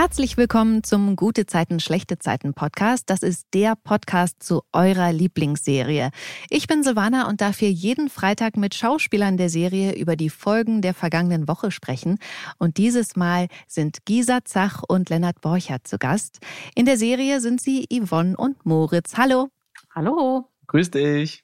Herzlich 0.00 0.36
willkommen 0.36 0.84
zum 0.84 1.16
Gute 1.16 1.44
Zeiten, 1.44 1.80
schlechte 1.80 2.20
Zeiten 2.20 2.54
Podcast. 2.54 3.10
Das 3.10 3.24
ist 3.24 3.48
der 3.52 3.74
Podcast 3.74 4.40
zu 4.40 4.62
eurer 4.72 5.12
Lieblingsserie. 5.12 6.10
Ich 6.50 6.68
bin 6.68 6.84
Silvana 6.84 7.28
und 7.28 7.40
darf 7.40 7.58
hier 7.58 7.72
jeden 7.72 8.08
Freitag 8.08 8.56
mit 8.56 8.76
Schauspielern 8.76 9.36
der 9.36 9.48
Serie 9.48 9.96
über 9.96 10.14
die 10.14 10.30
Folgen 10.30 10.82
der 10.82 10.94
vergangenen 10.94 11.48
Woche 11.48 11.72
sprechen. 11.72 12.20
Und 12.58 12.76
dieses 12.76 13.16
Mal 13.16 13.48
sind 13.66 14.06
Gisa 14.06 14.44
Zach 14.44 14.84
und 14.86 15.10
Lennart 15.10 15.40
Borchert 15.40 15.88
zu 15.88 15.98
Gast. 15.98 16.38
In 16.76 16.86
der 16.86 16.96
Serie 16.96 17.40
sind 17.40 17.60
sie 17.60 17.88
Yvonne 17.92 18.36
und 18.36 18.64
Moritz. 18.64 19.16
Hallo. 19.16 19.48
Hallo. 19.92 20.48
Grüß 20.68 20.92
dich. 20.92 21.42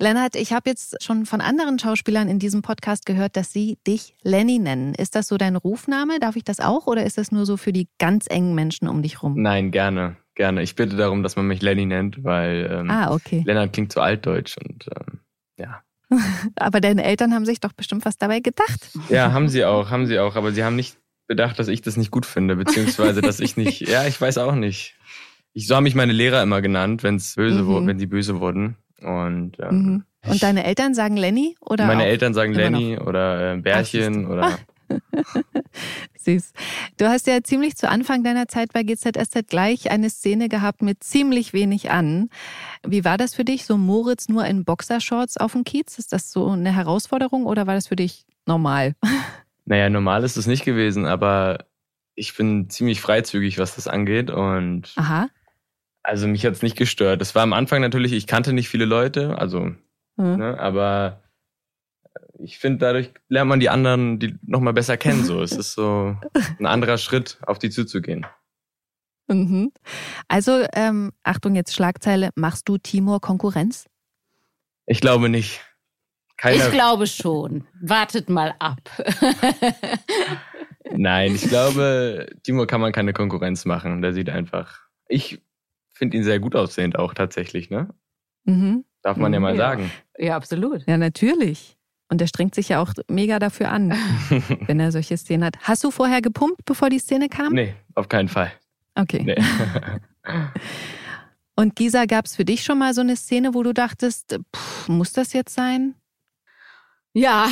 Lennart, 0.00 0.34
ich 0.34 0.54
habe 0.54 0.70
jetzt 0.70 1.04
schon 1.04 1.26
von 1.26 1.42
anderen 1.42 1.78
Schauspielern 1.78 2.28
in 2.30 2.38
diesem 2.38 2.62
Podcast 2.62 3.04
gehört, 3.04 3.36
dass 3.36 3.52
sie 3.52 3.76
dich 3.86 4.14
Lenny 4.22 4.58
nennen. 4.58 4.94
Ist 4.94 5.14
das 5.14 5.28
so 5.28 5.36
dein 5.36 5.56
Rufname? 5.56 6.18
Darf 6.18 6.36
ich 6.36 6.44
das 6.44 6.58
auch 6.58 6.86
oder 6.86 7.04
ist 7.04 7.18
das 7.18 7.32
nur 7.32 7.44
so 7.44 7.58
für 7.58 7.72
die 7.72 7.86
ganz 7.98 8.24
engen 8.30 8.54
Menschen 8.54 8.88
um 8.88 9.02
dich 9.02 9.22
rum? 9.22 9.34
Nein, 9.36 9.70
gerne, 9.70 10.16
gerne. 10.34 10.62
Ich 10.62 10.74
bitte 10.74 10.96
darum, 10.96 11.22
dass 11.22 11.36
man 11.36 11.46
mich 11.46 11.60
Lenny 11.60 11.84
nennt, 11.84 12.24
weil 12.24 12.70
ähm, 12.72 12.90
ah, 12.90 13.12
okay. 13.12 13.42
Lennart 13.44 13.74
klingt 13.74 13.92
so 13.92 14.00
altdeutsch 14.00 14.56
und 14.56 14.86
ähm, 14.96 15.20
ja. 15.58 15.82
aber 16.56 16.80
deine 16.80 17.04
Eltern 17.04 17.34
haben 17.34 17.44
sich 17.44 17.60
doch 17.60 17.74
bestimmt 17.74 18.06
was 18.06 18.16
dabei 18.16 18.40
gedacht. 18.40 18.80
Ja, 19.10 19.32
haben 19.32 19.50
sie 19.50 19.66
auch, 19.66 19.90
haben 19.90 20.06
sie 20.06 20.18
auch. 20.18 20.34
Aber 20.34 20.52
sie 20.52 20.64
haben 20.64 20.76
nicht 20.76 20.96
bedacht, 21.26 21.58
dass 21.58 21.68
ich 21.68 21.82
das 21.82 21.98
nicht 21.98 22.10
gut 22.10 22.24
finde, 22.24 22.56
beziehungsweise 22.56 23.20
dass 23.20 23.38
ich 23.38 23.58
nicht. 23.58 23.80
Ja, 23.86 24.06
ich 24.06 24.18
weiß 24.18 24.38
auch 24.38 24.54
nicht. 24.54 24.96
Ich, 25.52 25.66
so 25.66 25.76
haben 25.76 25.84
mich 25.84 25.94
meine 25.94 26.14
Lehrer 26.14 26.42
immer 26.42 26.62
genannt, 26.62 27.02
wenn's 27.02 27.34
böse 27.34 27.62
mhm. 27.64 27.86
wenn 27.86 27.98
sie 27.98 28.06
böse 28.06 28.40
wurden. 28.40 28.76
Und, 29.02 29.52
ähm, 29.60 29.82
mhm. 29.82 30.04
und 30.26 30.42
deine 30.42 30.64
Eltern 30.64 30.94
sagen 30.94 31.16
Lenny 31.16 31.56
oder? 31.60 31.86
Meine 31.86 32.06
Eltern 32.06 32.34
sagen 32.34 32.52
Lenny 32.52 32.96
noch? 32.96 33.06
oder 33.06 33.54
äh, 33.54 33.56
Bärchen 33.56 34.26
Ach, 34.26 34.30
oder. 34.30 34.58
Süß. 36.18 36.52
Du 36.98 37.06
hast 37.06 37.26
ja 37.26 37.42
ziemlich 37.42 37.76
zu 37.76 37.88
Anfang 37.88 38.22
deiner 38.22 38.48
Zeit 38.48 38.72
bei 38.72 38.82
GZSZ 38.82 39.48
gleich 39.48 39.90
eine 39.90 40.10
Szene 40.10 40.48
gehabt 40.48 40.82
mit 40.82 41.02
ziemlich 41.02 41.52
wenig 41.52 41.90
an. 41.90 42.28
Wie 42.86 43.04
war 43.04 43.16
das 43.16 43.34
für 43.34 43.44
dich, 43.44 43.64
so 43.64 43.76
Moritz 43.78 44.28
nur 44.28 44.44
in 44.44 44.64
Boxershorts 44.64 45.36
auf 45.36 45.52
dem 45.52 45.64
Kiez? 45.64 45.98
Ist 45.98 46.12
das 46.12 46.30
so 46.30 46.48
eine 46.48 46.74
Herausforderung 46.74 47.46
oder 47.46 47.66
war 47.66 47.74
das 47.74 47.88
für 47.88 47.96
dich 47.96 48.26
normal? 48.46 48.94
Naja, 49.66 49.88
normal 49.88 50.24
ist 50.24 50.36
es 50.36 50.48
nicht 50.48 50.64
gewesen, 50.64 51.06
aber 51.06 51.66
ich 52.16 52.36
bin 52.36 52.68
ziemlich 52.70 53.00
freizügig, 53.00 53.58
was 53.58 53.76
das 53.76 53.86
angeht 53.86 54.28
und 54.28 54.92
Aha. 54.96 55.28
Also 56.02 56.26
mich 56.26 56.46
hat 56.46 56.54
es 56.54 56.62
nicht 56.62 56.76
gestört. 56.76 57.20
Es 57.20 57.34
war 57.34 57.42
am 57.42 57.52
Anfang 57.52 57.80
natürlich, 57.80 58.12
ich 58.12 58.26
kannte 58.26 58.52
nicht 58.52 58.68
viele 58.68 58.86
Leute, 58.86 59.38
also, 59.38 59.72
mhm. 60.16 60.36
ne, 60.36 60.58
aber 60.58 61.22
ich 62.42 62.58
finde, 62.58 62.78
dadurch 62.78 63.12
lernt 63.28 63.48
man 63.48 63.60
die 63.60 63.68
anderen 63.68 64.18
die 64.18 64.34
nochmal 64.42 64.72
besser 64.72 64.96
kennen. 64.96 65.24
So. 65.24 65.42
es 65.42 65.52
ist 65.52 65.74
so 65.74 66.16
ein 66.58 66.66
anderer 66.66 66.98
Schritt, 66.98 67.38
auf 67.46 67.58
die 67.58 67.70
zuzugehen. 67.70 68.26
Mhm. 69.28 69.72
Also, 70.28 70.64
ähm, 70.74 71.12
Achtung, 71.22 71.54
jetzt 71.54 71.74
Schlagzeile, 71.74 72.30
machst 72.34 72.68
du 72.68 72.78
Timur 72.78 73.20
Konkurrenz? 73.20 73.86
Ich 74.86 75.00
glaube 75.00 75.28
nicht. 75.28 75.60
Keiner 76.36 76.64
ich 76.64 76.72
glaube 76.72 77.06
schon. 77.06 77.66
Wartet 77.80 78.30
mal 78.30 78.54
ab. 78.58 78.80
Nein, 80.90 81.34
ich 81.34 81.42
glaube, 81.42 82.26
Timur 82.42 82.66
kann 82.66 82.80
man 82.80 82.92
keine 82.92 83.12
Konkurrenz 83.12 83.66
machen. 83.66 84.02
Der 84.02 84.14
sieht 84.14 84.30
einfach. 84.30 84.80
Ich 85.06 85.40
finde 86.00 86.16
ihn 86.16 86.24
sehr 86.24 86.40
gut 86.40 86.56
aussehend 86.56 86.98
auch 86.98 87.12
tatsächlich, 87.12 87.68
ne? 87.68 87.90
Mhm. 88.44 88.86
Darf 89.02 89.18
man 89.18 89.34
ja 89.34 89.38
mal 89.38 89.52
ja. 89.52 89.58
sagen. 89.58 89.90
Ja, 90.18 90.34
absolut. 90.34 90.86
Ja, 90.86 90.96
natürlich. 90.96 91.76
Und 92.08 92.22
er 92.22 92.26
strengt 92.26 92.54
sich 92.54 92.70
ja 92.70 92.82
auch 92.82 92.94
mega 93.08 93.38
dafür 93.38 93.70
an, 93.70 93.90
wenn 94.66 94.80
er 94.80 94.92
solche 94.92 95.18
Szenen 95.18 95.44
hat. 95.44 95.58
Hast 95.60 95.84
du 95.84 95.90
vorher 95.90 96.22
gepumpt, 96.22 96.64
bevor 96.64 96.88
die 96.88 96.98
Szene 96.98 97.28
kam? 97.28 97.52
Nee, 97.52 97.74
auf 97.94 98.08
keinen 98.08 98.28
Fall. 98.28 98.50
Okay. 98.94 99.22
Nee. 99.24 99.36
Und 101.54 101.76
Gisa, 101.76 102.06
gab 102.06 102.24
es 102.24 102.34
für 102.34 102.46
dich 102.46 102.64
schon 102.64 102.78
mal 102.78 102.94
so 102.94 103.02
eine 103.02 103.16
Szene, 103.16 103.52
wo 103.52 103.62
du 103.62 103.74
dachtest, 103.74 104.40
pff, 104.56 104.88
muss 104.88 105.12
das 105.12 105.34
jetzt 105.34 105.54
sein? 105.54 105.94
Ja, 107.12 107.48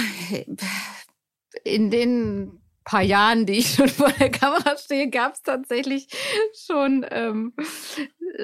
in 1.65 1.91
den 1.91 2.61
paar 2.89 3.03
Jahren, 3.03 3.45
die 3.45 3.59
ich 3.59 3.75
schon 3.75 3.89
vor 3.89 4.11
der 4.13 4.31
Kamera 4.31 4.77
stehe, 4.79 5.11
gab 5.11 5.35
es 5.35 5.43
tatsächlich 5.43 6.09
schon, 6.67 7.05
ähm, 7.11 7.53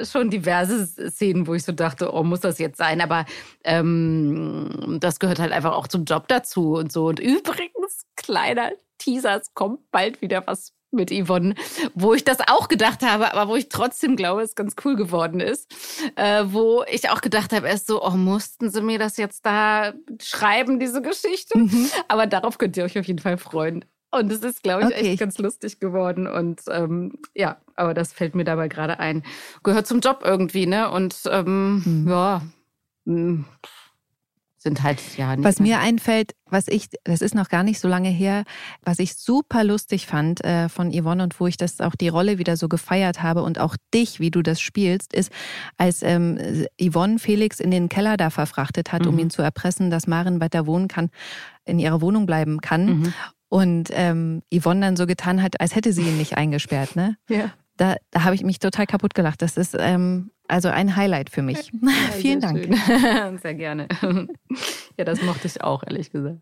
schon 0.05 0.31
diverse 0.31 0.87
Szenen, 0.87 1.47
wo 1.47 1.55
ich 1.55 1.65
so 1.65 1.73
dachte, 1.73 2.13
oh, 2.13 2.23
muss 2.23 2.41
das 2.41 2.59
jetzt 2.59 2.77
sein? 2.77 3.01
Aber 3.01 3.25
ähm, 3.65 4.99
das 5.01 5.19
gehört 5.19 5.39
halt 5.39 5.53
einfach 5.53 5.73
auch 5.73 5.89
zum 5.89 6.05
Job 6.05 6.29
dazu 6.29 6.75
und 6.75 6.93
so. 6.93 7.07
Und 7.07 7.21
übrigens, 7.21 8.07
kleiner 8.17 8.71
Teaser, 8.99 9.41
es 9.41 9.55
kommt 9.55 9.91
bald 9.91 10.21
wieder 10.21 10.47
was 10.47 10.73
mit 10.91 11.11
Yvonne, 11.11 11.57
wo 11.95 12.15
ich 12.15 12.23
das 12.23 12.39
auch 12.47 12.69
gedacht 12.69 13.03
habe, 13.03 13.35
aber 13.35 13.51
wo 13.51 13.57
ich 13.57 13.69
trotzdem 13.69 14.15
glaube, 14.15 14.43
es 14.43 14.55
ganz 14.55 14.77
cool 14.85 14.95
geworden 14.95 15.41
ist. 15.41 15.75
Äh, 16.15 16.45
wo 16.49 16.85
ich 16.89 17.11
auch 17.11 17.21
gedacht 17.21 17.53
habe, 17.53 17.67
erst 17.67 17.89
so, 17.89 18.05
oh, 18.05 18.11
mussten 18.11 18.71
sie 18.71 18.81
mir 18.81 19.01
das 19.01 19.17
jetzt 19.17 19.45
da 19.45 19.95
schreiben, 20.23 20.79
diese 20.79 21.03
Geschichte? 21.03 21.59
Mhm. 21.59 21.91
Aber 22.07 22.27
darauf 22.27 22.59
könnt 22.59 22.77
ihr 22.77 22.85
euch 22.85 22.97
auf 22.97 23.07
jeden 23.07 23.19
Fall 23.19 23.39
freuen. 23.39 23.85
Und 24.19 24.31
es 24.31 24.43
ist, 24.43 24.63
glaube 24.63 24.83
ich, 24.83 24.89
okay. 24.89 25.11
echt 25.11 25.21
ganz 25.21 25.39
lustig 25.39 25.81
geworden. 25.81 26.27
Und 26.27 26.63
ähm, 26.71 27.19
ja, 27.35 27.59
aber 27.77 27.95
das 27.95 28.13
fällt 28.13 28.35
mir 28.35 28.45
dabei 28.45 28.69
gerade 28.69 28.99
ein. 29.01 29.23
Gehört 29.63 29.87
zum 29.87 30.01
Job 30.01 30.23
irgendwie, 30.25 30.67
ne? 30.67 30.91
Und 30.91 31.17
ähm, 31.31 31.83
hm. 31.85 32.09
ja, 32.09 32.43
hm, 33.07 33.45
sind 34.65 34.83
halt 34.83 34.99
ja 35.17 35.37
nicht. 35.37 35.45
Was 35.45 35.61
mir 35.61 35.79
einfällt, 35.79 36.33
was 36.47 36.69
ich, 36.69 36.89
das 37.05 37.21
ist 37.21 37.35
noch 37.35 37.49
gar 37.49 37.63
nicht 37.63 37.79
so 37.79 37.87
lange 37.87 38.09
her, 38.09 38.45
was 38.83 38.99
ich 38.99 39.15
super 39.15 39.63
lustig 39.63 40.07
fand 40.07 40.43
äh, 40.43 40.69
von 40.69 40.91
Yvonne 40.91 41.23
und 41.23 41.39
wo 41.39 41.47
ich 41.47 41.57
das 41.57 41.81
auch 41.81 41.95
die 41.95 42.09
Rolle 42.09 42.39
wieder 42.39 42.57
so 42.57 42.69
gefeiert 42.69 43.23
habe 43.23 43.43
und 43.43 43.61
auch 43.61 43.77
dich, 43.93 44.21
wie 44.21 44.31
du 44.31 44.43
das 44.43 44.61
spielst, 44.61 45.13
ist, 45.13 45.31
als 45.77 46.03
ähm, 46.03 46.39
Yvonne 46.81 47.19
Felix 47.19 47.61
in 47.61 47.71
den 47.71 47.89
Keller 47.89 48.17
da 48.17 48.31
verfrachtet 48.31 48.91
hat, 48.91 49.03
mhm. 49.03 49.09
um 49.09 49.19
ihn 49.19 49.31
zu 49.31 49.43
erpressen, 49.43 49.91
dass 49.91 50.07
Maren 50.07 50.41
weiter 50.41 50.67
wohnen 50.67 50.89
kann, 50.89 51.11
in 51.67 51.79
ihrer 51.79 52.01
Wohnung 52.01 52.25
bleiben 52.25 52.61
kann. 52.61 52.87
Mhm. 52.87 53.15
Und 53.55 53.91
ähm, 53.93 54.43
Yvonne 54.53 54.81
dann 54.81 54.97
so 54.97 55.07
getan 55.07 55.41
hat, 55.41 55.61
als 55.61 55.77
hätte 55.77 55.93
sie 55.93 56.03
ihn 56.03 56.19
nicht 56.19 56.37
eingesperrt, 56.37 56.97
ne? 56.97 57.17
Ja. 57.29 57.53
Da, 57.77 57.95
da 58.11 58.25
habe 58.25 58.35
ich 58.35 58.43
mich 58.43 58.59
total 58.59 58.85
kaputt 58.85 59.15
gelacht. 59.15 59.43
Das 59.43 59.57
ist 59.57 59.77
ähm, 59.79 60.33
also 60.49 60.71
ein 60.71 60.97
Highlight 60.97 61.31
für 61.31 61.43
mich. 61.43 61.71
Ja, 61.73 61.91
Vielen 62.19 62.41
Dank. 62.41 62.65
Schön. 62.65 63.39
Sehr 63.43 63.55
gerne. 63.55 63.87
Ja, 64.99 65.05
das 65.05 65.23
mochte 65.23 65.47
ich 65.47 65.63
auch, 65.63 65.85
ehrlich 65.87 66.11
gesagt. 66.11 66.41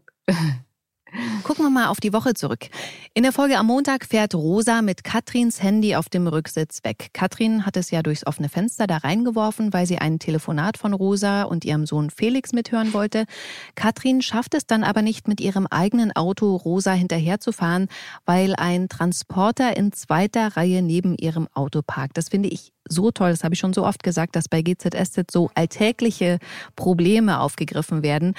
Gucken 1.43 1.65
wir 1.65 1.71
mal 1.71 1.89
auf 1.89 2.01
die 2.01 2.13
Woche 2.13 2.33
zurück. 2.33 2.69
In 3.13 3.23
der 3.23 3.33
Folge 3.33 3.59
am 3.59 3.67
Montag 3.67 4.07
fährt 4.07 4.35
Rosa 4.35 4.81
mit 4.81 5.05
Katrins 5.05 5.63
Handy 5.63 5.95
auf 5.95 6.09
dem 6.09 6.27
Rücksitz 6.27 6.85
weg. 6.85 7.11
Katrin 7.13 7.67
hat 7.67 7.77
es 7.77 7.91
ja 7.91 8.03
durchs 8.03 8.27
offene 8.27 8.49
Fenster 8.49 8.87
da 8.87 8.99
reingeworfen, 8.99 9.73
weil 9.75 9.87
sie 9.87 9.99
ein 9.99 10.19
Telefonat 10.19 10.79
von 10.79 10.95
Rosa 10.95 11.43
und 11.43 11.67
ihrem 11.67 11.85
Sohn 11.85 12.09
Felix 12.09 12.53
mithören 12.53 12.95
wollte. 12.95 13.27
Katrin 13.75 14.23
schafft 14.23 14.55
es 14.55 14.67
dann 14.67 14.85
aber 14.85 15.03
nicht, 15.03 15.29
mit 15.29 15.41
ihrem 15.41 15.67
eigenen 15.67 16.13
Auto 16.13 16.57
Rosa 16.57 16.93
hinterherzufahren, 16.93 17.89
weil 18.25 18.55
ein 18.57 18.89
Transporter 18.89 19.77
in 19.77 19.93
zweiter 19.93 20.57
Reihe 20.57 20.81
neben 20.81 21.17
ihrem 21.17 21.47
Auto 21.53 21.83
parkt. 21.87 22.17
Das 22.17 22.31
finde 22.31 22.49
ich 22.49 22.73
so 22.89 23.11
toll, 23.11 23.31
das 23.31 23.45
habe 23.45 23.55
ich 23.55 23.61
schon 23.61 23.73
so 23.73 23.85
oft 23.87 24.03
gesagt, 24.03 24.37
dass 24.37 24.49
bei 24.49 24.63
GZSZ 24.63 25.31
so 25.31 25.51
alltägliche 25.55 26.39
Probleme 26.77 27.41
aufgegriffen 27.41 28.03
werden. 28.03 28.35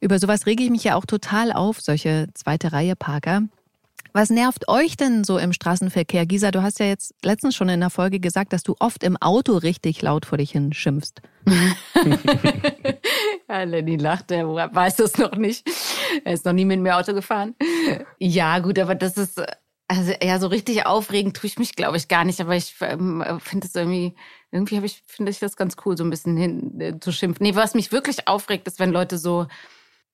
Über 0.00 0.18
sowas 0.18 0.46
rege 0.46 0.64
ich 0.64 0.70
mich 0.70 0.84
ja 0.84 0.94
auch 0.96 1.06
total 1.06 1.52
auf, 1.52 1.80
solche 1.80 2.28
zweite 2.34 2.72
Reihe 2.72 2.96
Parker. 2.96 3.42
Was 4.16 4.30
nervt 4.30 4.68
euch 4.68 4.96
denn 4.96 5.24
so 5.24 5.36
im 5.36 5.52
Straßenverkehr? 5.52 6.24
Gisa, 6.24 6.50
du 6.50 6.62
hast 6.62 6.80
ja 6.80 6.86
jetzt 6.86 7.14
letztens 7.22 7.54
schon 7.54 7.68
in 7.68 7.80
der 7.80 7.90
Folge 7.90 8.18
gesagt, 8.18 8.54
dass 8.54 8.62
du 8.62 8.74
oft 8.78 9.04
im 9.04 9.18
Auto 9.18 9.58
richtig 9.58 10.00
laut 10.00 10.24
vor 10.24 10.38
dich 10.38 10.52
hin 10.52 10.72
schimpfst. 10.72 11.20
ja, 13.48 13.62
Lenny 13.64 13.96
lacht, 13.96 14.30
er 14.30 14.46
weiß 14.46 14.96
das 14.96 15.18
noch 15.18 15.36
nicht. 15.36 15.68
Er 16.24 16.32
ist 16.32 16.46
noch 16.46 16.54
nie 16.54 16.64
mit 16.64 16.80
mir 16.80 16.96
Auto 16.96 17.12
gefahren. 17.12 17.54
Ja, 18.18 18.58
gut, 18.60 18.78
aber 18.78 18.94
das 18.94 19.18
ist, 19.18 19.42
also 19.86 20.12
ja, 20.22 20.38
so 20.38 20.46
richtig 20.46 20.86
aufregend 20.86 21.36
tue 21.36 21.48
ich 21.48 21.58
mich, 21.58 21.76
glaube 21.76 21.98
ich, 21.98 22.08
gar 22.08 22.24
nicht. 22.24 22.40
Aber 22.40 22.56
ich 22.56 22.74
ähm, 22.80 23.22
finde 23.40 23.66
es 23.66 23.74
irgendwie, 23.74 24.14
irgendwie 24.50 24.78
ich, 24.78 25.02
finde 25.06 25.30
ich 25.30 25.40
das 25.40 25.56
ganz 25.56 25.76
cool, 25.84 25.94
so 25.96 26.04
ein 26.04 26.10
bisschen 26.10 26.38
hin 26.38 26.80
äh, 26.80 26.98
zu 26.98 27.12
schimpfen. 27.12 27.44
Nee, 27.44 27.54
was 27.54 27.74
mich 27.74 27.92
wirklich 27.92 28.26
aufregt, 28.26 28.66
ist, 28.66 28.80
wenn 28.80 28.92
Leute 28.92 29.18
so 29.18 29.46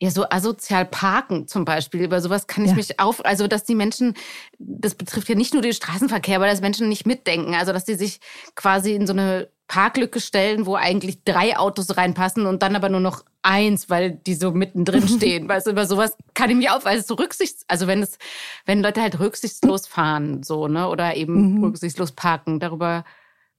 ja, 0.03 0.11
so 0.11 0.29
asozial 0.29 0.85
parken 0.85 1.47
zum 1.47 1.65
Beispiel. 1.65 2.03
Über 2.03 2.21
sowas 2.21 2.49
kann 2.49 2.65
ich 2.65 2.71
ja. 2.71 2.77
mich 2.77 2.99
auf, 2.99 3.25
also 3.25 3.47
dass 3.47 3.63
die 3.63 3.77
Menschen, 3.77 4.15
das 4.59 4.97
betrifft 4.97 5.29
ja 5.29 5.37
nicht 5.37 5.53
nur 5.53 5.63
den 5.63 5.73
Straßenverkehr, 5.73 6.37
aber 6.37 6.49
dass 6.49 6.61
Menschen 6.61 6.89
nicht 6.89 7.07
mitdenken. 7.07 7.55
Also 7.55 7.73
dass 7.73 7.85
die 7.85 7.95
sich 7.95 8.19
quasi 8.57 8.95
in 8.95 9.07
so 9.07 9.13
eine 9.13 9.49
Parklücke 9.69 10.19
stellen, 10.19 10.67
wo 10.67 10.75
eigentlich 10.75 11.23
drei 11.23 11.57
Autos 11.57 11.97
reinpassen 11.97 12.47
und 12.47 12.65
dann 12.65 12.75
aber 12.75 12.89
nur 12.89 12.99
noch 12.99 13.25
eins, 13.43 13.91
weil 13.91 14.11
die 14.11 14.35
so 14.35 14.51
mittendrin 14.51 15.07
stehen. 15.17 15.49
weißt 15.49 15.69
du, 15.69 15.71
über 15.71 15.87
sowas 15.87 16.17
kann 16.35 16.51
ich 16.51 16.57
mich 16.57 16.69
auf, 16.69 16.85
weil 16.85 16.99
es 16.99 17.07
so 17.07 17.15
rücksichts, 17.15 17.65
also 17.69 17.87
wenn 17.87 18.03
es, 18.03 18.19
wenn 18.67 18.83
Leute 18.83 19.03
halt 19.03 19.21
rücksichtslos 19.21 19.87
fahren, 19.87 20.43
so, 20.43 20.67
ne, 20.67 20.89
oder 20.89 21.15
eben 21.15 21.59
mhm. 21.59 21.65
rücksichtslos 21.65 22.11
parken, 22.11 22.59
darüber 22.59 23.05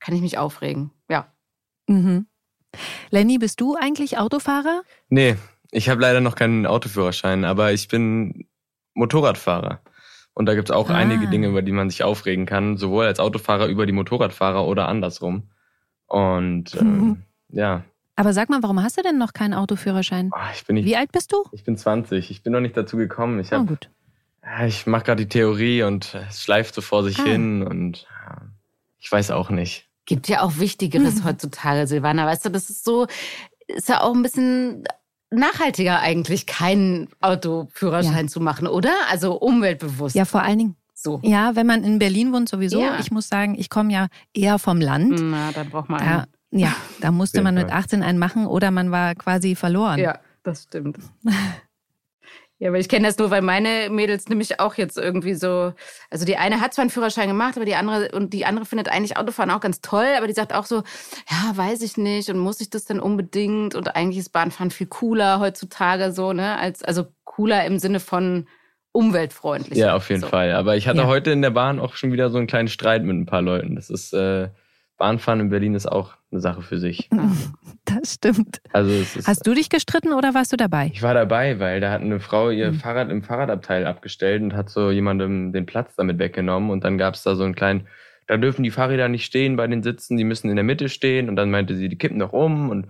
kann 0.02 0.14
ich 0.14 0.22
mich 0.22 0.38
aufregen. 0.38 0.92
Mhm. 1.88 2.28
Lenny, 3.12 3.38
bist 3.38 3.62
du 3.62 3.76
eigentlich 3.76 4.18
Autofahrer? 4.18 4.84
Nee, 5.10 5.38
ich 5.74 5.90
habe 5.90 6.02
leider 6.02 6.22
noch 6.22 6.36
keinen 6.36 6.66
Autoführerschein, 6.66 7.46
aber 7.46 7.74
ich 7.74 7.88
bin 7.88 8.48
Motorradfahrer. 8.94 9.82
Und 10.34 10.46
da 10.46 10.56
gibt 10.56 10.70
es 10.70 10.76
auch 10.76 10.90
ah. 10.90 10.96
einige 10.96 11.28
Dinge, 11.28 11.48
über 11.48 11.62
die 11.62 11.72
man 11.72 11.90
sich 11.90 12.04
aufregen 12.04 12.46
kann, 12.46 12.78
sowohl 12.78 13.06
als 13.06 13.20
Autofahrer 13.20 13.68
über 13.68 13.86
die 13.86 13.92
Motorradfahrer 13.92 14.66
oder 14.66 14.88
andersrum. 14.88 15.50
Und 16.08 16.76
ähm, 16.76 17.24
ja. 17.50 17.84
Aber 18.16 18.34
sag 18.34 18.50
mal, 18.50 18.62
warum 18.62 18.82
hast 18.84 18.98
du 18.98 19.02
denn 19.02 19.18
noch 19.18 19.34
keinen 19.34 19.54
Autoführerschein? 19.54 20.30
Oh, 20.34 20.40
ich 20.54 20.66
bin 20.66 20.76
nicht, 20.76 20.86
Wie 20.86 20.96
alt 20.96 21.12
bist 21.12 21.32
du? 21.32 21.44
Ich 21.52 21.64
bin 21.64 21.76
20. 21.76 22.30
Ich 22.30 22.44
bin 22.44 22.54
noch 22.54 22.60
nicht 22.60 22.78
dazu 22.78 22.98
gekommen. 22.98 23.40
Ich 23.40 23.52
hab, 23.52 23.62
oh, 23.62 23.66
gut. 23.66 23.90
Ich 24.66 24.86
mache 24.86 25.06
gerade 25.06 25.26
die 25.26 25.30
Theorie 25.30 25.84
und 25.84 26.16
es 26.30 26.44
schleift 26.44 26.76
so 26.76 26.82
vor 26.82 27.04
sich 27.04 27.20
ah. 27.20 27.24
hin 27.24 27.64
und 27.64 28.06
ich 29.00 29.12
weiß 29.12 29.32
auch 29.32 29.50
nicht. 29.50 29.90
Gibt 30.06 30.28
ja 30.28 30.42
auch 30.42 30.60
Wichtigeres 30.60 31.24
heutzutage, 31.26 31.88
Silvana. 31.88 32.28
Weißt 32.28 32.46
du, 32.46 32.50
das 32.50 32.70
ist 32.70 32.84
so, 32.84 33.08
ist 33.68 33.90
ja 33.90 34.02
auch 34.02 34.14
ein 34.14 34.22
bisschen 34.22 34.84
nachhaltiger 35.34 36.00
eigentlich, 36.00 36.46
keinen 36.46 37.10
Autoführerschein 37.22 38.26
ja. 38.26 38.28
zu 38.28 38.40
machen, 38.40 38.68
oder? 38.68 38.94
Also 39.10 39.36
umweltbewusst. 39.36 40.16
Ja, 40.16 40.26
vor 40.26 40.42
allen 40.42 40.58
Dingen. 40.60 40.76
So. 40.94 41.20
Ja, 41.24 41.56
wenn 41.56 41.68
man 41.68 41.84
in 41.84 42.00
Berlin 42.00 42.32
wohnt, 42.32 42.48
sowieso. 42.48 42.80
Ja. 42.80 42.98
Ich 43.00 43.12
muss 43.12 43.28
sagen, 43.28 43.56
ich 43.58 43.70
komme 43.70 43.92
ja 43.92 44.08
eher 44.34 44.58
vom 44.60 44.80
Land. 44.80 45.20
Na, 45.22 45.52
dann 45.52 45.70
braucht 45.70 45.90
man 45.90 46.00
einen. 46.00 46.24
Ja, 46.52 46.76
da 47.02 47.12
musste 47.12 47.42
man 47.42 47.56
mit 47.56 47.72
18 47.72 48.04
einen 48.04 48.20
machen 48.20 48.46
oder 48.46 48.70
man 48.72 48.92
war 48.92 49.16
quasi 49.16 49.56
verloren. 49.56 50.00
Ja, 50.00 50.20
das 50.44 50.64
stimmt. 50.64 50.98
Ja, 52.60 52.70
aber 52.70 52.80
ich 52.80 52.88
kenne 52.88 53.08
das 53.08 53.18
nur, 53.18 53.30
weil 53.30 53.42
meine 53.42 53.90
Mädels 53.90 54.30
nämlich 54.30 54.60
auch 54.60 54.76
jetzt 54.76 54.98
irgendwie 54.98 55.34
so, 55.34 55.74
also 56.10 56.26
die 56.26 56.38
eine 56.38 56.62
hat 56.62 56.74
zwar 56.74 56.84
einen 56.84 56.92
Führerschein 56.92 57.28
gemacht, 57.28 57.58
aber 57.58 57.66
die 57.66 57.76
andere 57.76 58.10
und 58.14 58.32
die 58.32 58.46
andere 58.46 58.66
findet 58.66 58.90
eigentlich 58.90 59.18
Autofahren 59.18 59.52
auch 59.52 59.60
ganz 59.60 59.82
toll, 59.82 60.08
aber 60.16 60.28
die 60.28 60.34
sagt 60.34 60.54
auch 60.54 60.66
so, 60.66 60.84
ja, 61.30 61.52
weiß 61.58 61.82
ich 61.82 61.98
nicht 61.98 62.30
und 62.30 62.38
muss 62.38 62.62
ich 62.62 62.70
das 62.70 62.86
denn 62.86 63.00
unbedingt 63.00 63.76
und 63.76 63.96
eigentlich 63.96 64.20
ist 64.20 64.30
Bahnfahren 64.32 64.72
viel 64.72 64.88
cooler 64.88 65.40
heutzutage 65.40 66.12
so, 66.12 66.32
ne, 66.32 66.58
als 66.58 66.84
also 66.84 67.08
cooler 67.26 67.66
im 67.66 67.80
Sinne 67.80 68.00
von 68.00 68.48
umweltfreundlich. 68.94 69.78
Ja, 69.78 69.96
auf 69.96 70.10
jeden 70.10 70.22
so. 70.22 70.28
Fall. 70.28 70.54
Aber 70.54 70.78
ich 70.78 70.88
hatte 70.88 71.00
ja. 71.00 71.08
heute 71.08 71.32
in 71.32 71.42
der 71.42 71.50
Bahn 71.50 71.80
auch 71.80 71.96
schon 71.96 72.12
wieder 72.12 72.30
so 72.30 72.38
einen 72.38 72.48
kleinen 72.48 72.68
Streit 72.70 73.04
mit 73.04 73.16
ein 73.18 73.26
paar 73.26 73.42
Leuten. 73.42 73.76
Das 73.76 73.90
ist 73.90 74.14
äh, 74.14 74.50
Bahnfahren 75.04 75.42
in 75.42 75.50
Berlin 75.50 75.76
ist 75.76 75.86
auch 75.86 76.14
eine 76.32 76.40
Sache 76.40 76.62
für 76.62 76.80
sich. 76.80 77.10
Das 77.86 78.14
stimmt. 78.14 78.62
Also 78.72 78.92
Hast 79.28 79.46
du 79.46 79.54
dich 79.54 79.68
gestritten 79.70 80.14
oder 80.14 80.34
warst 80.34 80.54
du 80.54 80.56
dabei? 80.56 80.90
Ich 80.94 81.04
war 81.04 81.14
dabei, 81.14 81.60
weil 81.60 81.82
da 81.82 81.92
hat 81.92 82.00
eine 82.00 82.22
Frau 82.22 82.50
ihr 82.50 82.72
mhm. 82.72 82.76
Fahrrad 82.76 83.12
im 83.12 83.22
Fahrradabteil 83.22 83.86
abgestellt 83.86 84.42
und 84.42 84.56
hat 84.56 84.70
so 84.70 84.90
jemandem 84.90 85.52
den 85.52 85.66
Platz 85.66 85.94
damit 85.98 86.18
weggenommen. 86.18 86.70
Und 86.70 86.86
dann 86.86 86.98
gab 86.98 87.16
es 87.16 87.24
da 87.24 87.36
so 87.36 87.44
einen 87.44 87.56
kleinen, 87.56 87.88
da 88.28 88.38
dürfen 88.38 88.64
die 88.64 88.72
Fahrräder 88.72 89.10
nicht 89.10 89.26
stehen 89.26 89.58
bei 89.58 89.68
den 89.68 89.84
Sitzen, 89.84 90.16
die 90.16 90.24
müssen 90.24 90.50
in 90.50 90.56
der 90.56 90.64
Mitte 90.64 90.88
stehen. 90.88 91.28
Und 91.28 91.36
dann 91.36 91.52
meinte 91.52 91.76
sie, 91.76 91.90
die 91.90 91.98
kippen 91.98 92.20
doch 92.20 92.32
um. 92.32 92.70
Und 92.70 92.88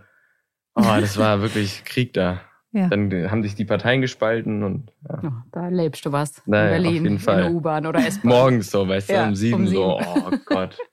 oh, 0.76 0.84
das 1.02 1.18
war 1.18 1.42
wirklich 1.42 1.84
Krieg 1.86 2.14
da. 2.14 2.42
Ja. 2.72 2.88
Dann 2.88 3.32
haben 3.32 3.42
sich 3.42 3.56
die 3.56 3.66
Parteien 3.66 4.02
gespalten 4.02 4.62
und 4.62 4.92
ja. 5.10 5.22
Oh, 5.24 5.32
da 5.52 5.70
lebst 5.70 6.06
du 6.06 6.12
was. 6.12 6.46
Naja, 6.46 6.76
in 6.76 6.84
Berlin, 6.84 6.98
auf 6.98 7.04
jeden 7.04 7.20
Fall. 7.20 7.40
in 7.40 7.46
der 7.46 7.52
U-Bahn 7.56 7.86
oder 7.88 8.00
S-Bahn. 8.00 8.30
Morgens 8.30 8.70
so, 8.70 8.88
weißt 8.88 9.10
du, 9.10 9.24
um 9.24 9.36
sieben, 9.36 9.56
um 9.56 9.68
sieben 9.68 9.82
so, 9.82 10.00
oh 10.00 10.32
Gott. 10.46 10.78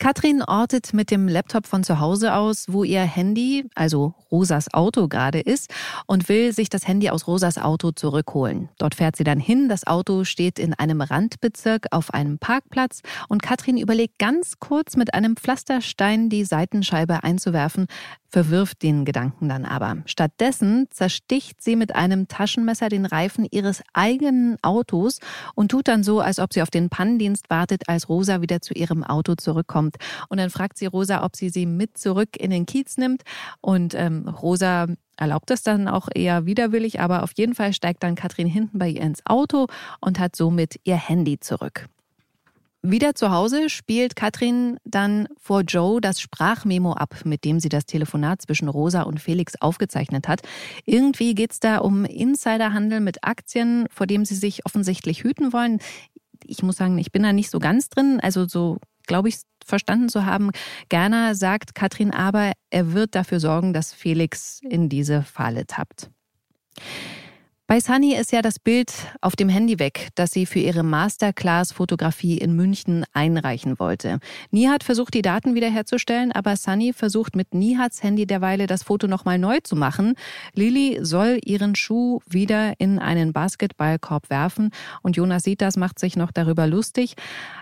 Katrin 0.00 0.42
ortet 0.42 0.94
mit 0.94 1.10
dem 1.10 1.28
Laptop 1.28 1.66
von 1.66 1.84
zu 1.84 2.00
Hause 2.00 2.34
aus, 2.34 2.64
wo 2.70 2.84
ihr 2.84 3.02
Handy, 3.02 3.68
also 3.74 4.14
Rosas 4.32 4.72
Auto 4.72 5.08
gerade 5.08 5.40
ist, 5.40 5.70
und 6.06 6.30
will 6.30 6.54
sich 6.54 6.70
das 6.70 6.88
Handy 6.88 7.10
aus 7.10 7.26
Rosas 7.26 7.58
Auto 7.58 7.90
zurückholen. 7.90 8.70
Dort 8.78 8.94
fährt 8.94 9.16
sie 9.16 9.24
dann 9.24 9.38
hin. 9.38 9.68
Das 9.68 9.86
Auto 9.86 10.24
steht 10.24 10.58
in 10.58 10.72
einem 10.72 11.02
Randbezirk 11.02 11.88
auf 11.90 12.14
einem 12.14 12.38
Parkplatz 12.38 13.02
und 13.28 13.42
Katrin 13.42 13.76
überlegt 13.76 14.18
ganz 14.18 14.58
kurz 14.58 14.96
mit 14.96 15.12
einem 15.12 15.36
Pflasterstein 15.36 16.30
die 16.30 16.46
Seitenscheibe 16.46 17.22
einzuwerfen, 17.22 17.86
verwirft 18.30 18.82
den 18.82 19.04
Gedanken 19.04 19.48
dann 19.48 19.64
aber. 19.64 19.98
Stattdessen 20.06 20.86
zersticht 20.90 21.62
sie 21.62 21.76
mit 21.76 21.94
einem 21.94 22.28
Taschenmesser 22.28 22.88
den 22.88 23.04
Reifen 23.04 23.46
ihres 23.50 23.82
eigenen 23.92 24.56
Autos 24.62 25.18
und 25.54 25.70
tut 25.70 25.88
dann 25.88 26.04
so, 26.04 26.20
als 26.20 26.38
ob 26.38 26.54
sie 26.54 26.62
auf 26.62 26.70
den 26.70 26.88
Pannendienst 26.88 27.50
wartet, 27.50 27.88
als 27.88 28.08
Rosa 28.08 28.40
wieder 28.40 28.60
zu 28.60 28.72
ihrem 28.74 29.04
Auto 29.04 29.34
zurückkommt. 29.34 29.89
Und 30.28 30.38
dann 30.38 30.50
fragt 30.50 30.78
sie 30.78 30.86
Rosa, 30.86 31.24
ob 31.24 31.36
sie 31.36 31.50
sie 31.50 31.66
mit 31.66 31.98
zurück 31.98 32.36
in 32.38 32.50
den 32.50 32.66
Kiez 32.66 32.96
nimmt. 32.96 33.22
Und 33.60 33.94
ähm, 33.94 34.28
Rosa 34.28 34.86
erlaubt 35.16 35.50
es 35.50 35.62
dann 35.62 35.86
auch 35.86 36.08
eher 36.14 36.46
widerwillig, 36.46 37.00
aber 37.00 37.22
auf 37.22 37.32
jeden 37.36 37.54
Fall 37.54 37.72
steigt 37.72 38.02
dann 38.02 38.14
Katrin 38.14 38.46
hinten 38.46 38.78
bei 38.78 38.88
ihr 38.88 39.02
ins 39.02 39.24
Auto 39.26 39.66
und 40.00 40.18
hat 40.18 40.34
somit 40.34 40.80
ihr 40.84 40.96
Handy 40.96 41.38
zurück. 41.38 41.88
Wieder 42.82 43.14
zu 43.14 43.30
Hause 43.30 43.68
spielt 43.68 44.16
Katrin 44.16 44.78
dann 44.84 45.28
vor 45.38 45.60
Joe 45.60 46.00
das 46.00 46.18
Sprachmemo 46.18 46.94
ab, 46.94 47.14
mit 47.24 47.44
dem 47.44 47.60
sie 47.60 47.68
das 47.68 47.84
Telefonat 47.84 48.40
zwischen 48.40 48.68
Rosa 48.68 49.02
und 49.02 49.20
Felix 49.20 49.54
aufgezeichnet 49.60 50.28
hat. 50.28 50.40
Irgendwie 50.86 51.34
geht 51.34 51.52
es 51.52 51.60
da 51.60 51.78
um 51.78 52.06
Insiderhandel 52.06 53.00
mit 53.00 53.22
Aktien, 53.22 53.86
vor 53.90 54.06
dem 54.06 54.24
sie 54.24 54.34
sich 54.34 54.64
offensichtlich 54.64 55.24
hüten 55.24 55.52
wollen. 55.52 55.78
Ich 56.46 56.62
muss 56.62 56.76
sagen, 56.76 56.96
ich 56.96 57.12
bin 57.12 57.22
da 57.22 57.34
nicht 57.34 57.50
so 57.50 57.58
ganz 57.58 57.90
drin. 57.90 58.18
Also 58.22 58.48
so 58.48 58.78
glaube 59.06 59.28
ich 59.28 59.36
verstanden 59.64 60.08
zu 60.08 60.24
haben. 60.24 60.50
Gerner 60.88 61.34
sagt 61.34 61.74
Katrin 61.74 62.12
aber, 62.12 62.52
er 62.70 62.92
wird 62.92 63.14
dafür 63.14 63.40
sorgen, 63.40 63.72
dass 63.72 63.92
Felix 63.92 64.60
in 64.68 64.88
diese 64.88 65.22
Falle 65.22 65.66
tappt. 65.66 66.10
Bei 67.70 67.78
Sunny 67.78 68.16
ist 68.16 68.32
ja 68.32 68.42
das 68.42 68.58
Bild 68.58 68.92
auf 69.20 69.36
dem 69.36 69.48
Handy 69.48 69.78
weg, 69.78 70.08
das 70.16 70.32
sie 70.32 70.44
für 70.44 70.58
ihre 70.58 70.82
Masterclass-Fotografie 70.82 72.36
in 72.36 72.56
München 72.56 73.04
einreichen 73.12 73.78
wollte. 73.78 74.18
Nihat 74.50 74.82
versucht, 74.82 75.14
die 75.14 75.22
Daten 75.22 75.54
wiederherzustellen, 75.54 76.32
aber 76.32 76.56
Sunny 76.56 76.92
versucht 76.92 77.36
mit 77.36 77.54
Nihats 77.54 78.02
Handy 78.02 78.26
derweile 78.26 78.66
das 78.66 78.82
Foto 78.82 79.06
nochmal 79.06 79.38
neu 79.38 79.60
zu 79.62 79.76
machen. 79.76 80.14
Lilly 80.52 80.98
soll 81.02 81.38
ihren 81.44 81.76
Schuh 81.76 82.18
wieder 82.28 82.72
in 82.78 82.98
einen 82.98 83.32
Basketballkorb 83.32 84.30
werfen 84.30 84.72
und 85.02 85.16
Jonas 85.16 85.44
sieht 85.44 85.60
das, 85.60 85.76
macht 85.76 86.00
sich 86.00 86.16
noch 86.16 86.32
darüber 86.32 86.66
lustig, 86.66 87.14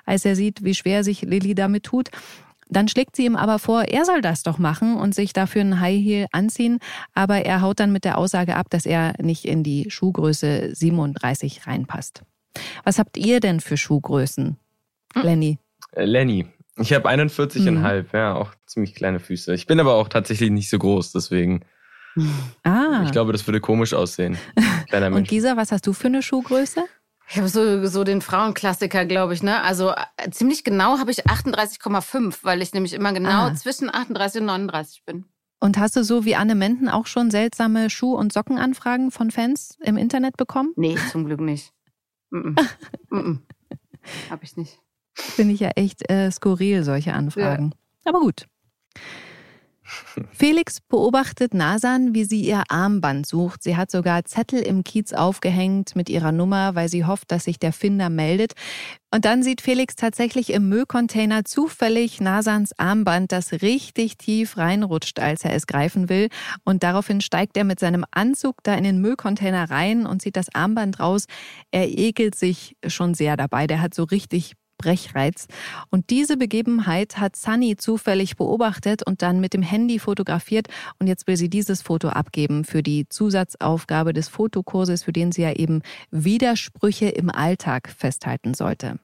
als 0.06 0.24
er 0.24 0.36
sieht, 0.36 0.64
wie 0.64 0.74
schwer 0.74 1.04
sich 1.04 1.20
Lilly 1.20 1.54
damit 1.54 1.82
tut. 1.82 2.08
Dann 2.70 2.88
schlägt 2.88 3.16
sie 3.16 3.24
ihm 3.24 3.36
aber 3.36 3.58
vor, 3.58 3.84
er 3.84 4.04
soll 4.04 4.20
das 4.20 4.42
doch 4.42 4.58
machen 4.58 4.96
und 4.96 5.14
sich 5.14 5.32
dafür 5.32 5.62
einen 5.62 5.80
High 5.80 6.02
Heel 6.02 6.26
anziehen. 6.32 6.78
Aber 7.14 7.44
er 7.44 7.62
haut 7.62 7.80
dann 7.80 7.92
mit 7.92 8.04
der 8.04 8.18
Aussage 8.18 8.56
ab, 8.56 8.66
dass 8.70 8.86
er 8.86 9.14
nicht 9.20 9.44
in 9.44 9.62
die 9.62 9.90
Schuhgröße 9.90 10.74
37 10.74 11.66
reinpasst. 11.66 12.22
Was 12.84 12.98
habt 12.98 13.16
ihr 13.16 13.40
denn 13.40 13.60
für 13.60 13.76
Schuhgrößen, 13.76 14.56
hm. 15.14 15.22
Lenny? 15.22 15.58
Äh, 15.92 16.04
Lenny. 16.04 16.46
Ich 16.80 16.92
habe 16.92 17.08
41,5, 17.08 17.70
mhm. 17.70 18.06
ja, 18.12 18.34
auch 18.34 18.54
ziemlich 18.66 18.94
kleine 18.94 19.18
Füße. 19.18 19.52
Ich 19.52 19.66
bin 19.66 19.80
aber 19.80 19.94
auch 19.94 20.08
tatsächlich 20.08 20.50
nicht 20.50 20.70
so 20.70 20.78
groß, 20.78 21.12
deswegen. 21.12 21.64
Ah. 22.62 23.02
Ich 23.04 23.12
glaube, 23.12 23.32
das 23.32 23.46
würde 23.46 23.60
komisch 23.60 23.94
aussehen. 23.94 24.38
Kleiner 24.88 25.10
Mensch. 25.10 25.18
Und 25.18 25.28
Gisa, 25.28 25.56
was 25.56 25.72
hast 25.72 25.86
du 25.86 25.92
für 25.92 26.06
eine 26.06 26.22
Schuhgröße? 26.22 26.84
Ich 27.30 27.36
habe 27.36 27.48
so, 27.48 27.86
so 27.86 28.04
den 28.04 28.22
Frauenklassiker, 28.22 29.04
glaube 29.04 29.34
ich, 29.34 29.42
ne? 29.42 29.62
Also 29.62 29.90
äh, 29.90 30.30
ziemlich 30.30 30.64
genau 30.64 30.98
habe 30.98 31.10
ich 31.10 31.26
38,5, 31.26 32.38
weil 32.42 32.62
ich 32.62 32.72
nämlich 32.72 32.94
immer 32.94 33.12
genau 33.12 33.48
ah. 33.48 33.54
zwischen 33.54 33.92
38 33.94 34.40
und 34.40 34.46
39 34.46 35.04
bin. 35.04 35.24
Und 35.60 35.76
hast 35.76 35.96
du 35.96 36.04
so 36.04 36.24
wie 36.24 36.36
Anne 36.36 36.54
Menden 36.54 36.88
auch 36.88 37.06
schon 37.06 37.30
seltsame 37.30 37.90
Schuh- 37.90 38.16
und 38.16 38.32
Sockenanfragen 38.32 39.10
von 39.10 39.30
Fans 39.30 39.76
im 39.82 39.96
Internet 39.96 40.36
bekommen? 40.36 40.72
Nee, 40.76 40.96
zum 41.10 41.26
Glück 41.26 41.40
nicht. 41.40 41.72
Mm 42.30 42.54
-mm. 42.54 42.66
mm 43.10 43.42
Hab 44.30 44.42
ich 44.42 44.56
nicht. 44.56 44.78
Finde 45.14 45.52
ich 45.52 45.60
ja 45.60 45.70
echt 45.70 46.10
äh, 46.10 46.30
skurril, 46.30 46.84
solche 46.84 47.12
Anfragen. 47.12 47.72
Ja. 48.04 48.10
Aber 48.10 48.20
gut. 48.20 48.46
Felix 50.32 50.80
beobachtet 50.80 51.54
Nasan, 51.54 52.14
wie 52.14 52.24
sie 52.24 52.42
ihr 52.42 52.62
Armband 52.68 53.26
sucht. 53.26 53.62
Sie 53.62 53.76
hat 53.76 53.90
sogar 53.90 54.24
Zettel 54.24 54.60
im 54.60 54.84
Kiez 54.84 55.12
aufgehängt 55.12 55.96
mit 55.96 56.08
ihrer 56.08 56.32
Nummer, 56.32 56.74
weil 56.74 56.88
sie 56.88 57.04
hofft, 57.04 57.30
dass 57.30 57.44
sich 57.44 57.58
der 57.58 57.72
Finder 57.72 58.10
meldet. 58.10 58.52
Und 59.10 59.24
dann 59.24 59.42
sieht 59.42 59.62
Felix 59.62 59.96
tatsächlich 59.96 60.52
im 60.52 60.68
Müllcontainer 60.68 61.44
zufällig 61.44 62.20
Nasans 62.20 62.78
Armband, 62.78 63.32
das 63.32 63.52
richtig 63.52 64.18
tief 64.18 64.58
reinrutscht, 64.58 65.18
als 65.18 65.44
er 65.44 65.54
es 65.54 65.66
greifen 65.66 66.08
will. 66.08 66.28
Und 66.64 66.82
daraufhin 66.82 67.20
steigt 67.20 67.56
er 67.56 67.64
mit 67.64 67.80
seinem 67.80 68.04
Anzug 68.10 68.56
da 68.62 68.74
in 68.74 68.84
den 68.84 69.00
Müllcontainer 69.00 69.70
rein 69.70 70.04
und 70.04 70.20
zieht 70.20 70.36
das 70.36 70.54
Armband 70.54 71.00
raus. 71.00 71.24
Er 71.70 71.88
ekelt 71.88 72.34
sich 72.34 72.76
schon 72.86 73.14
sehr 73.14 73.36
dabei. 73.36 73.66
Der 73.66 73.80
hat 73.80 73.94
so 73.94 74.04
richtig 74.04 74.52
Brechreiz. 74.78 75.46
Und 75.90 76.10
diese 76.10 76.36
Begebenheit 76.36 77.18
hat 77.18 77.36
Sunny 77.36 77.76
zufällig 77.76 78.36
beobachtet 78.36 79.02
und 79.06 79.22
dann 79.22 79.40
mit 79.40 79.52
dem 79.52 79.62
Handy 79.62 79.98
fotografiert. 79.98 80.68
Und 80.98 81.08
jetzt 81.08 81.26
will 81.26 81.36
sie 81.36 81.50
dieses 81.50 81.82
Foto 81.82 82.08
abgeben 82.08 82.64
für 82.64 82.82
die 82.82 83.08
Zusatzaufgabe 83.08 84.12
des 84.12 84.28
Fotokurses, 84.28 85.02
für 85.02 85.12
den 85.12 85.32
sie 85.32 85.42
ja 85.42 85.52
eben 85.52 85.82
Widersprüche 86.10 87.08
im 87.08 87.30
Alltag 87.30 87.90
festhalten 87.90 88.54
sollte. 88.54 88.98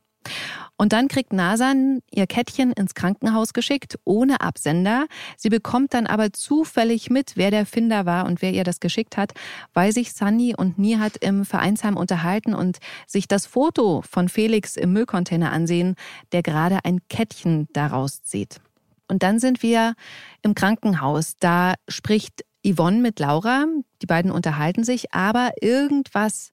Und 0.77 0.93
dann 0.93 1.07
kriegt 1.07 1.33
Nasan 1.33 2.01
ihr 2.11 2.27
Kettchen 2.27 2.73
ins 2.73 2.95
Krankenhaus 2.95 3.53
geschickt, 3.53 3.99
ohne 4.05 4.41
Absender. 4.41 5.07
Sie 5.37 5.49
bekommt 5.49 5.95
dann 5.95 6.07
aber 6.07 6.33
zufällig 6.33 7.11
mit, 7.11 7.37
wer 7.37 7.53
der 7.53 7.65
Finder 7.65 8.07
war 8.07 8.27
und 8.27 8.43
wer 8.43 8.53
ihr 8.53 8.65
das 8.65 8.81
geschickt 8.81 9.17
hat, 9.17 9.33
weil 9.73 9.93
sich 9.93 10.13
Sunny 10.13 10.55
und 10.57 10.79
Nihat 10.79 11.17
im 11.19 11.45
Vereinsheim 11.45 11.97
unterhalten 11.97 12.55
und 12.55 12.79
sich 13.07 13.29
das 13.29 13.47
Foto 13.47 14.03
von 14.03 14.29
Felix 14.29 14.77
im 14.77 14.93
Müllcontainer 14.93 15.53
ansehen, 15.53 15.95
der 16.33 16.43
gerade 16.43 16.81
ein 16.85 16.99
Kettchen 17.09 17.69
daraus 17.73 18.23
zieht. 18.23 18.61
Und 19.07 19.23
dann 19.23 19.39
sind 19.39 19.63
wir 19.63 19.95
im 20.43 20.55
Krankenhaus. 20.55 21.37
Da 21.39 21.75
spricht 21.89 22.45
Yvonne 22.67 22.99
mit 22.99 23.21
Laura. 23.21 23.67
Die 24.03 24.07
beiden 24.07 24.31
unterhalten 24.31 24.83
sich, 24.83 25.13
aber 25.13 25.53
irgendwas 25.61 26.51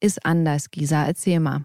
ist 0.00 0.26
anders, 0.26 0.70
Gisa. 0.70 1.04
Erzähl 1.06 1.40
mal. 1.40 1.64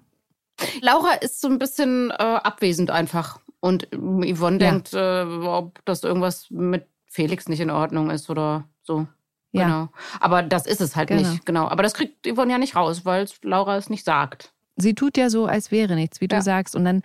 Laura 0.81 1.13
ist 1.13 1.41
so 1.41 1.47
ein 1.47 1.59
bisschen 1.59 2.11
äh, 2.11 2.13
abwesend 2.13 2.91
einfach. 2.91 3.39
Und 3.59 3.87
Yvonne 3.91 4.63
ja. 4.63 4.71
denkt, 4.71 4.93
äh, 4.93 5.23
ob 5.23 5.83
das 5.85 6.03
irgendwas 6.03 6.49
mit 6.49 6.85
Felix 7.07 7.49
nicht 7.49 7.59
in 7.59 7.71
Ordnung 7.71 8.09
ist 8.09 8.29
oder 8.29 8.65
so. 8.83 9.07
Ja. 9.51 9.63
Genau. 9.63 9.89
Aber 10.19 10.43
das 10.43 10.65
ist 10.65 10.81
es 10.81 10.95
halt 10.95 11.09
genau. 11.09 11.27
nicht, 11.27 11.45
genau. 11.45 11.67
Aber 11.67 11.83
das 11.83 11.93
kriegt 11.93 12.27
Yvonne 12.27 12.51
ja 12.51 12.57
nicht 12.57 12.75
raus, 12.75 13.03
weil 13.05 13.27
Laura 13.41 13.77
es 13.77 13.89
nicht 13.89 14.05
sagt. 14.05 14.53
Sie 14.77 14.93
tut 14.93 15.17
ja 15.17 15.29
so, 15.29 15.45
als 15.45 15.71
wäre 15.71 15.95
nichts, 15.95 16.21
wie 16.21 16.27
ja. 16.29 16.37
du 16.37 16.41
sagst. 16.41 16.75
Und 16.75 16.85
dann 16.85 17.01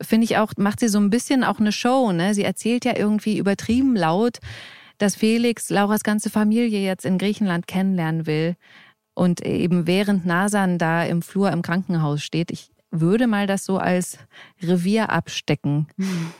finde 0.00 0.26
ich 0.26 0.36
auch, 0.36 0.52
macht 0.56 0.80
sie 0.80 0.88
so 0.88 0.98
ein 0.98 1.10
bisschen 1.10 1.44
auch 1.44 1.58
eine 1.58 1.72
Show. 1.72 2.12
Ne? 2.12 2.34
Sie 2.34 2.44
erzählt 2.44 2.84
ja 2.84 2.96
irgendwie 2.96 3.38
übertrieben 3.38 3.96
laut, 3.96 4.38
dass 4.98 5.16
Felix 5.16 5.70
Lauras 5.70 6.02
ganze 6.02 6.30
Familie 6.30 6.80
jetzt 6.80 7.04
in 7.04 7.18
Griechenland 7.18 7.66
kennenlernen 7.66 8.26
will. 8.26 8.56
Und 9.14 9.44
eben 9.44 9.86
während 9.86 10.26
Nasan 10.26 10.78
da 10.78 11.02
im 11.02 11.22
Flur 11.22 11.50
im 11.50 11.62
Krankenhaus 11.62 12.22
steht, 12.22 12.52
ich 12.52 12.70
würde 12.90 13.26
mal 13.26 13.46
das 13.46 13.64
so 13.64 13.78
als 13.78 14.18
Revier 14.62 15.10
abstecken 15.10 15.88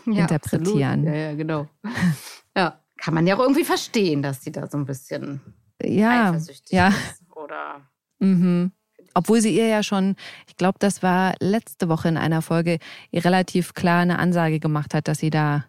ja, 0.07 0.23
interpretieren. 0.23 1.01
Absolut. 1.01 1.07
Ja, 1.07 1.15
ja, 1.15 1.35
genau. 1.35 1.69
ja, 2.57 2.81
kann 2.97 3.15
man 3.15 3.27
ja 3.27 3.37
auch 3.37 3.41
irgendwie 3.41 3.65
verstehen, 3.65 4.23
dass 4.23 4.43
sie 4.43 4.53
da 4.53 4.67
so 4.67 4.79
ein 4.79 4.85
bisschen 4.85 5.41
ja, 5.83 6.29
eifersüchtig 6.29 6.73
ja. 6.73 6.89
ist. 6.89 7.23
Oder 7.35 7.83
mhm. 8.19 8.73
Obwohl 9.15 9.41
sie 9.41 9.57
ihr 9.57 9.67
ja 9.67 9.83
schon, 9.83 10.17
ich 10.47 10.57
glaube, 10.57 10.79
das 10.79 11.03
war 11.03 11.35
letzte 11.41 11.89
Woche 11.89 12.09
in 12.09 12.17
einer 12.17 12.43
Folge, 12.43 12.79
ihr 13.11 13.25
relativ 13.25 13.75
klar 13.75 14.01
eine 14.01 14.19
Ansage 14.19 14.61
gemacht 14.61 14.95
hat, 14.95 15.09
dass 15.09 15.19
sie 15.19 15.31
da 15.31 15.65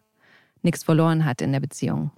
nichts 0.62 0.84
verloren 0.84 1.26
hat 1.26 1.42
in 1.42 1.52
der 1.52 1.60
Beziehung. 1.60 2.12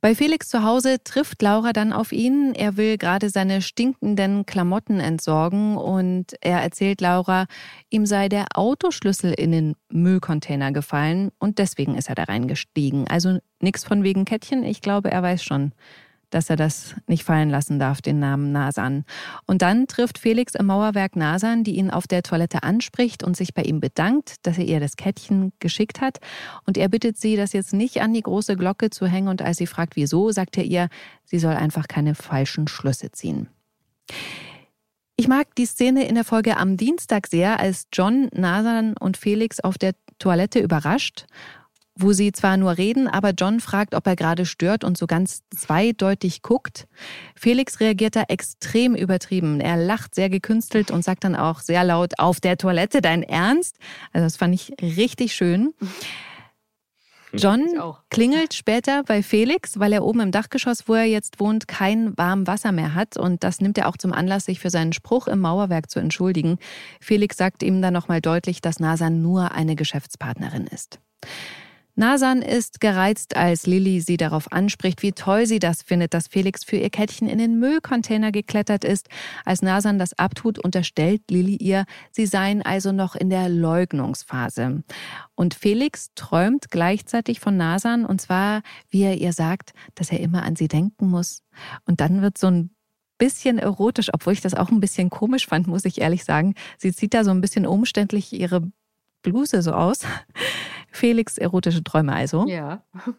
Bei 0.00 0.14
Felix 0.14 0.48
zu 0.48 0.62
Hause 0.62 1.02
trifft 1.02 1.42
Laura 1.42 1.72
dann 1.72 1.92
auf 1.92 2.12
ihn. 2.12 2.54
Er 2.54 2.76
will 2.76 2.98
gerade 2.98 3.30
seine 3.30 3.62
stinkenden 3.62 4.46
Klamotten 4.46 5.00
entsorgen 5.00 5.76
und 5.76 6.34
er 6.40 6.60
erzählt 6.60 7.00
Laura, 7.00 7.46
ihm 7.90 8.06
sei 8.06 8.28
der 8.28 8.46
Autoschlüssel 8.54 9.32
in 9.32 9.52
den 9.52 9.74
Müllcontainer 9.90 10.72
gefallen 10.72 11.30
und 11.38 11.58
deswegen 11.58 11.96
ist 11.96 12.08
er 12.08 12.14
da 12.14 12.24
reingestiegen. 12.24 13.08
Also 13.08 13.38
nichts 13.60 13.84
von 13.84 14.02
wegen 14.02 14.24
Kettchen. 14.24 14.64
Ich 14.64 14.80
glaube, 14.80 15.10
er 15.10 15.22
weiß 15.22 15.42
schon, 15.42 15.72
dass 16.36 16.50
er 16.50 16.56
das 16.56 16.94
nicht 17.06 17.24
fallen 17.24 17.48
lassen 17.48 17.78
darf, 17.78 18.02
den 18.02 18.18
Namen 18.18 18.52
Nasan. 18.52 19.06
Und 19.46 19.62
dann 19.62 19.86
trifft 19.86 20.18
Felix 20.18 20.54
im 20.54 20.66
Mauerwerk 20.66 21.16
Nasan, 21.16 21.64
die 21.64 21.76
ihn 21.76 21.90
auf 21.90 22.06
der 22.06 22.22
Toilette 22.22 22.62
anspricht 22.62 23.24
und 23.24 23.38
sich 23.38 23.54
bei 23.54 23.62
ihm 23.62 23.80
bedankt, 23.80 24.34
dass 24.42 24.58
er 24.58 24.66
ihr 24.66 24.78
das 24.78 24.96
Kettchen 24.96 25.54
geschickt 25.60 26.02
hat. 26.02 26.18
Und 26.66 26.76
er 26.76 26.90
bittet 26.90 27.16
sie, 27.16 27.36
das 27.36 27.54
jetzt 27.54 27.72
nicht 27.72 28.02
an 28.02 28.12
die 28.12 28.20
große 28.20 28.54
Glocke 28.54 28.90
zu 28.90 29.06
hängen. 29.06 29.28
Und 29.28 29.40
als 29.40 29.56
sie 29.56 29.66
fragt, 29.66 29.96
wieso, 29.96 30.30
sagt 30.30 30.58
er 30.58 30.64
ihr, 30.64 30.90
sie 31.24 31.38
soll 31.38 31.54
einfach 31.54 31.88
keine 31.88 32.14
falschen 32.14 32.68
Schlüsse 32.68 33.10
ziehen. 33.12 33.48
Ich 35.16 35.26
mag 35.26 35.54
die 35.54 35.64
Szene 35.64 36.06
in 36.06 36.16
der 36.16 36.24
Folge 36.24 36.58
am 36.58 36.76
Dienstag 36.76 37.28
sehr, 37.28 37.58
als 37.58 37.86
John, 37.94 38.28
Nasan 38.34 38.94
und 39.00 39.16
Felix 39.16 39.58
auf 39.60 39.78
der 39.78 39.94
Toilette 40.18 40.58
überrascht 40.58 41.24
wo 41.96 42.12
sie 42.12 42.32
zwar 42.32 42.56
nur 42.56 42.76
reden, 42.76 43.08
aber 43.08 43.30
John 43.30 43.60
fragt, 43.60 43.94
ob 43.94 44.06
er 44.06 44.16
gerade 44.16 44.46
stört 44.46 44.84
und 44.84 44.98
so 44.98 45.06
ganz 45.06 45.42
zweideutig 45.54 46.42
guckt. 46.42 46.86
Felix 47.34 47.80
reagiert 47.80 48.16
da 48.16 48.24
extrem 48.28 48.94
übertrieben. 48.94 49.60
Er 49.60 49.76
lacht 49.76 50.14
sehr 50.14 50.28
gekünstelt 50.28 50.90
und 50.90 51.02
sagt 51.02 51.24
dann 51.24 51.34
auch 51.34 51.60
sehr 51.60 51.84
laut, 51.84 52.18
auf 52.18 52.40
der 52.40 52.58
Toilette, 52.58 53.00
dein 53.00 53.22
Ernst? 53.22 53.78
Also 54.12 54.26
das 54.26 54.36
fand 54.36 54.54
ich 54.54 54.72
richtig 54.80 55.34
schön. 55.34 55.72
John 57.32 57.66
klingelt 58.08 58.54
später 58.54 59.02
bei 59.02 59.22
Felix, 59.22 59.78
weil 59.78 59.92
er 59.92 60.04
oben 60.04 60.20
im 60.20 60.30
Dachgeschoss, 60.30 60.88
wo 60.88 60.94
er 60.94 61.04
jetzt 61.04 61.38
wohnt, 61.40 61.68
kein 61.68 62.16
warmes 62.16 62.46
Wasser 62.46 62.72
mehr 62.72 62.94
hat. 62.94 63.16
Und 63.16 63.44
das 63.44 63.60
nimmt 63.60 63.76
er 63.78 63.88
auch 63.88 63.96
zum 63.96 64.12
Anlass, 64.12 64.46
sich 64.46 64.60
für 64.60 64.70
seinen 64.70 64.92
Spruch 64.92 65.26
im 65.26 65.40
Mauerwerk 65.40 65.90
zu 65.90 65.98
entschuldigen. 65.98 66.58
Felix 67.00 67.36
sagt 67.36 67.62
ihm 67.62 67.82
dann 67.82 67.92
nochmal 67.92 68.20
deutlich, 68.20 68.60
dass 68.60 68.80
Nasan 68.80 69.22
nur 69.22 69.52
eine 69.52 69.76
Geschäftspartnerin 69.76 70.66
ist. 70.66 70.98
Nasan 71.98 72.42
ist 72.42 72.80
gereizt, 72.80 73.36
als 73.36 73.66
Lilly 73.66 74.02
sie 74.02 74.18
darauf 74.18 74.52
anspricht, 74.52 75.02
wie 75.02 75.12
toll 75.12 75.46
sie 75.46 75.58
das 75.58 75.82
findet, 75.82 76.12
dass 76.12 76.28
Felix 76.28 76.62
für 76.62 76.76
ihr 76.76 76.90
Kettchen 76.90 77.26
in 77.26 77.38
den 77.38 77.58
Müllcontainer 77.58 78.32
geklettert 78.32 78.84
ist. 78.84 79.08
Als 79.46 79.62
Nasan 79.62 79.98
das 79.98 80.18
abtut, 80.18 80.58
unterstellt 80.58 81.22
Lilly 81.30 81.56
ihr, 81.56 81.86
sie 82.10 82.26
seien 82.26 82.60
also 82.60 82.92
noch 82.92 83.14
in 83.16 83.30
der 83.30 83.48
Leugnungsphase. 83.48 84.82
Und 85.34 85.54
Felix 85.54 86.10
träumt 86.14 86.70
gleichzeitig 86.70 87.40
von 87.40 87.56
Nasan, 87.56 88.04
und 88.04 88.20
zwar, 88.20 88.60
wie 88.90 89.02
er 89.02 89.16
ihr 89.16 89.32
sagt, 89.32 89.72
dass 89.94 90.12
er 90.12 90.20
immer 90.20 90.42
an 90.42 90.54
sie 90.54 90.68
denken 90.68 91.08
muss. 91.08 91.42
Und 91.86 92.02
dann 92.02 92.20
wird 92.20 92.36
so 92.36 92.48
ein 92.48 92.70
bisschen 93.16 93.58
erotisch, 93.58 94.10
obwohl 94.12 94.34
ich 94.34 94.42
das 94.42 94.52
auch 94.52 94.70
ein 94.70 94.80
bisschen 94.80 95.08
komisch 95.08 95.46
fand, 95.46 95.66
muss 95.66 95.86
ich 95.86 96.02
ehrlich 96.02 96.24
sagen. 96.24 96.54
Sie 96.76 96.92
zieht 96.92 97.14
da 97.14 97.24
so 97.24 97.30
ein 97.30 97.40
bisschen 97.40 97.66
umständlich 97.66 98.34
ihre 98.34 98.70
Bluse 99.22 99.62
so 99.62 99.72
aus. 99.72 100.00
Felix 100.96 101.38
erotische 101.38 101.84
Träume 101.84 102.14
also. 102.14 102.46
Ja. 102.48 102.82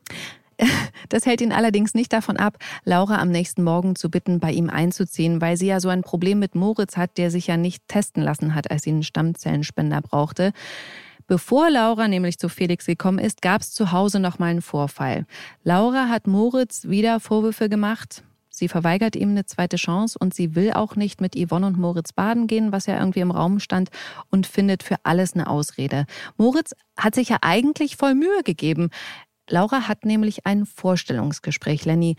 Das 1.09 1.27
hält 1.27 1.41
ihn 1.41 1.51
allerdings 1.51 1.93
nicht 1.93 2.11
davon 2.11 2.35
ab, 2.37 2.57
Laura 2.83 3.19
am 3.19 3.29
nächsten 3.29 3.63
Morgen 3.63 3.95
zu 3.95 4.09
bitten, 4.09 4.39
bei 4.39 4.51
ihm 4.51 4.71
einzuziehen, 4.71 5.39
weil 5.39 5.55
sie 5.55 5.67
ja 5.67 5.79
so 5.79 5.89
ein 5.89 6.01
Problem 6.01 6.39
mit 6.39 6.55
Moritz 6.55 6.97
hat, 6.97 7.19
der 7.19 7.29
sich 7.29 7.45
ja 7.45 7.57
nicht 7.57 7.87
testen 7.87 8.23
lassen 8.23 8.55
hat, 8.55 8.71
als 8.71 8.81
sie 8.81 8.89
einen 8.89 9.03
Stammzellenspender 9.03 10.01
brauchte. 10.01 10.53
Bevor 11.27 11.69
Laura 11.69 12.07
nämlich 12.07 12.39
zu 12.39 12.49
Felix 12.49 12.87
gekommen 12.87 13.19
ist, 13.19 13.43
gab 13.43 13.61
es 13.61 13.71
zu 13.71 13.91
Hause 13.91 14.19
nochmal 14.19 14.49
einen 14.49 14.63
Vorfall. 14.63 15.27
Laura 15.63 16.09
hat 16.09 16.25
Moritz 16.25 16.87
wieder 16.87 17.19
Vorwürfe 17.19 17.69
gemacht. 17.69 18.23
Sie 18.57 18.67
verweigert 18.67 19.15
ihm 19.15 19.29
eine 19.29 19.45
zweite 19.45 19.77
Chance 19.77 20.17
und 20.19 20.33
sie 20.33 20.55
will 20.55 20.73
auch 20.73 20.95
nicht 20.95 21.21
mit 21.21 21.35
Yvonne 21.35 21.67
und 21.67 21.77
Moritz 21.77 22.11
baden 22.11 22.47
gehen, 22.47 22.71
was 22.71 22.87
ja 22.87 22.97
irgendwie 22.97 23.19
im 23.19 23.31
Raum 23.31 23.59
stand, 23.59 23.89
und 24.29 24.47
findet 24.47 24.83
für 24.83 24.95
alles 25.03 25.33
eine 25.33 25.47
Ausrede. 25.47 26.05
Moritz 26.37 26.73
hat 26.97 27.15
sich 27.15 27.29
ja 27.29 27.37
eigentlich 27.41 27.97
voll 27.97 28.15
Mühe 28.15 28.43
gegeben. 28.43 28.89
Laura 29.49 29.87
hat 29.87 30.05
nämlich 30.05 30.45
ein 30.45 30.65
Vorstellungsgespräch. 30.65 31.85
Lenny, 31.85 32.15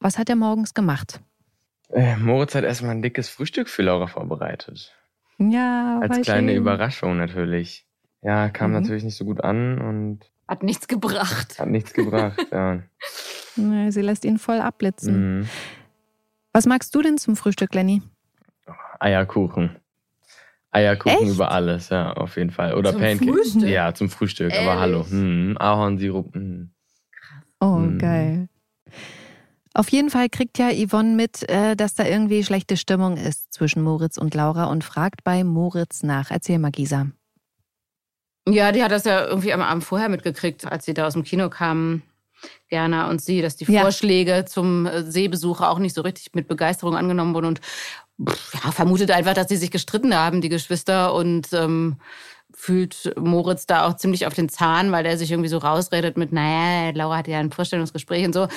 was 0.00 0.18
hat 0.18 0.28
er 0.28 0.36
morgens 0.36 0.74
gemacht? 0.74 1.20
Äh, 1.90 2.16
Moritz 2.16 2.54
hat 2.54 2.64
erstmal 2.64 2.90
ein 2.90 3.02
dickes 3.02 3.28
Frühstück 3.28 3.68
für 3.68 3.82
Laura 3.82 4.08
vorbereitet. 4.08 4.92
Ja, 5.38 6.00
als 6.00 6.22
kleine 6.22 6.52
schön. 6.52 6.60
Überraschung 6.60 7.16
natürlich. 7.16 7.86
Ja, 8.22 8.48
kam 8.48 8.72
mhm. 8.72 8.80
natürlich 8.80 9.04
nicht 9.04 9.16
so 9.16 9.24
gut 9.24 9.42
an 9.42 9.78
und 9.78 10.30
hat 10.48 10.62
nichts 10.62 10.88
gebracht. 10.88 11.58
Hat 11.58 11.68
nichts 11.68 11.92
gebracht, 11.92 12.46
ja. 12.50 12.82
Sie 13.90 14.00
lässt 14.02 14.24
ihn 14.24 14.38
voll 14.38 14.60
abblitzen. 14.60 15.40
Mhm. 15.40 15.48
Was 16.52 16.66
magst 16.66 16.94
du 16.94 17.02
denn 17.02 17.18
zum 17.18 17.36
Frühstück, 17.36 17.74
Lenny? 17.74 18.02
Eierkuchen. 19.00 19.76
Eierkuchen 20.70 21.18
Echt? 21.22 21.34
über 21.34 21.50
alles, 21.52 21.88
ja, 21.88 22.12
auf 22.12 22.36
jeden 22.36 22.50
Fall. 22.50 22.74
Oder 22.74 22.92
zum 22.92 23.00
Pancakes. 23.00 23.34
Frühstück? 23.34 23.68
Ja, 23.68 23.94
zum 23.94 24.10
Frühstück, 24.10 24.52
Ehrlich? 24.52 24.68
aber 24.68 24.80
hallo. 24.80 25.06
Hm, 25.08 25.56
Ahornsirup. 25.58 26.34
Hm. 26.34 26.70
Oh, 27.60 27.76
hm. 27.76 27.98
geil. 27.98 28.48
Auf 29.74 29.90
jeden 29.90 30.08
Fall 30.08 30.28
kriegt 30.30 30.58
ja 30.58 30.70
Yvonne 30.70 31.14
mit, 31.14 31.48
äh, 31.50 31.76
dass 31.76 31.94
da 31.94 32.06
irgendwie 32.06 32.42
schlechte 32.44 32.76
Stimmung 32.78 33.18
ist 33.18 33.52
zwischen 33.52 33.82
Moritz 33.82 34.16
und 34.16 34.34
Laura 34.34 34.64
und 34.64 34.84
fragt 34.84 35.24
bei 35.24 35.44
Moritz 35.44 36.02
nach. 36.02 36.30
Erzähl 36.30 36.58
mal, 36.58 36.70
Gisa. 36.70 37.08
Ja, 38.48 38.72
die 38.72 38.82
hat 38.82 38.92
das 38.92 39.04
ja 39.04 39.26
irgendwie 39.26 39.52
am 39.52 39.62
Abend 39.62 39.84
vorher 39.84 40.08
mitgekriegt, 40.08 40.66
als 40.66 40.84
sie 40.84 40.94
da 40.94 41.06
aus 41.06 41.14
dem 41.14 41.24
Kino 41.24 41.50
kamen. 41.50 42.02
Gerner 42.68 43.08
und 43.08 43.22
sie, 43.22 43.40
dass 43.42 43.56
die 43.56 43.64
ja. 43.64 43.80
Vorschläge 43.80 44.44
zum 44.46 44.86
äh, 44.86 45.02
Seebesuch 45.02 45.60
auch 45.62 45.78
nicht 45.78 45.94
so 45.94 46.02
richtig 46.02 46.34
mit 46.34 46.48
Begeisterung 46.48 46.94
angenommen 46.94 47.34
wurden 47.34 47.46
und 47.46 47.60
ja, 48.18 48.72
vermutet 48.72 49.10
einfach, 49.10 49.34
dass 49.34 49.48
sie 49.48 49.56
sich 49.56 49.70
gestritten 49.70 50.14
haben, 50.14 50.40
die 50.40 50.48
Geschwister 50.48 51.14
und 51.14 51.52
ähm, 51.52 51.96
fühlt 52.54 53.12
Moritz 53.18 53.66
da 53.66 53.86
auch 53.86 53.96
ziemlich 53.96 54.26
auf 54.26 54.34
den 54.34 54.48
Zahn, 54.48 54.90
weil 54.90 55.04
der 55.04 55.18
sich 55.18 55.30
irgendwie 55.30 55.50
so 55.50 55.58
rausredet 55.58 56.16
mit, 56.16 56.32
naja, 56.32 56.90
Laura 56.94 57.18
hatte 57.18 57.30
ja 57.30 57.38
ein 57.38 57.52
Vorstellungsgespräch 57.52 58.24
und 58.24 58.32
so. 58.32 58.48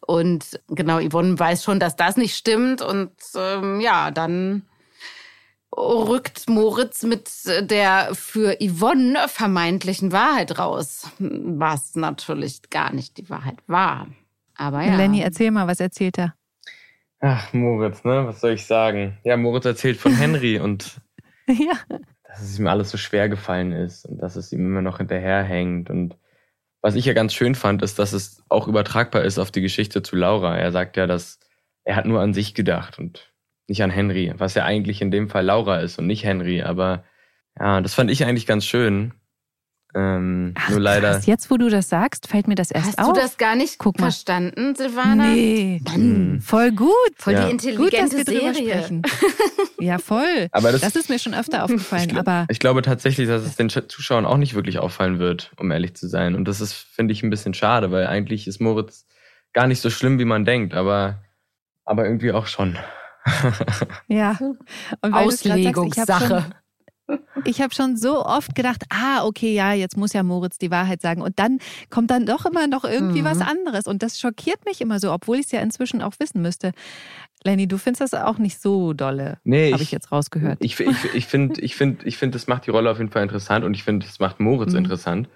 Und 0.00 0.60
genau, 0.68 1.00
Yvonne 1.00 1.38
weiß 1.38 1.64
schon, 1.64 1.80
dass 1.80 1.96
das 1.96 2.16
nicht 2.18 2.36
stimmt 2.36 2.82
und 2.82 3.12
ähm, 3.34 3.80
ja, 3.80 4.10
dann 4.10 4.62
rückt 5.76 6.48
Moritz 6.48 7.02
mit 7.02 7.30
der 7.60 8.10
für 8.14 8.56
Yvonne 8.60 9.28
vermeintlichen 9.28 10.12
Wahrheit 10.12 10.58
raus, 10.58 11.10
was 11.18 11.94
natürlich 11.94 12.70
gar 12.70 12.92
nicht 12.92 13.18
die 13.18 13.28
Wahrheit 13.28 13.58
war. 13.66 14.08
Aber 14.56 14.82
ja. 14.82 14.96
Lenny, 14.96 15.20
erzähl 15.20 15.50
mal, 15.50 15.66
was 15.66 15.80
erzählt 15.80 16.18
er? 16.18 16.34
Ach, 17.20 17.52
Moritz, 17.52 18.04
ne? 18.04 18.26
Was 18.26 18.40
soll 18.40 18.52
ich 18.52 18.66
sagen? 18.66 19.18
Ja, 19.24 19.36
Moritz 19.36 19.64
erzählt 19.64 19.98
von 19.98 20.14
Henry 20.14 20.58
und 20.60 21.00
ja. 21.48 21.74
dass 22.24 22.42
es 22.42 22.58
ihm 22.58 22.66
alles 22.66 22.90
so 22.90 22.98
schwer 22.98 23.28
gefallen 23.28 23.72
ist 23.72 24.06
und 24.06 24.18
dass 24.18 24.36
es 24.36 24.52
ihm 24.52 24.60
immer 24.60 24.82
noch 24.82 24.98
hinterherhängt. 24.98 25.90
Und 25.90 26.16
was 26.82 26.94
ich 26.94 27.04
ja 27.04 27.12
ganz 27.12 27.34
schön 27.34 27.54
fand, 27.54 27.82
ist, 27.82 27.98
dass 27.98 28.12
es 28.12 28.42
auch 28.48 28.68
übertragbar 28.68 29.22
ist 29.22 29.38
auf 29.38 29.50
die 29.50 29.62
Geschichte 29.62 30.02
zu 30.02 30.16
Laura. 30.16 30.56
Er 30.56 30.72
sagt 30.72 30.96
ja, 30.96 31.06
dass 31.06 31.38
er 31.84 31.96
hat 31.96 32.06
nur 32.06 32.20
an 32.20 32.34
sich 32.34 32.54
gedacht 32.54 32.98
und 32.98 33.32
nicht 33.68 33.82
an 33.82 33.90
Henry, 33.90 34.32
was 34.36 34.54
ja 34.54 34.64
eigentlich 34.64 35.00
in 35.02 35.10
dem 35.10 35.28
Fall 35.28 35.44
Laura 35.44 35.80
ist 35.80 35.98
und 35.98 36.06
nicht 36.06 36.24
Henry. 36.24 36.62
Aber 36.62 37.04
ja, 37.58 37.80
das 37.80 37.94
fand 37.94 38.10
ich 38.10 38.24
eigentlich 38.24 38.46
ganz 38.46 38.64
schön. 38.64 39.12
Ähm, 39.94 40.52
Ach, 40.56 40.68
nur 40.70 40.80
leider. 40.80 41.12
Krass, 41.12 41.26
jetzt, 41.26 41.50
wo 41.50 41.56
du 41.56 41.70
das 41.70 41.88
sagst, 41.88 42.26
fällt 42.26 42.48
mir 42.48 42.54
das 42.54 42.70
erst 42.70 42.88
Hast 42.88 42.98
auf. 42.98 43.14
du 43.14 43.20
das 43.20 43.38
gar 43.38 43.56
nicht 43.56 43.78
Guck 43.78 43.98
mal. 43.98 44.06
verstanden, 44.10 44.74
Silvana? 44.74 45.28
Nee. 45.28 45.80
Hm. 45.90 46.40
Voll 46.42 46.72
gut. 46.72 46.90
Voll 47.16 47.32
Ja. 47.32 47.48
die 47.50 47.74
Gut, 47.74 47.94
dass 47.94 48.12
intelligente 48.12 48.60
wir 48.60 48.64
Serie. 48.64 48.78
sprechen. 48.82 49.02
Ja, 49.78 49.98
voll. 49.98 50.48
Aber 50.52 50.72
das, 50.72 50.80
Das 50.80 50.96
ist 50.96 51.10
mir 51.10 51.18
schon 51.18 51.34
öfter 51.34 51.62
aufgefallen, 51.64 52.08
ich, 52.10 52.16
aber 52.16 52.46
ich 52.48 52.58
glaube 52.60 52.80
tatsächlich, 52.82 53.28
dass 53.28 53.42
es 53.42 53.56
den 53.56 53.68
Sch- 53.68 53.88
Zuschauern 53.88 54.24
auch 54.24 54.38
nicht 54.38 54.54
wirklich 54.54 54.78
auffallen 54.78 55.18
wird, 55.18 55.52
um 55.58 55.70
ehrlich 55.70 55.94
zu 55.94 56.08
sein. 56.08 56.34
Und 56.34 56.46
das 56.46 56.60
ist, 56.62 56.72
finde 56.72 57.12
ich, 57.12 57.22
ein 57.22 57.28
bisschen 57.30 57.52
schade, 57.54 57.90
weil 57.90 58.06
eigentlich 58.06 58.46
ist 58.46 58.58
Moritz 58.60 59.06
gar 59.52 59.66
nicht 59.66 59.80
so 59.82 59.90
schlimm, 59.90 60.18
wie 60.18 60.24
man 60.24 60.44
denkt, 60.46 60.72
aber, 60.74 61.22
aber 61.84 62.04
irgendwie 62.06 62.32
auch 62.32 62.46
schon. 62.46 62.76
Ja. 64.08 64.32
Sagst, 64.32 64.46
ich 65.02 65.12
habe 65.12 65.16
Auslegungssache. 65.16 66.26
schon, 67.08 67.18
ich 67.44 67.60
so 67.96 68.24
oft 68.24 68.54
gedacht, 68.54 68.84
ah, 68.90 69.24
okay, 69.24 69.54
ja, 69.54 69.72
jetzt 69.72 69.96
muss 69.96 70.12
ja 70.12 70.22
Moritz 70.22 70.58
die 70.58 70.70
Wahrheit 70.70 71.00
sagen. 71.02 71.22
Und 71.22 71.38
dann 71.38 71.58
kommt 71.90 72.10
dann 72.10 72.26
doch 72.26 72.46
immer 72.46 72.66
noch 72.66 72.84
irgendwie 72.84 73.20
Mhm. 73.22 73.26
was 73.26 73.40
anderes. 73.40 73.86
Und 73.86 74.02
das 74.02 74.18
schockiert 74.18 74.64
mich 74.64 74.80
immer 74.80 74.98
so, 74.98 75.12
obwohl 75.12 75.36
ich 75.38 75.46
es 75.46 75.52
ja 75.52 75.60
inzwischen 75.60 76.02
auch 76.02 76.14
wissen 76.18 76.42
müsste. 76.42 76.72
Lenny, 77.44 77.68
du 77.68 77.78
findest 77.78 78.00
das 78.12 78.14
auch 78.14 78.38
nicht 78.38 78.60
so 78.60 78.92
dolle, 78.92 79.38
Nee, 79.44 79.72
habe 79.72 79.82
ich 79.82 79.92
jetzt 79.92 80.10
rausgehört. 80.10 80.58
Ich, 80.60 80.80
ich, 80.80 81.14
ich 81.14 81.26
finde, 81.26 81.60
ich 81.60 81.76
finde, 81.76 82.04
ich 82.06 82.16
finde, 82.16 82.36
das 82.38 82.48
macht 82.48 82.66
die 82.66 82.70
Rolle 82.70 82.90
auf 82.90 82.98
jeden 82.98 83.10
Fall 83.10 83.22
interessant 83.22 83.64
und 83.64 83.74
ich 83.74 83.84
finde, 83.84 84.04
das 84.06 84.18
macht 84.18 84.40
Moritz 84.40 84.72
Mhm. 84.72 84.78
interessant. 84.78 85.28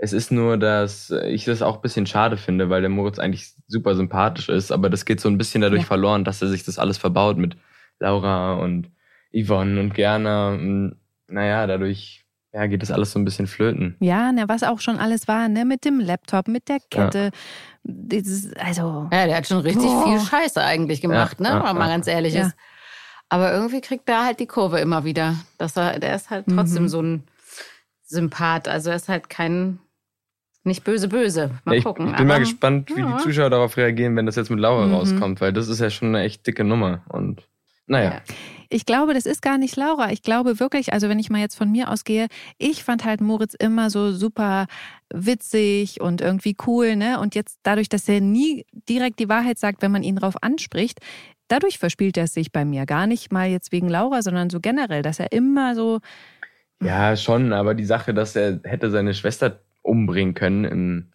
Es 0.00 0.12
ist 0.12 0.30
nur, 0.30 0.56
dass 0.56 1.10
ich 1.10 1.44
das 1.44 1.60
auch 1.60 1.76
ein 1.76 1.82
bisschen 1.82 2.06
schade 2.06 2.36
finde, 2.36 2.70
weil 2.70 2.80
der 2.82 2.90
Moritz 2.90 3.18
eigentlich 3.18 3.52
super 3.66 3.96
sympathisch 3.96 4.48
ist, 4.48 4.70
aber 4.70 4.90
das 4.90 5.04
geht 5.04 5.20
so 5.20 5.28
ein 5.28 5.38
bisschen 5.38 5.60
dadurch 5.60 5.82
Ja. 5.82 5.86
verloren, 5.88 6.24
dass 6.24 6.40
er 6.40 6.48
sich 6.48 6.62
das 6.64 6.78
alles 6.78 6.98
verbaut 6.98 7.36
mit 7.36 7.56
Laura 7.98 8.54
und 8.54 8.90
Yvonne 9.32 9.80
und 9.80 9.94
Gerner. 9.94 10.50
Und, 10.52 10.96
naja, 11.26 11.66
dadurch 11.66 12.24
ja, 12.52 12.66
geht 12.66 12.80
das 12.80 12.90
alles 12.92 13.10
so 13.12 13.18
ein 13.18 13.24
bisschen 13.24 13.46
flöten. 13.46 13.96
Ja, 14.00 14.32
ne, 14.32 14.48
was 14.48 14.62
auch 14.62 14.80
schon 14.80 14.98
alles 14.98 15.28
war, 15.28 15.48
ne, 15.48 15.64
mit 15.66 15.84
dem 15.84 16.00
Laptop, 16.00 16.48
mit 16.48 16.68
der 16.68 16.78
Kette. 16.90 17.30
Dieses, 17.82 18.52
also, 18.56 19.08
Ja, 19.12 19.26
der 19.26 19.36
hat 19.36 19.46
schon 19.48 19.60
richtig 19.60 19.84
Boah. 19.90 20.04
viel 20.04 20.20
Scheiße 20.20 20.62
eigentlich 20.62 21.00
gemacht, 21.00 21.40
Ja, 21.40 21.42
ne? 21.42 21.48
ja, 21.50 21.54
Wenn 21.56 21.62
man 21.66 21.76
mal 21.76 21.88
ja. 21.88 21.94
ganz 21.94 22.06
ehrlich 22.06 22.34
Ja. 22.34 22.46
ist. 22.46 22.56
Aber 23.28 23.52
irgendwie 23.52 23.80
kriegt 23.82 24.08
er 24.08 24.24
halt 24.24 24.40
die 24.40 24.46
Kurve 24.46 24.78
immer 24.80 25.04
wieder. 25.04 25.34
Dass 25.58 25.76
er, 25.76 25.98
der 25.98 26.14
ist 26.14 26.30
halt 26.30 26.46
trotzdem 26.48 26.84
Mhm. 26.84 26.88
so 26.88 27.02
ein 27.02 27.22
Sympath. 28.04 28.68
Also 28.68 28.90
er 28.90 28.96
ist 28.96 29.08
halt 29.08 29.28
kein 29.28 29.78
nicht 30.68 30.84
böse 30.84 31.08
böse. 31.08 31.50
Mal 31.64 31.72
Ja, 31.72 31.78
ich, 31.78 31.84
gucken. 31.84 32.08
ich 32.10 32.16
bin 32.16 32.26
mal 32.28 32.34
Aber- 32.34 32.40
gespannt, 32.44 32.90
wie 32.94 33.00
ja. 33.00 33.16
die 33.16 33.22
Zuschauer 33.22 33.50
darauf 33.50 33.76
reagieren, 33.76 34.14
wenn 34.16 34.26
das 34.26 34.36
jetzt 34.36 34.50
mit 34.50 34.60
Laura 34.60 34.86
Mhm. 34.86 34.94
rauskommt, 34.94 35.40
weil 35.40 35.52
das 35.52 35.68
ist 35.68 35.80
ja 35.80 35.90
schon 35.90 36.08
eine 36.14 36.22
echt 36.24 36.46
dicke 36.46 36.62
Nummer. 36.64 37.02
Und 37.08 37.42
naja. 37.86 38.10
Ja. 38.12 38.20
Ich 38.70 38.84
glaube, 38.84 39.14
das 39.14 39.24
ist 39.24 39.40
gar 39.40 39.56
nicht 39.56 39.76
Laura. 39.76 40.12
Ich 40.12 40.22
glaube 40.22 40.60
wirklich, 40.60 40.92
also 40.92 41.08
wenn 41.08 41.18
ich 41.18 41.30
mal 41.30 41.40
jetzt 41.40 41.56
von 41.56 41.72
mir 41.72 41.90
ausgehe, 41.90 42.26
ich 42.58 42.84
fand 42.84 43.02
halt 43.06 43.22
Moritz 43.22 43.54
immer 43.58 43.88
so 43.88 44.12
super 44.12 44.66
witzig 45.12 46.00
und 46.00 46.20
irgendwie 46.20 46.54
cool, 46.66 46.94
ne? 46.96 47.18
Und 47.18 47.34
jetzt 47.34 47.58
dadurch, 47.62 47.88
dass 47.88 48.08
er 48.08 48.20
nie 48.20 48.66
direkt 48.88 49.18
die 49.20 49.28
Wahrheit 49.28 49.58
sagt, 49.58 49.80
wenn 49.82 49.90
man 49.90 50.02
ihn 50.02 50.16
drauf 50.16 50.34
anspricht, 50.42 50.98
dadurch 51.48 51.78
verspielt 51.78 52.18
er 52.18 52.24
es 52.24 52.34
sich 52.34 52.52
bei 52.52 52.66
mir 52.66 52.84
gar 52.84 53.06
nicht 53.06 53.32
mal 53.32 53.48
jetzt 53.48 53.72
wegen 53.72 53.88
Laura, 53.88 54.20
sondern 54.20 54.50
so 54.50 54.60
generell, 54.60 55.00
dass 55.00 55.18
er 55.18 55.32
immer 55.32 55.74
so, 55.74 56.00
Ja, 56.82 57.16
schon, 57.16 57.52
aber 57.54 57.74
die 57.74 57.86
Sache, 57.86 58.12
dass 58.14 58.36
er 58.36 58.60
hätte 58.64 58.90
seine 58.90 59.14
Schwester 59.14 59.60
umbringen 59.88 60.34
können, 60.34 60.64
im 60.64 61.12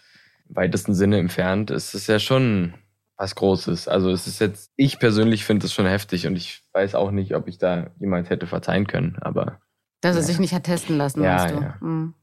weitesten 0.49 0.93
Sinne 0.93 1.17
entfernt, 1.19 1.71
ist 1.71 1.93
es 1.95 2.07
ja 2.07 2.19
schon 2.19 2.73
was 3.17 3.35
Großes. 3.35 3.87
Also 3.87 4.09
es 4.09 4.27
ist 4.27 4.39
jetzt, 4.39 4.71
ich 4.75 4.99
persönlich 4.99 5.45
finde 5.45 5.65
es 5.67 5.73
schon 5.73 5.85
heftig 5.85 6.27
und 6.27 6.35
ich 6.35 6.63
weiß 6.73 6.95
auch 6.95 7.11
nicht, 7.11 7.35
ob 7.35 7.47
ich 7.47 7.57
da 7.57 7.91
jemals 7.99 8.29
hätte 8.29 8.47
verzeihen 8.47 8.87
können. 8.87 9.17
Aber 9.21 9.59
Dass 10.01 10.15
er 10.15 10.21
Ja. 10.21 10.27
sich 10.27 10.39
nicht 10.39 10.53
hat 10.53 10.63
testen 10.63 10.97
lassen, 10.97 11.23
Ja, 11.23 11.35
weißt 11.43 11.55
du. 11.55 11.61
ja. 11.61 11.75
Mhm. 11.79 12.13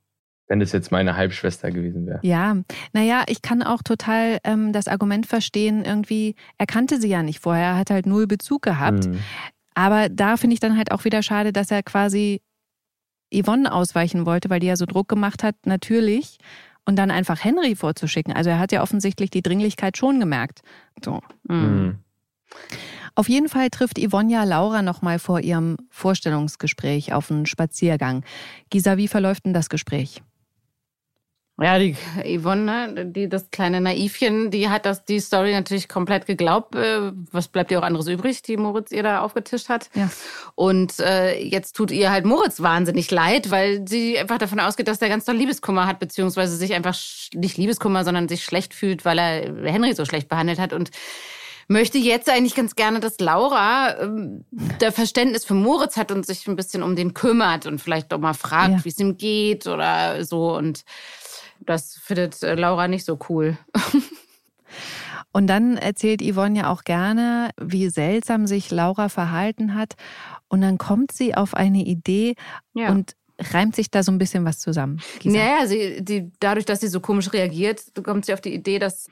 wenn 0.48 0.60
es 0.60 0.72
jetzt 0.72 0.90
meine 0.90 1.16
Halbschwester 1.16 1.70
gewesen 1.70 2.06
wäre. 2.08 2.18
ja, 2.22 2.56
naja, 2.92 3.22
ich 3.28 3.40
kann 3.40 3.62
auch 3.62 3.82
total 3.82 4.38
ähm, 4.42 4.72
das 4.72 4.88
Argument 4.88 5.24
verstehen, 5.26 5.84
irgendwie, 5.84 6.34
er 6.58 6.66
kannte 6.66 7.00
sie 7.00 7.06
ja 7.08 7.22
nicht 7.22 7.38
vorher, 7.38 7.66
er 7.68 7.76
hat 7.78 7.90
halt 7.90 8.04
null 8.06 8.26
Bezug 8.26 8.62
gehabt. 8.62 9.06
Mhm. 9.06 9.20
Aber 9.74 10.08
da 10.08 10.36
finde 10.36 10.54
ich 10.54 10.60
dann 10.60 10.76
halt 10.76 10.90
auch 10.90 11.04
wieder 11.04 11.22
schade, 11.22 11.52
dass 11.52 11.70
er 11.70 11.84
quasi 11.84 12.42
Yvonne 13.32 13.72
ausweichen 13.72 14.26
wollte, 14.26 14.50
weil 14.50 14.60
die 14.60 14.66
ja 14.66 14.76
so 14.76 14.86
Druck 14.86 15.08
gemacht 15.08 15.42
hat, 15.42 15.54
natürlich. 15.64 16.38
Und 16.84 16.96
dann 16.96 17.10
einfach 17.10 17.44
Henry 17.44 17.76
vorzuschicken. 17.76 18.32
Also 18.34 18.50
er 18.50 18.58
hat 18.58 18.72
ja 18.72 18.82
offensichtlich 18.82 19.30
die 19.30 19.42
Dringlichkeit 19.42 19.96
schon 19.96 20.18
gemerkt. 20.18 20.62
So. 21.04 21.20
Mhm. 21.48 21.56
Mhm. 21.56 21.98
Auf 23.14 23.28
jeden 23.28 23.48
Fall 23.48 23.70
trifft 23.70 23.98
Yvonne 23.98 24.32
ja 24.32 24.44
Laura 24.44 24.82
nochmal 24.82 25.18
vor 25.18 25.40
ihrem 25.40 25.76
Vorstellungsgespräch 25.90 27.12
auf 27.12 27.30
einen 27.30 27.46
Spaziergang. 27.46 28.24
Gisa, 28.70 28.96
wie 28.96 29.08
verläuft 29.08 29.44
denn 29.44 29.54
das 29.54 29.68
Gespräch? 29.68 30.22
Ja, 31.62 31.78
die 31.78 31.94
Yvonne, 32.24 32.92
ne, 32.92 33.06
die, 33.06 33.28
das 33.28 33.50
kleine 33.50 33.80
Naivchen, 33.80 34.50
die 34.50 34.68
hat 34.70 34.86
das, 34.86 35.04
die 35.04 35.20
Story 35.20 35.52
natürlich 35.52 35.88
komplett 35.88 36.26
geglaubt. 36.26 36.74
Äh, 36.74 37.12
Was 37.32 37.48
bleibt 37.48 37.70
ihr 37.70 37.78
auch 37.78 37.82
anderes 37.84 38.08
übrig, 38.08 38.42
die 38.42 38.56
Moritz 38.56 38.92
ihr 38.92 39.02
da 39.02 39.20
aufgetischt 39.20 39.68
hat? 39.68 39.90
Ja. 39.94 40.08
Und 40.54 40.98
äh, 41.00 41.38
jetzt 41.42 41.76
tut 41.76 41.90
ihr 41.90 42.10
halt 42.10 42.24
Moritz 42.24 42.60
wahnsinnig 42.62 43.10
leid, 43.10 43.50
weil 43.50 43.86
sie 43.86 44.18
einfach 44.18 44.38
davon 44.38 44.58
ausgeht, 44.60 44.88
dass 44.88 44.98
der 45.00 45.08
ganz 45.10 45.26
doll 45.26 45.36
Liebeskummer 45.36 45.86
hat, 45.86 45.98
beziehungsweise 45.98 46.56
sich 46.56 46.72
einfach 46.72 46.96
nicht 47.34 47.58
Liebeskummer, 47.58 48.04
sondern 48.04 48.28
sich 48.28 48.42
schlecht 48.44 48.72
fühlt, 48.72 49.04
weil 49.04 49.18
er 49.18 49.70
Henry 49.70 49.92
so 49.94 50.04
schlecht 50.06 50.28
behandelt 50.28 50.58
hat 50.58 50.72
und 50.72 50.90
möchte 51.68 51.98
jetzt 51.98 52.28
eigentlich 52.28 52.56
ganz 52.56 52.74
gerne, 52.74 52.98
dass 52.98 53.20
Laura 53.20 53.96
ähm, 54.00 54.44
der 54.80 54.90
Verständnis 54.90 55.44
für 55.44 55.54
Moritz 55.54 55.96
hat 55.96 56.10
und 56.10 56.26
sich 56.26 56.48
ein 56.48 56.56
bisschen 56.56 56.82
um 56.82 56.96
den 56.96 57.14
kümmert 57.14 57.64
und 57.66 57.80
vielleicht 57.80 58.12
auch 58.12 58.18
mal 58.18 58.34
fragt, 58.34 58.72
Ja. 58.78 58.84
wie 58.84 58.88
es 58.88 58.98
ihm 58.98 59.16
geht 59.16 59.68
oder 59.68 60.24
so 60.24 60.56
und 60.56 60.84
das 61.60 61.94
findet 62.02 62.42
äh, 62.42 62.54
Laura 62.54 62.88
nicht 62.88 63.04
so 63.04 63.18
cool. 63.28 63.56
Und 65.32 65.46
dann 65.46 65.76
erzählt 65.76 66.22
Yvonne 66.22 66.58
ja 66.58 66.72
auch 66.72 66.82
gerne, 66.82 67.50
wie 67.60 67.88
seltsam 67.88 68.48
sich 68.48 68.70
Laura 68.70 69.08
verhalten 69.08 69.74
hat. 69.74 69.94
Und 70.48 70.60
dann 70.60 70.76
kommt 70.76 71.12
sie 71.12 71.36
auf 71.36 71.54
eine 71.54 71.84
Idee 71.84 72.34
und 72.74 73.14
reimt 73.38 73.76
sich 73.76 73.90
da 73.90 74.02
so 74.02 74.12
ein 74.12 74.18
bisschen 74.18 74.44
was 74.44 74.58
zusammen. 74.58 75.00
Gisa. 75.20 75.38
Naja, 75.38 75.66
sie, 75.66 76.02
die, 76.02 76.30
dadurch, 76.40 76.66
dass 76.66 76.80
sie 76.80 76.88
so 76.88 77.00
komisch 77.00 77.32
reagiert, 77.32 77.80
kommt 78.02 78.26
sie 78.26 78.34
auf 78.34 78.40
die 78.40 78.54
Idee, 78.54 78.78
dass, 78.78 79.08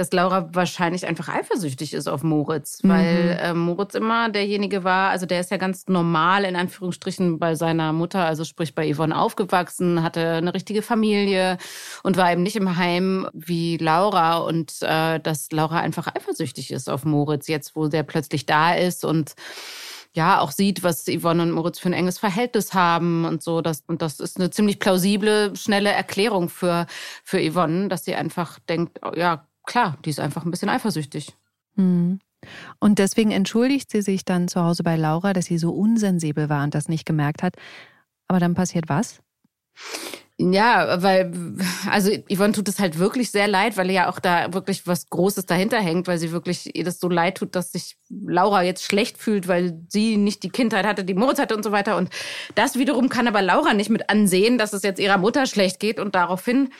dass 0.00 0.12
Laura 0.12 0.48
wahrscheinlich 0.54 1.06
einfach 1.06 1.28
eifersüchtig 1.28 1.92
ist 1.92 2.08
auf 2.08 2.22
Moritz. 2.22 2.82
Mhm. 2.82 2.88
Weil 2.88 3.38
äh, 3.42 3.52
Moritz 3.52 3.94
immer 3.94 4.30
derjenige 4.30 4.82
war, 4.82 5.10
also 5.10 5.26
der 5.26 5.40
ist 5.40 5.50
ja 5.50 5.58
ganz 5.58 5.88
normal 5.88 6.44
in 6.44 6.56
Anführungsstrichen 6.56 7.38
bei 7.38 7.54
seiner 7.54 7.92
Mutter, 7.92 8.24
also 8.24 8.44
sprich 8.44 8.74
bei 8.74 8.90
Yvonne 8.92 9.16
aufgewachsen, 9.16 10.02
hatte 10.02 10.36
eine 10.36 10.54
richtige 10.54 10.80
Familie 10.80 11.58
und 12.02 12.16
war 12.16 12.32
eben 12.32 12.42
nicht 12.42 12.56
im 12.56 12.78
Heim 12.78 13.28
wie 13.34 13.76
Laura. 13.76 14.38
Und 14.38 14.72
äh, 14.80 15.20
dass 15.20 15.52
Laura 15.52 15.80
einfach 15.80 16.06
eifersüchtig 16.06 16.70
ist 16.70 16.88
auf 16.88 17.04
Moritz, 17.04 17.46
jetzt 17.46 17.76
wo 17.76 17.88
der 17.88 18.02
plötzlich 18.02 18.46
da 18.46 18.72
ist 18.72 19.04
und 19.04 19.34
ja 20.14 20.40
auch 20.40 20.50
sieht, 20.50 20.82
was 20.82 21.04
Yvonne 21.04 21.42
und 21.42 21.50
Moritz 21.52 21.78
für 21.78 21.90
ein 21.90 21.92
enges 21.92 22.18
Verhältnis 22.18 22.72
haben 22.72 23.26
und 23.26 23.42
so. 23.42 23.60
Das, 23.60 23.84
und 23.86 24.00
das 24.00 24.18
ist 24.18 24.38
eine 24.38 24.48
ziemlich 24.48 24.78
plausible, 24.78 25.54
schnelle 25.56 25.90
Erklärung 25.90 26.48
für, 26.48 26.86
für 27.22 27.38
Yvonne, 27.38 27.88
dass 27.88 28.06
sie 28.06 28.14
einfach 28.14 28.58
denkt, 28.60 28.98
oh, 29.02 29.12
ja, 29.14 29.46
klar, 29.70 29.96
die 30.04 30.10
ist 30.10 30.20
einfach 30.20 30.44
ein 30.44 30.50
bisschen 30.50 30.68
eifersüchtig. 30.68 31.36
Hm. 31.76 32.18
Und 32.80 32.98
deswegen 32.98 33.30
entschuldigt 33.30 33.90
sie 33.90 34.02
sich 34.02 34.24
dann 34.24 34.48
zu 34.48 34.62
Hause 34.62 34.82
bei 34.82 34.96
Laura, 34.96 35.32
dass 35.32 35.46
sie 35.46 35.58
so 35.58 35.70
unsensibel 35.70 36.48
war 36.48 36.64
und 36.64 36.74
das 36.74 36.88
nicht 36.88 37.06
gemerkt 37.06 37.42
hat. 37.42 37.54
Aber 38.26 38.40
dann 38.40 38.54
passiert 38.54 38.88
was? 38.88 39.20
Ja, 40.38 41.02
weil, 41.02 41.32
also 41.88 42.10
Yvonne 42.32 42.54
tut 42.54 42.66
es 42.66 42.80
halt 42.80 42.98
wirklich 42.98 43.30
sehr 43.30 43.46
leid, 43.46 43.76
weil 43.76 43.90
ja 43.90 44.10
auch 44.10 44.18
da 44.18 44.52
wirklich 44.54 44.86
was 44.86 45.08
Großes 45.08 45.44
dahinter 45.46 45.78
hängt, 45.78 46.08
weil 46.08 46.18
sie 46.18 46.32
wirklich 46.32 46.74
ihr 46.74 46.84
das 46.84 46.98
so 46.98 47.08
leid 47.08 47.36
tut, 47.36 47.54
dass 47.54 47.72
sich 47.72 47.98
Laura 48.08 48.62
jetzt 48.62 48.82
schlecht 48.82 49.18
fühlt, 49.18 49.48
weil 49.48 49.78
sie 49.88 50.16
nicht 50.16 50.42
die 50.42 50.48
Kindheit 50.48 50.86
hatte, 50.86 51.04
die 51.04 51.14
Moritz 51.14 51.38
hatte 51.38 51.54
und 51.54 51.62
so 51.62 51.72
weiter. 51.72 51.96
Und 51.96 52.08
das 52.54 52.76
wiederum 52.76 53.10
kann 53.10 53.28
aber 53.28 53.42
Laura 53.42 53.74
nicht 53.74 53.90
mit 53.90 54.08
ansehen, 54.08 54.56
dass 54.56 54.72
es 54.72 54.82
jetzt 54.82 54.98
ihrer 54.98 55.18
Mutter 55.18 55.44
schlecht 55.46 55.78
geht. 55.78 56.00
Und 56.00 56.14
daraufhin 56.14 56.70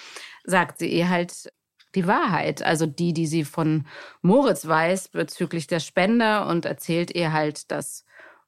sagt 0.45 0.79
sie 0.79 0.89
ihr 0.89 1.11
halt 1.11 1.53
die 1.95 2.07
Wahrheit, 2.07 2.63
also 2.63 2.87
die, 2.87 3.13
die 3.13 3.27
sie 3.27 3.45
von 3.45 3.87
Moritz 4.23 4.67
weiß 4.67 5.09
bezüglich 5.09 5.67
der 5.67 5.81
Spende 5.81 6.47
und 6.47 6.65
erzählt 6.65 7.15
ihr 7.15 7.33
halt, 7.33 7.71
dass 7.71 8.05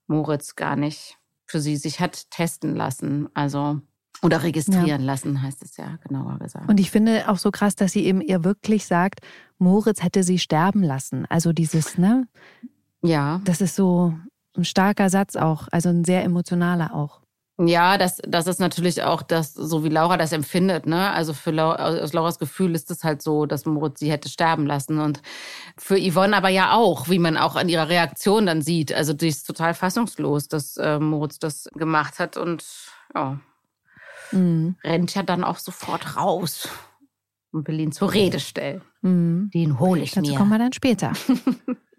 Moritz 0.07 0.57
gar 0.57 0.77
nicht 0.77 1.19
für 1.47 1.61
sie 1.61 1.77
sich 1.77 2.01
hat 2.01 2.31
testen 2.31 2.77
lassen. 2.77 3.29
Also 3.35 3.81
oder 4.23 4.43
registrieren 4.43 5.03
lassen, 5.03 5.43
heißt 5.43 5.65
es 5.65 5.77
ja 5.77 5.99
genauer 6.07 6.39
gesagt. 6.39 6.69
Und 6.69 6.79
ich 6.79 6.91
finde 6.91 7.29
auch 7.29 7.39
so 7.39 7.51
krass, 7.51 7.75
dass 7.75 7.93
sie 7.93 8.05
eben 8.05 8.21
ihr 8.21 8.45
wirklich 8.45 8.87
sagt, 8.87 9.21
Moritz 9.59 10.03
hätte 10.03 10.23
sie 10.23 10.39
sterben 10.39 10.83
lassen. 10.83 11.27
Also 11.29 11.53
dieses, 11.53 11.99
ne? 11.99 12.29
ja. 13.03 13.41
Das 13.45 13.61
ist 13.61 13.75
so 13.75 14.15
ein 14.57 14.65
starker 14.65 15.11
Satz 15.11 15.35
auch, 15.35 15.67
also 15.73 15.89
ein 15.89 16.05
sehr 16.05 16.23
emotionaler 16.23 16.95
auch. 16.95 17.22
Ja, 17.59 17.99
das, 17.99 18.19
das 18.27 18.47
ist 18.47 18.61
natürlich 18.61 19.03
auch 19.03 19.23
das, 19.23 19.53
so 19.53 19.85
wie 19.85 19.91
Laura 19.91 20.17
das 20.17 20.33
empfindet, 20.33 20.87
ne? 20.87 21.11
Also 21.13 21.35
für 21.35 21.51
Laura, 21.51 22.01
aus 22.01 22.13
Lauras 22.15 22.39
Gefühl 22.39 22.75
ist 22.75 22.91
es 22.91 23.05
halt 23.05 23.21
so, 23.21 23.45
dass 23.45 23.67
Moritz 23.67 24.01
sie 24.01 24.11
hätte 24.11 24.31
sterben 24.31 24.67
lassen. 24.67 24.99
Und 24.99 25.21
für 25.77 25.99
Yvonne 25.99 26.37
aber 26.37 26.49
ja 26.49 26.73
auch, 26.73 27.11
wie 27.11 27.19
man 27.19 27.37
auch 27.37 27.55
an 27.55 27.69
ihrer 27.69 27.89
Reaktion 27.89 28.47
dann 28.47 28.63
sieht. 28.63 28.93
Also 28.93 29.13
die 29.13 29.29
ist 29.29 29.47
total 29.47 29.75
fassungslos, 29.75 30.49
dass 30.49 30.79
äh, 30.79 30.99
Moritz 30.99 31.39
das 31.39 31.69
gemacht 31.75 32.19
hat 32.19 32.39
und 32.39 32.65
ja, 33.15 33.39
mhm. 34.33 34.77
rennt 34.83 35.15
ja 35.15 35.23
dann 35.23 35.45
auch 35.45 35.59
sofort 35.59 36.17
raus 36.17 36.69
und 37.53 37.69
will 37.69 37.81
ihn 37.81 37.93
zur 37.93 38.15
Rede 38.15 38.41
stellen. 38.41 38.81
Mhm. 39.03 39.51
Den 39.53 39.79
hole 39.79 40.01
ich 40.01 40.13
Dazu 40.13 40.31
mir. 40.31 40.39
kommen 40.39 40.51
wir 40.51 40.59
dann 40.59 40.73
später. 40.73 41.13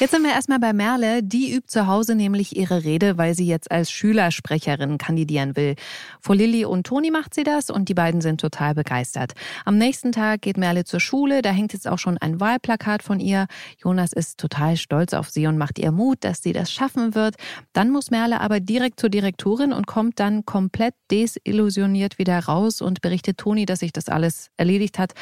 Jetzt 0.00 0.12
sind 0.12 0.22
wir 0.22 0.32
erstmal 0.32 0.58
bei 0.58 0.72
Merle. 0.72 1.22
Die 1.22 1.52
übt 1.52 1.68
zu 1.68 1.86
Hause 1.86 2.14
nämlich 2.14 2.56
ihre 2.56 2.84
Rede, 2.84 3.18
weil 3.18 3.34
sie 3.34 3.46
jetzt 3.46 3.70
als 3.70 3.90
Schülersprecherin 3.90 4.98
kandidieren 4.98 5.56
will. 5.56 5.74
Vor 6.20 6.36
Lilly 6.36 6.64
und 6.64 6.86
Toni 6.86 7.10
macht 7.10 7.34
sie 7.34 7.44
das 7.44 7.70
und 7.70 7.88
die 7.88 7.94
beiden 7.94 8.20
sind 8.20 8.40
total 8.40 8.74
begeistert. 8.74 9.32
Am 9.64 9.78
nächsten 9.78 10.12
Tag 10.12 10.42
geht 10.42 10.56
Merle 10.56 10.84
zur 10.84 11.00
Schule. 11.00 11.42
Da 11.42 11.50
hängt 11.50 11.72
jetzt 11.72 11.88
auch 11.88 11.98
schon 11.98 12.18
ein 12.18 12.40
Wahlplakat 12.40 13.02
von 13.02 13.20
ihr. 13.20 13.46
Jonas 13.82 14.12
ist 14.12 14.38
total 14.38 14.76
stolz 14.76 15.12
auf 15.12 15.28
sie 15.30 15.46
und 15.46 15.58
macht 15.58 15.78
ihr 15.78 15.92
Mut, 15.92 16.18
dass 16.22 16.42
sie 16.42 16.52
das 16.52 16.72
schaffen 16.72 17.14
wird. 17.14 17.36
Dann 17.72 17.90
muss 17.90 18.10
Merle 18.10 18.40
aber 18.40 18.60
direkt 18.60 19.00
zur 19.00 19.10
Direktorin 19.10 19.72
und 19.72 19.86
kommt 19.86 20.20
dann 20.20 20.44
komplett 20.44 20.94
desillusioniert 21.10 22.18
wieder 22.18 22.38
raus 22.38 22.80
und 22.80 23.00
berichtet 23.00 23.38
Toni, 23.38 23.66
dass 23.66 23.80
sich 23.80 23.92
das 23.92 24.08
alles 24.08 24.50
erledigt 24.56 24.98
hat 24.98 25.14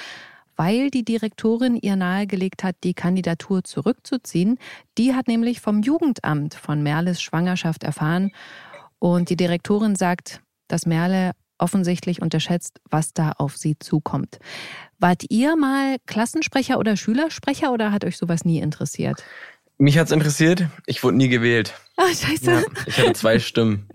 weil 0.57 0.91
die 0.91 1.05
Direktorin 1.05 1.77
ihr 1.77 1.97
nahegelegt 1.97 2.65
hat, 2.65 2.77
die 2.83 2.95
Kandidatur 2.95 3.63
zurückzuziehen. 3.65 4.59
Die 4.99 5.15
hat 5.15 5.29
nämlich 5.29 5.61
vom 5.61 5.83
Jugendamt 5.83 6.55
von 6.55 6.83
Merles 6.83 7.21
Schwangerschaft 7.23 7.85
erfahren 7.85 8.33
und 8.99 9.31
die 9.31 9.37
Direktorin 9.37 9.97
sagt, 9.97 10.41
dass 10.69 10.87
Merle 10.87 11.33
offensichtlich 11.59 12.21
unterschätzt, 12.21 12.81
was 12.91 13.15
da 13.15 13.33
auf 13.33 13.57
sie 13.57 13.79
zukommt. 13.79 14.39
Wart 14.99 15.25
ihr 15.31 15.57
mal 15.57 15.97
Klassensprecher 16.07 16.79
oder 16.79 16.97
Schülersprecher 16.97 17.73
oder 17.73 17.93
hat 17.93 18.05
euch 18.05 18.17
sowas 18.17 18.45
nie 18.45 18.59
interessiert? 18.59 19.25
Mich 19.79 19.99
hat's 19.99 20.11
interessiert. 20.11 20.67
Ich 20.87 21.03
wurde 21.03 21.19
nie 21.19 21.29
gewählt. 21.29 21.75
Ah, 21.97 22.09
scheiße. 22.09 22.51
Ja, 22.51 22.63
ich 22.87 22.99
hatte 22.99 23.13
zwei 23.13 23.39
Stimmen 23.39 23.89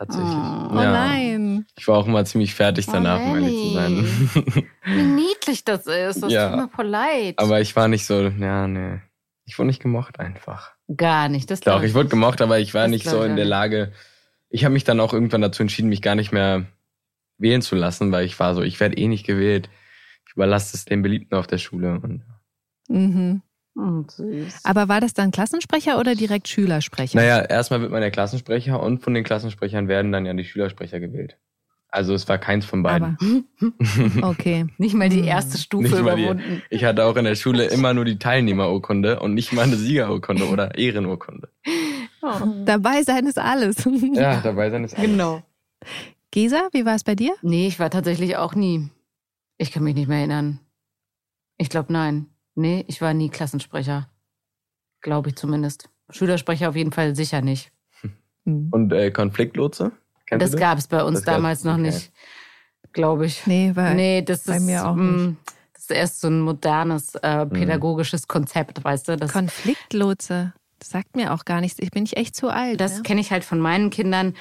tatsächlich. 0.00 0.32
Oh, 0.32 0.80
ja. 0.80 0.92
nein. 0.92 1.66
Ich 1.76 1.86
war 1.86 1.98
auch 1.98 2.06
immer 2.06 2.24
ziemlich 2.24 2.54
fertig 2.54 2.86
oh, 2.88 2.92
danach, 2.92 3.20
um 3.20 3.36
ehrlich 3.36 3.54
zu 3.54 3.74
sein. 3.74 4.66
Wie 4.84 5.02
niedlich 5.02 5.64
das 5.64 5.86
ist. 5.86 6.22
Das 6.22 6.32
ja. 6.32 6.48
tut 6.48 6.58
mir 6.58 6.68
voll 6.68 6.86
leid. 6.86 7.34
Aber 7.38 7.60
ich 7.60 7.76
war 7.76 7.88
nicht 7.88 8.06
so, 8.06 8.28
ja, 8.28 8.66
nee. 8.66 9.00
Ich 9.44 9.58
wurde 9.58 9.66
nicht 9.66 9.82
gemocht 9.82 10.18
einfach. 10.20 10.72
Gar 10.96 11.28
nicht, 11.28 11.50
das 11.50 11.60
Doch, 11.60 11.82
ich 11.82 11.94
wurde 11.94 12.08
gemocht, 12.08 12.40
aber 12.40 12.58
ich 12.60 12.72
war 12.72 12.82
das 12.82 12.90
nicht 12.90 13.08
so 13.08 13.22
in 13.22 13.36
der 13.36 13.44
Lage. 13.44 13.92
Ich 14.48 14.64
habe 14.64 14.72
mich 14.72 14.84
dann 14.84 15.00
auch 15.00 15.12
irgendwann 15.12 15.42
dazu 15.42 15.62
entschieden, 15.62 15.88
mich 15.88 16.02
gar 16.02 16.14
nicht 16.14 16.32
mehr 16.32 16.66
wählen 17.38 17.62
zu 17.62 17.74
lassen, 17.74 18.12
weil 18.12 18.24
ich 18.24 18.38
war 18.38 18.54
so, 18.54 18.62
ich 18.62 18.80
werde 18.80 18.96
eh 18.96 19.08
nicht 19.08 19.26
gewählt. 19.26 19.68
Ich 20.26 20.34
überlasse 20.34 20.76
es 20.76 20.84
den 20.84 21.02
Beliebten 21.02 21.34
auf 21.34 21.46
der 21.46 21.58
Schule. 21.58 22.00
Und, 22.00 22.22
mhm. 22.88 23.42
Oh, 23.76 24.04
Aber 24.64 24.88
war 24.88 25.00
das 25.00 25.14
dann 25.14 25.30
Klassensprecher 25.30 25.98
oder 25.98 26.14
direkt 26.14 26.48
Schülersprecher? 26.48 27.18
Naja, 27.18 27.40
erstmal 27.40 27.80
wird 27.80 27.92
man 27.92 28.00
der 28.00 28.10
Klassensprecher 28.10 28.82
und 28.82 29.02
von 29.02 29.14
den 29.14 29.24
Klassensprechern 29.24 29.88
werden 29.88 30.12
dann 30.12 30.26
ja 30.26 30.34
die 30.34 30.44
Schülersprecher 30.44 31.00
gewählt. 31.00 31.38
Also 31.92 32.14
es 32.14 32.28
war 32.28 32.38
keins 32.38 32.64
von 32.64 32.82
beiden. 32.82 33.16
Aber, 34.20 34.28
okay. 34.28 34.66
nicht 34.78 34.94
mal 34.94 35.08
die 35.08 35.24
erste 35.24 35.58
Stufe 35.58 35.98
überwunden. 35.98 36.62
Die, 36.70 36.76
ich 36.76 36.84
hatte 36.84 37.04
auch 37.04 37.16
in 37.16 37.24
der 37.24 37.34
Schule 37.34 37.64
immer 37.64 37.94
nur 37.94 38.04
die 38.04 38.18
Teilnehmerurkunde 38.18 39.18
und 39.20 39.34
nicht 39.34 39.52
mal 39.52 39.62
eine 39.62 39.76
Siegerurkunde 39.76 40.48
oder 40.48 40.76
Ehrenurkunde. 40.78 41.48
Oh. 42.22 42.64
Dabei 42.64 43.02
sein 43.02 43.26
ist 43.26 43.38
alles. 43.38 43.88
ja, 44.12 44.40
dabei 44.40 44.70
sein 44.70 44.84
ist 44.84 44.96
alles. 44.96 45.10
Genau. 45.10 45.42
Gesa, 46.30 46.68
wie 46.72 46.84
war 46.84 46.94
es 46.94 47.02
bei 47.02 47.16
dir? 47.16 47.34
Nee, 47.42 47.66
ich 47.66 47.80
war 47.80 47.90
tatsächlich 47.90 48.36
auch 48.36 48.54
nie. 48.54 48.88
Ich 49.58 49.72
kann 49.72 49.82
mich 49.82 49.94
nicht 49.94 50.08
mehr 50.08 50.18
erinnern. 50.18 50.60
Ich 51.58 51.70
glaube, 51.70 51.92
nein. 51.92 52.29
Nee, 52.54 52.84
ich 52.88 53.00
war 53.00 53.14
nie 53.14 53.28
Klassensprecher. 53.28 54.08
Glaube 55.00 55.30
ich 55.30 55.36
zumindest. 55.36 55.88
Schülersprecher 56.10 56.68
auf 56.68 56.76
jeden 56.76 56.92
Fall 56.92 57.14
sicher 57.14 57.40
nicht. 57.40 57.72
Hm. 58.44 58.68
Und 58.70 58.92
äh, 58.92 59.10
Konfliktlotse? 59.10 59.92
Kennst 60.26 60.54
das 60.54 60.60
gab 60.60 60.78
es 60.78 60.86
bei 60.86 61.02
uns 61.02 61.18
das 61.18 61.24
damals 61.24 61.64
noch 61.64 61.76
nicht, 61.76 62.12
glaube 62.92 63.26
ich. 63.26 63.46
Nee, 63.46 63.72
bei, 63.74 63.94
nee, 63.94 64.22
das 64.22 64.44
bei 64.44 64.56
ist, 64.56 64.62
mir 64.62 64.86
auch 64.86 64.94
hm, 64.94 65.26
nicht. 65.26 65.38
Das 65.72 65.82
ist 65.82 65.90
erst 65.90 66.20
so 66.20 66.28
ein 66.28 66.40
modernes 66.40 67.14
äh, 67.16 67.40
hm. 67.40 67.50
pädagogisches 67.50 68.28
Konzept, 68.28 68.82
weißt 68.82 69.08
du? 69.08 69.16
Das 69.16 69.32
Konfliktlotse. 69.32 70.52
Das 70.80 70.88
sagt 70.88 71.14
mir 71.14 71.32
auch 71.32 71.44
gar 71.44 71.60
nichts. 71.60 71.78
Ich 71.78 71.90
bin 71.90 72.02
nicht 72.04 72.16
echt 72.16 72.34
zu 72.34 72.48
alt. 72.48 72.80
Das 72.80 72.96
ne? 72.96 73.02
kenne 73.02 73.20
ich 73.20 73.30
halt 73.30 73.44
von 73.44 73.60
meinen 73.60 73.90
Kindern, 73.90 74.34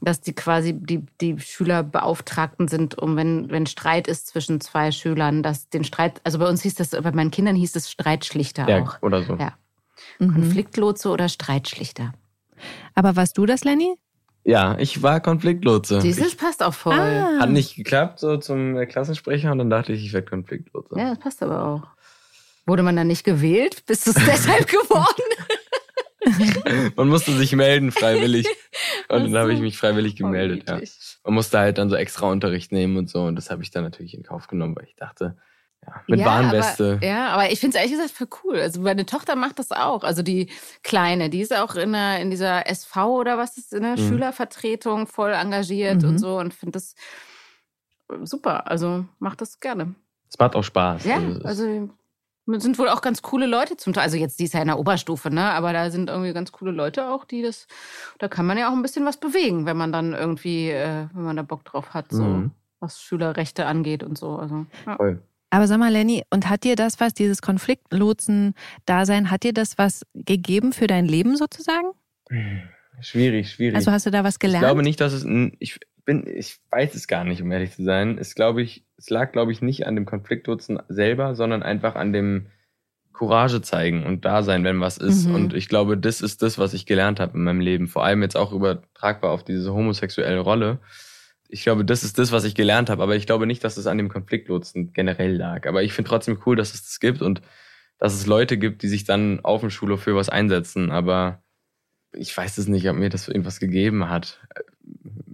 dass 0.00 0.20
die 0.20 0.32
quasi 0.32 0.74
die, 0.74 1.06
die 1.20 1.38
Schülerbeauftragten 1.38 2.66
sind, 2.66 2.98
um 2.98 3.16
wenn, 3.16 3.48
wenn 3.50 3.66
Streit 3.66 4.08
ist 4.08 4.26
zwischen 4.26 4.60
zwei 4.60 4.90
Schülern, 4.90 5.44
dass 5.44 5.68
den 5.68 5.84
Streit, 5.84 6.20
also 6.24 6.40
bei 6.40 6.48
uns 6.48 6.62
hieß 6.62 6.74
das, 6.74 6.90
bei 6.90 7.12
meinen 7.12 7.30
Kindern 7.30 7.54
hieß 7.54 7.76
es 7.76 7.90
Streitschlichter 7.90 8.68
ja, 8.68 8.82
auch. 8.82 9.02
Oder 9.02 9.22
so. 9.22 9.36
Ja. 9.36 9.54
Mhm. 10.18 10.32
Konfliktlotse 10.32 11.08
oder 11.10 11.28
Streitschlichter. 11.28 12.12
Aber 12.94 13.14
warst 13.14 13.38
du 13.38 13.46
das, 13.46 13.62
Lenny? 13.62 13.94
Ja, 14.42 14.76
ich 14.78 15.02
war 15.02 15.20
Konfliktlotse. 15.20 16.00
Dieses 16.00 16.34
passt 16.34 16.62
auch 16.62 16.74
voll. 16.74 16.98
Ah. 16.98 17.38
Hat 17.40 17.50
nicht 17.50 17.76
geklappt, 17.76 18.18
so 18.18 18.36
zum 18.36 18.76
Klassensprecher, 18.88 19.52
und 19.52 19.58
dann 19.58 19.70
dachte 19.70 19.92
ich, 19.92 20.04
ich 20.04 20.12
werde 20.12 20.28
Konfliktlotse. 20.28 20.98
Ja, 20.98 21.10
das 21.10 21.18
passt 21.18 21.42
aber 21.42 21.64
auch. 21.64 21.82
Wurde 22.66 22.82
man 22.82 22.96
dann 22.96 23.06
nicht 23.06 23.24
gewählt? 23.24 23.84
Bist 23.86 24.06
du 24.06 24.10
es 24.10 24.16
deshalb 24.26 24.68
geworden? 24.68 25.22
Man 26.96 27.08
musste 27.08 27.32
sich 27.32 27.54
melden 27.54 27.92
freiwillig. 27.92 28.46
Und 29.08 29.32
dann 29.32 29.36
habe 29.36 29.52
ich 29.52 29.60
mich 29.60 29.76
freiwillig 29.76 30.16
gemeldet, 30.16 30.68
ja. 30.68 30.80
Man 31.24 31.34
musste 31.34 31.58
halt 31.58 31.78
dann 31.78 31.88
so 31.88 31.96
extra 31.96 32.30
Unterricht 32.30 32.72
nehmen 32.72 32.96
und 32.96 33.08
so. 33.08 33.22
Und 33.22 33.36
das 33.36 33.50
habe 33.50 33.62
ich 33.62 33.70
dann 33.70 33.84
natürlich 33.84 34.14
in 34.14 34.22
Kauf 34.22 34.46
genommen, 34.46 34.76
weil 34.76 34.84
ich 34.84 34.96
dachte, 34.96 35.36
ja, 35.86 35.94
mit 36.06 36.20
ja, 36.20 36.26
Warnweste. 36.26 36.94
Aber, 36.94 37.06
ja, 37.06 37.28
aber 37.28 37.50
ich 37.50 37.60
finde 37.60 37.76
es 37.76 37.82
ehrlich 37.82 37.96
gesagt 37.96 38.10
voll 38.10 38.28
cool. 38.44 38.60
Also 38.60 38.80
meine 38.80 39.06
Tochter 39.06 39.36
macht 39.36 39.58
das 39.58 39.70
auch. 39.70 40.04
Also 40.04 40.22
die 40.22 40.50
Kleine, 40.82 41.30
die 41.30 41.40
ist 41.40 41.54
auch 41.56 41.76
in, 41.76 41.92
der, 41.92 42.20
in 42.20 42.30
dieser 42.30 42.66
SV 42.68 43.20
oder 43.20 43.38
was 43.38 43.56
ist, 43.56 43.72
in 43.72 43.82
der 43.82 43.98
mhm. 43.98 44.08
Schülervertretung 44.08 45.06
voll 45.06 45.32
engagiert 45.32 46.02
mhm. 46.02 46.08
und 46.10 46.18
so 46.18 46.38
und 46.38 46.54
finde 46.54 46.72
das 46.72 46.94
super. 48.22 48.70
Also 48.70 49.06
macht 49.18 49.40
das 49.40 49.60
gerne. 49.60 49.94
Es 50.28 50.38
macht 50.38 50.56
auch 50.56 50.64
Spaß. 50.64 51.04
Ja, 51.04 51.16
also, 51.16 51.44
also 51.44 51.90
sind 52.46 52.78
wohl 52.78 52.88
auch 52.88 53.00
ganz 53.00 53.22
coole 53.22 53.46
Leute 53.46 53.76
zum 53.76 53.92
Teil. 53.92 54.04
Also 54.04 54.16
jetzt, 54.16 54.38
die 54.38 54.44
ist 54.44 54.54
ja 54.54 54.60
in 54.60 54.68
der 54.68 54.78
Oberstufe, 54.78 55.30
ne? 55.30 55.42
Aber 55.50 55.72
da 55.72 55.90
sind 55.90 56.10
irgendwie 56.10 56.32
ganz 56.32 56.52
coole 56.52 56.70
Leute 56.70 57.08
auch, 57.08 57.24
die 57.24 57.42
das, 57.42 57.66
da 58.18 58.28
kann 58.28 58.46
man 58.46 58.58
ja 58.58 58.68
auch 58.68 58.74
ein 58.74 58.82
bisschen 58.82 59.04
was 59.04 59.16
bewegen, 59.16 59.66
wenn 59.66 59.76
man 59.76 59.92
dann 59.92 60.12
irgendwie, 60.12 60.70
äh, 60.70 61.06
wenn 61.12 61.24
man 61.24 61.36
da 61.36 61.42
Bock 61.42 61.64
drauf 61.64 61.94
hat, 61.94 62.06
so 62.10 62.22
mhm. 62.22 62.50
was 62.80 63.00
Schülerrechte 63.00 63.66
angeht 63.66 64.02
und 64.02 64.18
so. 64.18 64.36
Also, 64.36 64.66
ja. 64.86 64.96
Voll. 64.96 65.22
Aber 65.50 65.68
sag 65.68 65.78
mal, 65.78 65.92
Lenny, 65.92 66.24
und 66.30 66.48
hat 66.50 66.64
dir 66.64 66.74
das 66.74 66.98
was, 66.98 67.14
dieses 67.14 67.40
Konfliktlotsen-Dasein, 67.40 69.30
hat 69.30 69.44
dir 69.44 69.52
das 69.52 69.78
was 69.78 70.02
gegeben 70.12 70.72
für 70.72 70.88
dein 70.88 71.06
Leben 71.06 71.36
sozusagen? 71.36 71.92
Schwierig, 73.00 73.52
schwierig. 73.52 73.76
Also 73.76 73.92
hast 73.92 74.04
du 74.06 74.10
da 74.10 74.24
was 74.24 74.40
gelernt? 74.40 74.64
Ich 74.64 74.68
glaube 74.68 74.82
nicht, 74.82 75.00
dass 75.00 75.12
es, 75.12 75.24
ich 75.60 75.78
bin, 76.04 76.26
ich 76.26 76.58
weiß 76.70 76.94
es 76.94 77.08
gar 77.08 77.24
nicht, 77.24 77.42
um 77.42 77.50
ehrlich 77.50 77.72
zu 77.72 77.84
sein. 77.84 78.18
Es 78.18 78.34
glaube 78.34 78.62
ich, 78.62 78.84
es 78.96 79.10
lag, 79.10 79.32
glaube 79.32 79.52
ich, 79.52 79.62
nicht 79.62 79.86
an 79.86 79.94
dem 79.94 80.06
Konfliktnutzen 80.06 80.80
selber, 80.88 81.34
sondern 81.34 81.62
einfach 81.62 81.94
an 81.94 82.12
dem 82.12 82.46
Courage 83.12 83.62
zeigen 83.62 84.04
und 84.04 84.24
da 84.24 84.42
sein, 84.42 84.64
wenn 84.64 84.80
was 84.80 84.98
ist. 84.98 85.26
Mhm. 85.26 85.34
Und 85.34 85.54
ich 85.54 85.68
glaube, 85.68 85.96
das 85.96 86.20
ist 86.20 86.42
das, 86.42 86.58
was 86.58 86.74
ich 86.74 86.84
gelernt 86.84 87.20
habe 87.20 87.38
in 87.38 87.44
meinem 87.44 87.60
Leben. 87.60 87.86
Vor 87.86 88.04
allem 88.04 88.22
jetzt 88.22 88.36
auch 88.36 88.52
übertragbar 88.52 89.30
auf 89.30 89.44
diese 89.44 89.72
homosexuelle 89.72 90.40
Rolle. 90.40 90.80
Ich 91.48 91.62
glaube, 91.62 91.84
das 91.84 92.02
ist 92.02 92.18
das, 92.18 92.32
was 92.32 92.44
ich 92.44 92.54
gelernt 92.54 92.90
habe. 92.90 93.02
Aber 93.02 93.16
ich 93.16 93.26
glaube 93.26 93.46
nicht, 93.46 93.62
dass 93.62 93.76
es 93.76 93.86
an 93.86 93.98
dem 93.98 94.08
Konfliktlotsen 94.08 94.92
generell 94.92 95.36
lag. 95.36 95.66
Aber 95.66 95.82
ich 95.82 95.92
finde 95.92 96.08
trotzdem 96.08 96.38
cool, 96.44 96.56
dass 96.56 96.74
es 96.74 96.82
das 96.82 97.00
gibt 97.00 97.22
und 97.22 97.40
dass 97.98 98.14
es 98.14 98.26
Leute 98.26 98.58
gibt, 98.58 98.82
die 98.82 98.88
sich 98.88 99.04
dann 99.04 99.40
auf 99.44 99.60
dem 99.60 99.70
Schulhof 99.70 100.02
für 100.02 100.16
was 100.16 100.28
einsetzen. 100.28 100.90
Aber 100.90 101.42
ich 102.12 102.36
weiß 102.36 102.58
es 102.58 102.66
nicht, 102.66 102.88
ob 102.88 102.96
mir 102.96 103.10
das 103.10 103.28
irgendwas 103.28 103.60
gegeben 103.60 104.08
hat. 104.08 104.40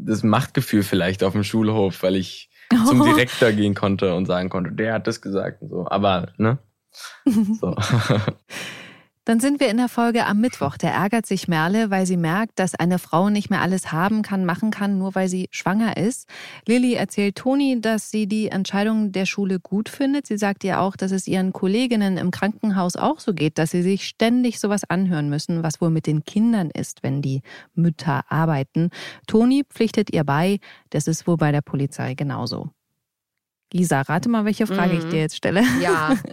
Das 0.07 0.23
Machtgefühl 0.23 0.83
vielleicht 0.83 1.23
auf 1.25 1.33
dem 1.33 1.45
Schulhof, 1.45 2.03
weil 2.03 2.17
ich 2.17 2.51
zum 2.87 3.03
Direktor 3.03 3.53
gehen 3.53 3.75
konnte 3.75 4.15
und 4.15 4.27
sagen 4.27 4.49
konnte, 4.49 4.73
der 4.73 4.95
hat 4.95 5.07
das 5.07 5.21
gesagt 5.21 5.63
und 5.63 5.69
so. 5.69 5.87
Aber, 5.89 6.29
ne? 6.37 6.59
So. 7.61 7.77
Dann 9.27 9.39
sind 9.39 9.61
wir 9.61 9.69
in 9.69 9.77
der 9.77 9.89
Folge 9.89 10.25
am 10.25 10.41
Mittwoch. 10.41 10.79
Da 10.79 10.89
ärgert 10.89 11.27
sich 11.27 11.47
Merle, 11.47 11.91
weil 11.91 12.07
sie 12.07 12.17
merkt, 12.17 12.59
dass 12.59 12.75
eine 12.75 12.99
Frau 12.99 13.29
nicht 13.29 13.51
mehr 13.51 13.61
alles 13.61 13.93
haben 13.93 14.23
kann, 14.23 14.47
machen 14.47 14.71
kann, 14.71 14.97
nur 14.97 15.15
weil 15.15 15.29
sie 15.29 15.49
schwanger 15.51 15.99
ist. 15.99 16.27
Lilly 16.67 16.95
erzählt 16.95 17.37
Toni, 17.37 17.81
dass 17.83 18.11
sie 18.11 18.27
die 18.27 18.49
Entscheidung 18.49 19.13
der 19.13 19.27
Schule 19.27 19.61
gut 19.61 19.91
findet. 19.91 20.27
Sie 20.27 20.39
sagt 20.39 20.65
ihr 20.65 20.81
auch, 20.81 20.97
dass 20.97 21.13
es 21.13 21.27
ihren 21.27 21.53
Kolleginnen 21.53 22.17
im 22.17 22.31
Krankenhaus 22.31 22.97
auch 22.97 23.21
so 23.21 23.35
geht, 23.35 23.59
dass 23.59 23.73
sie 23.73 23.83
sich 23.83 24.07
ständig 24.07 24.59
sowas 24.59 24.89
anhören 24.89 25.29
müssen, 25.29 25.63
was 25.63 25.83
wohl 25.83 25.91
mit 25.91 26.07
den 26.07 26.25
Kindern 26.25 26.71
ist, 26.71 27.03
wenn 27.03 27.21
die 27.21 27.43
Mütter 27.75 28.23
arbeiten. 28.31 28.89
Toni 29.27 29.65
pflichtet 29.69 30.11
ihr 30.15 30.25
bei, 30.25 30.61
das 30.89 31.07
ist 31.07 31.27
wohl 31.27 31.37
bei 31.37 31.53
der 31.53 31.63
Polizei 31.63 32.15
genauso. 32.15 32.71
Gisa, 33.71 34.03
rate 34.03 34.29
mal, 34.29 34.45
welche 34.45 34.67
Frage 34.67 34.95
mhm. 34.95 34.99
ich 34.99 35.05
dir 35.07 35.21
jetzt 35.21 35.37
stelle. 35.37 35.65
Ja. 35.81 36.17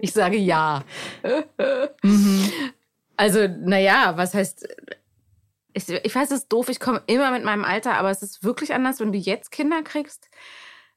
Ich 0.00 0.12
sage 0.12 0.36
ja. 0.36 0.84
mhm. 2.02 2.50
Also, 3.16 3.48
naja, 3.48 4.14
was 4.16 4.34
heißt, 4.34 4.68
ich, 5.72 5.88
ich 5.88 6.14
weiß, 6.14 6.30
es 6.30 6.40
ist 6.40 6.52
doof, 6.52 6.68
ich 6.68 6.80
komme 6.80 7.02
immer 7.06 7.30
mit 7.30 7.44
meinem 7.44 7.64
Alter, 7.64 7.94
aber 7.94 8.10
es 8.10 8.22
ist 8.22 8.44
wirklich 8.44 8.74
anders, 8.74 9.00
wenn 9.00 9.12
du 9.12 9.18
jetzt 9.18 9.50
Kinder 9.50 9.82
kriegst. 9.82 10.28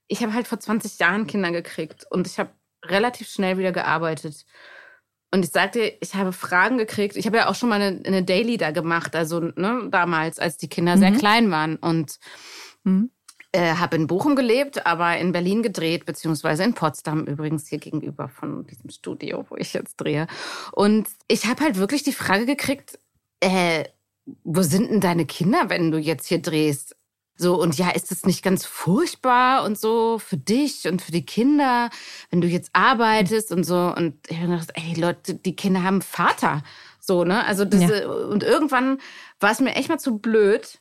Ich 0.07 0.21
habe 0.23 0.33
halt 0.33 0.47
vor 0.47 0.59
20 0.59 0.99
Jahren 0.99 1.27
Kinder 1.27 1.51
gekriegt 1.51 2.05
und 2.09 2.27
ich 2.27 2.37
habe 2.37 2.49
relativ 2.83 3.29
schnell 3.29 3.57
wieder 3.57 3.71
gearbeitet. 3.71 4.45
Und 5.31 5.43
ich 5.43 5.51
sagte, 5.51 5.93
ich 5.99 6.15
habe 6.15 6.31
Fragen 6.31 6.77
gekriegt. 6.77 7.17
Ich 7.17 7.25
habe 7.25 7.37
ja 7.37 7.49
auch 7.49 7.55
schon 7.55 7.69
mal 7.69 7.81
eine, 7.81 8.05
eine 8.05 8.23
Daily 8.23 8.57
da 8.57 8.71
gemacht, 8.71 9.15
also 9.15 9.39
ne, 9.39 9.87
damals, 9.91 10.39
als 10.39 10.57
die 10.57 10.69
Kinder 10.69 10.95
mhm. 10.95 10.99
sehr 10.99 11.11
klein 11.11 11.51
waren. 11.51 11.75
Und 11.75 12.17
mhm. 12.83 13.11
Äh, 13.57 13.73
habe 13.73 13.95
in 13.95 14.05
Bochum 14.05 14.35
gelebt, 14.35 14.85
aber 14.85 15.17
in 15.17 15.31
Berlin 15.31 15.63
gedreht, 15.63 16.05
beziehungsweise 16.05 16.63
in 16.63 16.75
Potsdam 16.75 17.25
übrigens 17.25 17.67
hier 17.67 17.79
gegenüber 17.79 18.29
von 18.29 18.67
diesem 18.67 18.91
Studio, 18.91 19.45
wo 19.49 19.55
ich 19.55 19.73
jetzt 19.73 19.97
drehe. 19.97 20.27
Und 20.73 21.07
ich 21.27 21.47
habe 21.47 21.63
halt 21.63 21.77
wirklich 21.77 22.03
die 22.03 22.13
Frage 22.13 22.45
gekriegt, 22.45 22.99
äh, 23.39 23.85
wo 24.43 24.61
sind 24.61 24.91
denn 24.91 25.01
deine 25.01 25.25
Kinder, 25.25 25.69
wenn 25.69 25.89
du 25.89 25.97
jetzt 25.97 26.27
hier 26.27 26.39
drehst? 26.39 26.95
So, 27.35 27.59
und 27.59 27.77
ja, 27.77 27.89
ist 27.89 28.11
es 28.11 28.25
nicht 28.25 28.43
ganz 28.43 28.63
furchtbar 28.63 29.63
und 29.63 29.79
so 29.79 30.19
für 30.19 30.37
dich 30.37 30.87
und 30.87 31.01
für 31.01 31.11
die 31.11 31.25
Kinder, 31.25 31.89
wenn 32.29 32.41
du 32.41 32.47
jetzt 32.47 32.69
arbeitest 32.73 33.51
und 33.51 33.63
so? 33.63 33.91
Und 33.95 34.15
ich 34.27 34.37
habe 34.37 34.51
gedacht, 34.51 34.71
ey, 34.75 34.99
Leute, 34.99 35.33
die 35.33 35.55
Kinder 35.55 35.81
haben 35.81 36.03
Vater. 36.03 36.61
So, 36.99 37.23
ne? 37.23 37.43
Also, 37.45 37.65
das, 37.65 37.81
ja. 37.81 38.07
und 38.07 38.43
irgendwann 38.43 38.99
war 39.39 39.51
es 39.51 39.61
mir 39.61 39.75
echt 39.75 39.89
mal 39.89 39.99
zu 39.99 40.19
blöd, 40.19 40.79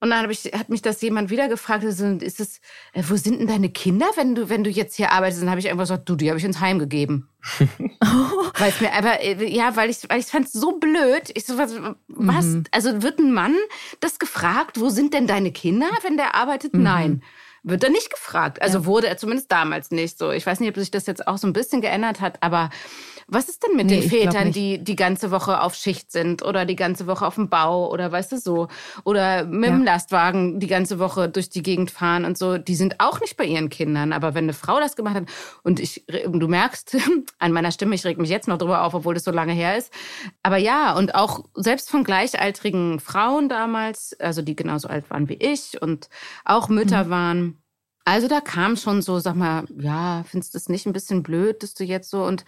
und 0.00 0.10
dann 0.10 0.30
ich, 0.30 0.44
hat 0.52 0.68
mich 0.68 0.80
das 0.80 1.00
jemand 1.02 1.28
wieder 1.28 1.48
gefragt, 1.48 1.82
ist 1.82 2.00
es, 2.00 2.60
äh, 2.92 3.02
wo 3.08 3.16
sind 3.16 3.40
denn 3.40 3.48
deine 3.48 3.68
Kinder, 3.68 4.06
wenn 4.14 4.34
du, 4.34 4.48
wenn 4.48 4.62
du 4.62 4.70
jetzt 4.70 4.94
hier 4.94 5.10
arbeitest? 5.10 5.42
Dann 5.42 5.50
habe 5.50 5.58
ich 5.58 5.68
einfach 5.68 5.84
gesagt, 5.84 6.08
du, 6.08 6.14
die 6.14 6.28
habe 6.28 6.38
ich 6.38 6.44
ins 6.44 6.60
Heim 6.60 6.78
gegeben. 6.78 7.28
weil 7.58 8.72
mir 8.80 8.92
aber, 8.92 9.20
äh, 9.22 9.44
ja, 9.44 9.74
weil 9.74 9.90
ich, 9.90 10.08
weil 10.08 10.20
ich 10.20 10.26
fand 10.26 10.46
es 10.46 10.52
so 10.52 10.78
blöd. 10.78 11.30
Ich 11.34 11.46
so, 11.46 11.58
was, 11.58 11.74
was? 12.06 12.44
Mhm. 12.44 12.64
Also 12.70 13.02
wird 13.02 13.18
ein 13.18 13.32
Mann 13.32 13.56
das 13.98 14.20
gefragt, 14.20 14.78
wo 14.78 14.88
sind 14.88 15.14
denn 15.14 15.26
deine 15.26 15.50
Kinder, 15.50 15.88
wenn 16.02 16.16
der 16.16 16.36
arbeitet? 16.36 16.74
Mhm. 16.74 16.82
Nein. 16.82 17.22
Wird 17.64 17.82
er 17.82 17.90
nicht 17.90 18.10
gefragt. 18.10 18.62
Also 18.62 18.78
ja. 18.78 18.84
wurde 18.84 19.08
er 19.08 19.16
zumindest 19.16 19.50
damals 19.50 19.90
nicht 19.90 20.16
so. 20.16 20.30
Ich 20.30 20.46
weiß 20.46 20.60
nicht, 20.60 20.68
ob 20.68 20.76
sich 20.76 20.92
das 20.92 21.06
jetzt 21.06 21.26
auch 21.26 21.38
so 21.38 21.48
ein 21.48 21.52
bisschen 21.52 21.80
geändert 21.80 22.20
hat, 22.20 22.40
aber 22.40 22.70
was 23.30 23.48
ist 23.50 23.62
denn 23.62 23.76
mit 23.76 23.86
nee, 23.86 24.00
den 24.00 24.08
Vätern, 24.08 24.52
die 24.52 24.82
die 24.82 24.96
ganze 24.96 25.30
Woche 25.30 25.60
auf 25.60 25.74
Schicht 25.74 26.10
sind 26.10 26.42
oder 26.42 26.64
die 26.64 26.76
ganze 26.76 27.06
Woche 27.06 27.26
auf 27.26 27.34
dem 27.34 27.50
Bau 27.50 27.92
oder 27.92 28.10
weißt 28.10 28.32
du 28.32 28.38
so? 28.38 28.68
Oder 29.04 29.44
mit 29.44 29.68
ja. 29.68 29.76
dem 29.76 29.84
Lastwagen 29.84 30.60
die 30.60 30.66
ganze 30.66 30.98
Woche 30.98 31.28
durch 31.28 31.50
die 31.50 31.62
Gegend 31.62 31.90
fahren 31.90 32.24
und 32.24 32.38
so. 32.38 32.56
Die 32.56 32.74
sind 32.74 33.00
auch 33.00 33.20
nicht 33.20 33.36
bei 33.36 33.44
ihren 33.44 33.68
Kindern. 33.68 34.14
Aber 34.14 34.34
wenn 34.34 34.46
eine 34.46 34.54
Frau 34.54 34.80
das 34.80 34.96
gemacht 34.96 35.14
hat 35.14 35.26
und 35.62 35.78
ich, 35.78 36.06
du 36.06 36.48
merkst 36.48 36.96
an 37.38 37.52
meiner 37.52 37.70
Stimme, 37.70 37.94
ich 37.94 38.04
reg 38.06 38.16
mich 38.16 38.30
jetzt 38.30 38.48
noch 38.48 38.56
drüber 38.56 38.82
auf, 38.82 38.94
obwohl 38.94 39.12
das 39.12 39.24
so 39.24 39.30
lange 39.30 39.52
her 39.52 39.76
ist. 39.76 39.92
Aber 40.42 40.56
ja, 40.56 40.94
und 40.94 41.14
auch 41.14 41.44
selbst 41.54 41.90
von 41.90 42.04
gleichaltrigen 42.04 42.98
Frauen 42.98 43.50
damals, 43.50 44.18
also 44.18 44.40
die 44.40 44.56
genauso 44.56 44.88
alt 44.88 45.10
waren 45.10 45.28
wie 45.28 45.34
ich 45.34 45.82
und 45.82 46.08
auch 46.46 46.70
Mütter 46.70 47.04
mhm. 47.04 47.10
waren. 47.10 47.62
Also 48.06 48.26
da 48.26 48.40
kam 48.40 48.76
schon 48.76 49.02
so, 49.02 49.18
sag 49.18 49.34
mal, 49.34 49.64
ja, 49.78 50.24
findest 50.26 50.54
du 50.54 50.58
es 50.58 50.70
nicht 50.70 50.86
ein 50.86 50.94
bisschen 50.94 51.22
blöd, 51.22 51.62
dass 51.62 51.74
du 51.74 51.84
jetzt 51.84 52.08
so 52.08 52.24
und 52.24 52.46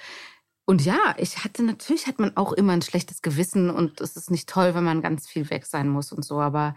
und 0.71 0.85
ja, 0.85 1.17
ich 1.17 1.43
hatte 1.43 1.65
natürlich 1.65 2.07
hat 2.07 2.21
man 2.21 2.37
auch 2.37 2.53
immer 2.53 2.73
ein 2.73 2.81
schlechtes 2.81 3.23
Gewissen 3.23 3.71
und 3.71 4.01
es 4.01 4.17
ist 4.17 4.31
nicht 4.31 4.49
toll, 4.49 4.73
wenn 4.77 4.85
man 4.85 5.03
ganz 5.03 5.27
viel 5.27 5.51
weg 5.51 5.67
sein 5.67 5.89
muss 5.89 6.13
und 6.13 6.25
so, 6.25 6.39
aber 6.39 6.77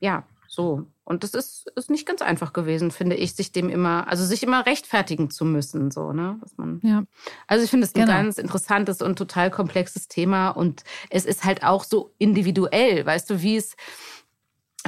ja, 0.00 0.24
so. 0.48 0.88
Und 1.04 1.22
das 1.22 1.34
ist, 1.34 1.70
ist 1.76 1.90
nicht 1.90 2.06
ganz 2.06 2.22
einfach 2.22 2.52
gewesen, 2.52 2.90
finde 2.90 3.14
ich, 3.14 3.36
sich 3.36 3.52
dem 3.52 3.68
immer, 3.68 4.08
also 4.08 4.24
sich 4.24 4.42
immer 4.42 4.66
rechtfertigen 4.66 5.30
zu 5.30 5.44
müssen, 5.44 5.92
so, 5.92 6.12
ne? 6.12 6.38
Dass 6.40 6.56
man, 6.56 6.80
ja. 6.82 7.04
Also 7.46 7.62
ich 7.62 7.70
finde 7.70 7.86
es 7.86 7.94
ein 7.94 8.00
genau. 8.00 8.14
ganz 8.14 8.36
interessantes 8.36 9.00
und 9.00 9.16
total 9.16 9.48
komplexes 9.52 10.08
Thema 10.08 10.48
und 10.48 10.82
es 11.08 11.24
ist 11.24 11.44
halt 11.44 11.62
auch 11.62 11.84
so 11.84 12.12
individuell, 12.18 13.06
weißt 13.06 13.30
du, 13.30 13.42
wie 13.42 13.56
es, 13.56 13.76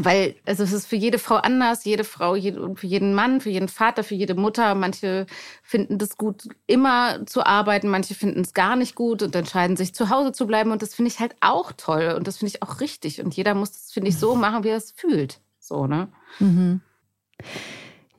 weil 0.00 0.36
also 0.46 0.62
es 0.62 0.72
ist 0.72 0.86
für 0.86 0.96
jede 0.96 1.18
Frau 1.18 1.34
anders, 1.36 1.84
jede 1.84 2.04
Frau, 2.04 2.34
jede, 2.34 2.74
für 2.76 2.86
jeden 2.86 3.14
Mann, 3.14 3.42
für 3.42 3.50
jeden 3.50 3.68
Vater, 3.68 4.02
für 4.02 4.14
jede 4.14 4.34
Mutter. 4.34 4.74
Manche 4.74 5.26
finden 5.62 5.98
das 5.98 6.16
gut, 6.16 6.48
immer 6.66 7.26
zu 7.26 7.44
arbeiten, 7.44 7.88
manche 7.88 8.14
finden 8.14 8.40
es 8.40 8.54
gar 8.54 8.76
nicht 8.76 8.94
gut 8.94 9.22
und 9.22 9.36
entscheiden 9.36 9.76
sich 9.76 9.94
zu 9.94 10.08
Hause 10.08 10.32
zu 10.32 10.46
bleiben. 10.46 10.70
Und 10.70 10.80
das 10.80 10.94
finde 10.94 11.10
ich 11.10 11.20
halt 11.20 11.36
auch 11.40 11.72
toll 11.72 12.14
und 12.16 12.26
das 12.26 12.38
finde 12.38 12.52
ich 12.54 12.62
auch 12.62 12.80
richtig. 12.80 13.20
Und 13.20 13.34
jeder 13.34 13.54
muss 13.54 13.72
das, 13.72 13.92
finde 13.92 14.08
ich, 14.08 14.18
so 14.18 14.34
machen, 14.34 14.64
wie 14.64 14.70
er 14.70 14.78
es 14.78 14.92
fühlt. 14.92 15.40
So, 15.58 15.86
ne? 15.86 16.08
Mhm. 16.38 16.80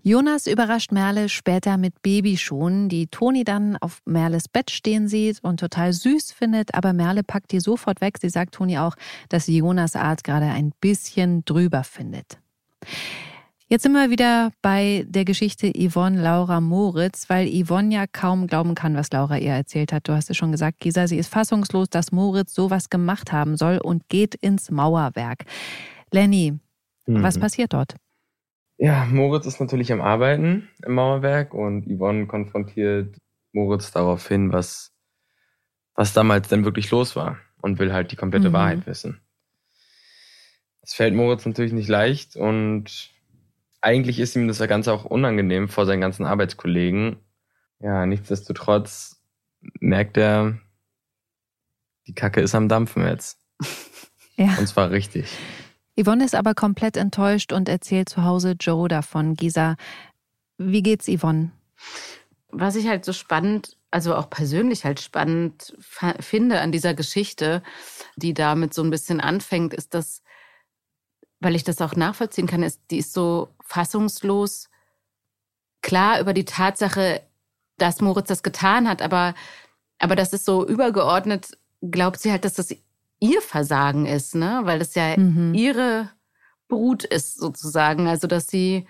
Jonas 0.06 0.48
überrascht 0.48 0.92
Merle 0.92 1.30
später 1.30 1.78
mit 1.78 2.02
Babyschuhen, 2.02 2.90
die 2.90 3.08
Toni 3.08 3.46
dann 3.46 3.78
auf 3.78 4.02
Merles 4.04 4.50
Bett 4.50 4.70
stehen 4.70 5.08
sieht 5.08 5.42
und 5.42 5.62
total 5.62 5.94
süß 5.94 6.34
findet, 6.34 6.76
aber 6.76 6.92
Merle 6.92 7.24
packt 7.24 7.54
die 7.54 7.62
sofort 7.62 8.02
weg. 8.02 8.18
Sie 8.20 8.28
sagt 8.28 8.56
Toni 8.56 8.78
auch, 8.78 8.96
dass 9.30 9.46
sie 9.46 9.56
Jonas 9.56 9.96
Art 9.96 10.26
gerade 10.26 10.48
ein 10.48 10.74
bisschen 10.82 11.46
drüber 11.46 11.86
findet. 11.86 12.38
Jetzt 13.70 13.84
sind 13.84 13.94
wir 13.94 14.10
wieder 14.10 14.52
bei 14.62 15.06
der 15.08 15.24
Geschichte 15.24 15.72
Yvonne 15.72 16.22
Laura 16.22 16.60
Moritz, 16.60 17.30
weil 17.30 17.48
Yvonne 17.48 17.96
ja 17.96 18.06
kaum 18.06 18.48
glauben 18.48 18.76
kann, 18.76 18.98
was 18.98 19.10
Laura 19.10 19.38
ihr 19.38 19.54
erzählt 19.54 19.94
hat. 19.94 20.10
Du 20.10 20.14
hast 20.14 20.30
es 20.30 20.36
schon 20.36 20.52
gesagt, 20.52 20.82
Gisa, 20.82 21.08
sie 21.08 21.18
ist 21.18 21.32
fassungslos, 21.32 21.90
dass 21.90 22.12
Moritz 22.12 22.54
sowas 22.54 22.90
gemacht 22.90 23.32
haben 23.32 23.56
soll 23.56 23.78
und 23.78 24.10
geht 24.10 24.36
ins 24.36 24.70
Mauerwerk. 24.70 25.46
Lenny, 26.12 26.60
mhm. 27.08 27.24
was 27.24 27.40
passiert 27.40 27.72
dort? 27.72 27.96
Ja, 28.84 29.06
Moritz 29.06 29.46
ist 29.46 29.62
natürlich 29.62 29.94
am 29.94 30.02
Arbeiten 30.02 30.68
im 30.86 30.96
Mauerwerk 30.96 31.54
und 31.54 31.86
Yvonne 31.86 32.28
konfrontiert 32.28 33.16
Moritz 33.54 33.92
darauf 33.92 34.28
hin, 34.28 34.52
was, 34.52 34.92
was 35.96 36.12
damals 36.12 36.50
denn 36.50 36.66
wirklich 36.66 36.92
los 36.92 37.16
war 37.16 37.38
und 37.62 37.80
will 37.80 37.94
halt 37.94 38.12
die 38.12 38.18
komplette 38.18 38.50
mhm. 38.50 38.54
Wahrheit 38.54 38.86
wissen. 38.86 39.22
Es 40.82 40.94
fällt 40.94 41.16
Moritz 41.16 41.46
natürlich 41.46 41.72
nicht 41.72 41.88
leicht 41.88 42.36
und 42.36 43.10
eigentlich 43.80 44.20
ist 44.20 44.36
ihm 44.36 44.50
das 44.50 44.60
Ganze 44.60 44.92
auch 44.92 45.06
unangenehm 45.06 45.70
vor 45.70 45.86
seinen 45.86 46.02
ganzen 46.02 46.26
Arbeitskollegen. 46.26 47.16
Ja, 47.80 48.06
nichtsdestotrotz 48.06 49.24
merkt 49.80 50.18
er, 50.18 50.60
die 52.08 52.16
Kacke 52.16 52.42
ist 52.42 52.54
am 52.54 52.68
Dampfen 52.68 53.08
jetzt. 53.08 53.40
Ja. 54.36 54.56
Und 54.58 54.68
zwar 54.68 54.90
richtig. 54.90 55.28
Yvonne 56.00 56.26
ist 56.26 56.36
aber 56.36 56.56
komplett 56.56 56.98
enttäuscht 56.98 57.54
und 57.54 57.70
erzählt 57.70 58.10
zu 58.10 58.24
Hause 58.24 58.56
Joe 58.60 58.88
davon. 58.88 59.36
Gisa, 59.36 59.76
wie 60.58 60.82
geht's 60.82 61.08
Yvonne? 61.08 61.52
Was 62.50 62.76
ich 62.76 62.88
halt 62.88 63.06
so 63.06 63.14
spannend, 63.14 63.78
also 63.92 64.16
auch 64.16 64.30
persönlich 64.30 64.86
halt 64.86 65.00
spannend 65.00 65.76
finde 66.20 66.62
an 66.62 66.72
dieser 66.72 66.94
Geschichte, 66.94 67.62
die 68.16 68.34
damit 68.34 68.74
so 68.74 68.84
ein 68.84 68.90
bisschen 68.90 69.22
anfängt, 69.22 69.74
ist, 69.74 69.94
dass, 69.94 70.24
weil 71.40 71.56
ich 71.56 71.64
das 71.64 71.82
auch 71.82 71.96
nachvollziehen 71.96 72.48
kann, 72.48 72.64
ist, 72.64 72.82
die 72.90 72.98
ist 72.98 73.14
so 73.14 73.50
fassungslos 73.64 74.70
klar 75.82 76.20
über 76.20 76.34
die 76.34 76.46
Tatsache, 76.46 77.22
dass 77.78 78.02
Moritz 78.02 78.28
das 78.28 78.42
getan 78.42 78.88
hat, 78.88 79.02
aber, 79.02 79.36
aber 80.00 80.16
das 80.16 80.34
ist 80.34 80.46
so 80.46 80.66
übergeordnet, 80.66 81.58
glaubt 81.82 82.20
sie 82.20 82.32
halt, 82.32 82.46
dass 82.46 82.54
das 82.54 82.76
ihr 83.24 83.42
Versagen 83.42 84.06
ist, 84.06 84.36
ne? 84.36 84.62
Weil 84.64 84.80
das 84.80 84.96
ja 84.96 85.18
mhm. 85.18 85.54
ihre 85.54 86.10
Brut 86.68 87.06
ist 87.06 87.38
sozusagen. 87.38 88.08
Also 88.08 88.28
dass 88.28 88.48
sie, 88.48 88.86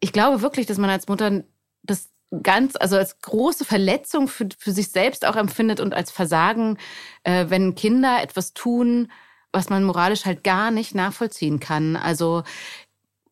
ich 0.00 0.12
glaube 0.12 0.42
wirklich, 0.42 0.66
dass 0.66 0.78
man 0.78 0.90
als 0.90 1.06
Mutter 1.06 1.44
das 1.84 2.10
ganz, 2.42 2.74
also 2.76 2.96
als 2.96 3.20
große 3.20 3.64
Verletzung 3.64 4.26
für, 4.26 4.48
für 4.58 4.72
sich 4.72 4.88
selbst 4.88 5.24
auch 5.24 5.36
empfindet 5.36 5.78
und 5.78 5.94
als 5.94 6.10
Versagen, 6.10 6.78
äh, 7.22 7.46
wenn 7.48 7.76
Kinder 7.76 8.22
etwas 8.22 8.54
tun, 8.54 9.12
was 9.52 9.68
man 9.68 9.84
moralisch 9.84 10.24
halt 10.24 10.42
gar 10.42 10.70
nicht 10.70 10.94
nachvollziehen 10.94 11.60
kann. 11.60 11.94
Also 11.94 12.42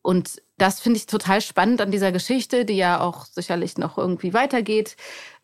und 0.03 0.41
das 0.57 0.79
finde 0.79 0.97
ich 0.97 1.05
total 1.05 1.41
spannend 1.41 1.81
an 1.81 1.91
dieser 1.91 2.11
Geschichte, 2.11 2.65
die 2.65 2.77
ja 2.77 3.01
auch 3.01 3.25
sicherlich 3.25 3.77
noch 3.77 3.97
irgendwie 3.97 4.33
weitergeht, 4.33 4.95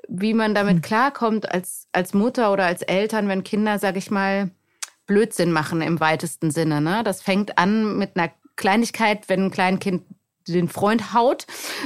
wie 0.07 0.33
man 0.33 0.55
damit 0.55 0.75
hm. 0.75 0.81
klarkommt 0.81 1.51
als, 1.51 1.87
als 1.91 2.13
Mutter 2.13 2.51
oder 2.51 2.65
als 2.65 2.81
Eltern, 2.81 3.27
wenn 3.27 3.43
Kinder, 3.43 3.79
sag 3.79 3.97
ich 3.97 4.11
mal, 4.11 4.51
Blödsinn 5.05 5.51
machen 5.51 5.81
im 5.81 5.99
weitesten 5.99 6.51
Sinne. 6.51 6.81
Ne? 6.81 7.01
Das 7.03 7.21
fängt 7.21 7.57
an 7.57 7.97
mit 7.97 8.15
einer 8.15 8.31
Kleinigkeit, 8.55 9.29
wenn 9.29 9.45
ein 9.45 9.51
Kleinkind 9.51 10.03
den 10.47 10.69
Freund 10.69 11.13
haut 11.13 11.45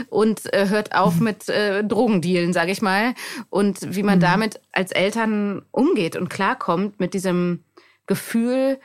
und 0.09 0.53
äh, 0.53 0.69
hört 0.69 0.93
auf 0.95 1.15
hm. 1.15 1.23
mit 1.23 1.49
äh, 1.49 1.83
Drogendealen, 1.83 2.53
sage 2.53 2.71
ich 2.71 2.81
mal. 2.81 3.13
Und 3.49 3.95
wie 3.95 4.03
man 4.03 4.19
mhm. 4.19 4.23
damit 4.23 4.61
als 4.71 4.91
Eltern 4.91 5.63
umgeht 5.71 6.15
und 6.15 6.29
klarkommt 6.29 6.99
mit 6.99 7.13
diesem 7.13 7.63
Gefühl, 8.05 8.79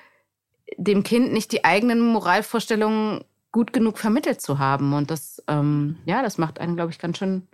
dem 0.78 1.02
Kind 1.02 1.32
nicht 1.32 1.52
die 1.52 1.64
eigenen 1.64 2.00
Moralvorstellungen 2.00 3.24
gut 3.52 3.72
genug 3.72 3.98
vermittelt 3.98 4.40
zu 4.40 4.58
haben. 4.58 4.92
Und 4.92 5.10
das, 5.10 5.42
ähm, 5.48 5.96
ja, 6.04 6.22
das 6.22 6.38
macht 6.38 6.58
einen, 6.58 6.76
glaube 6.76 6.90
ich, 6.90 6.98
ganz 6.98 7.18
schön 7.18 7.46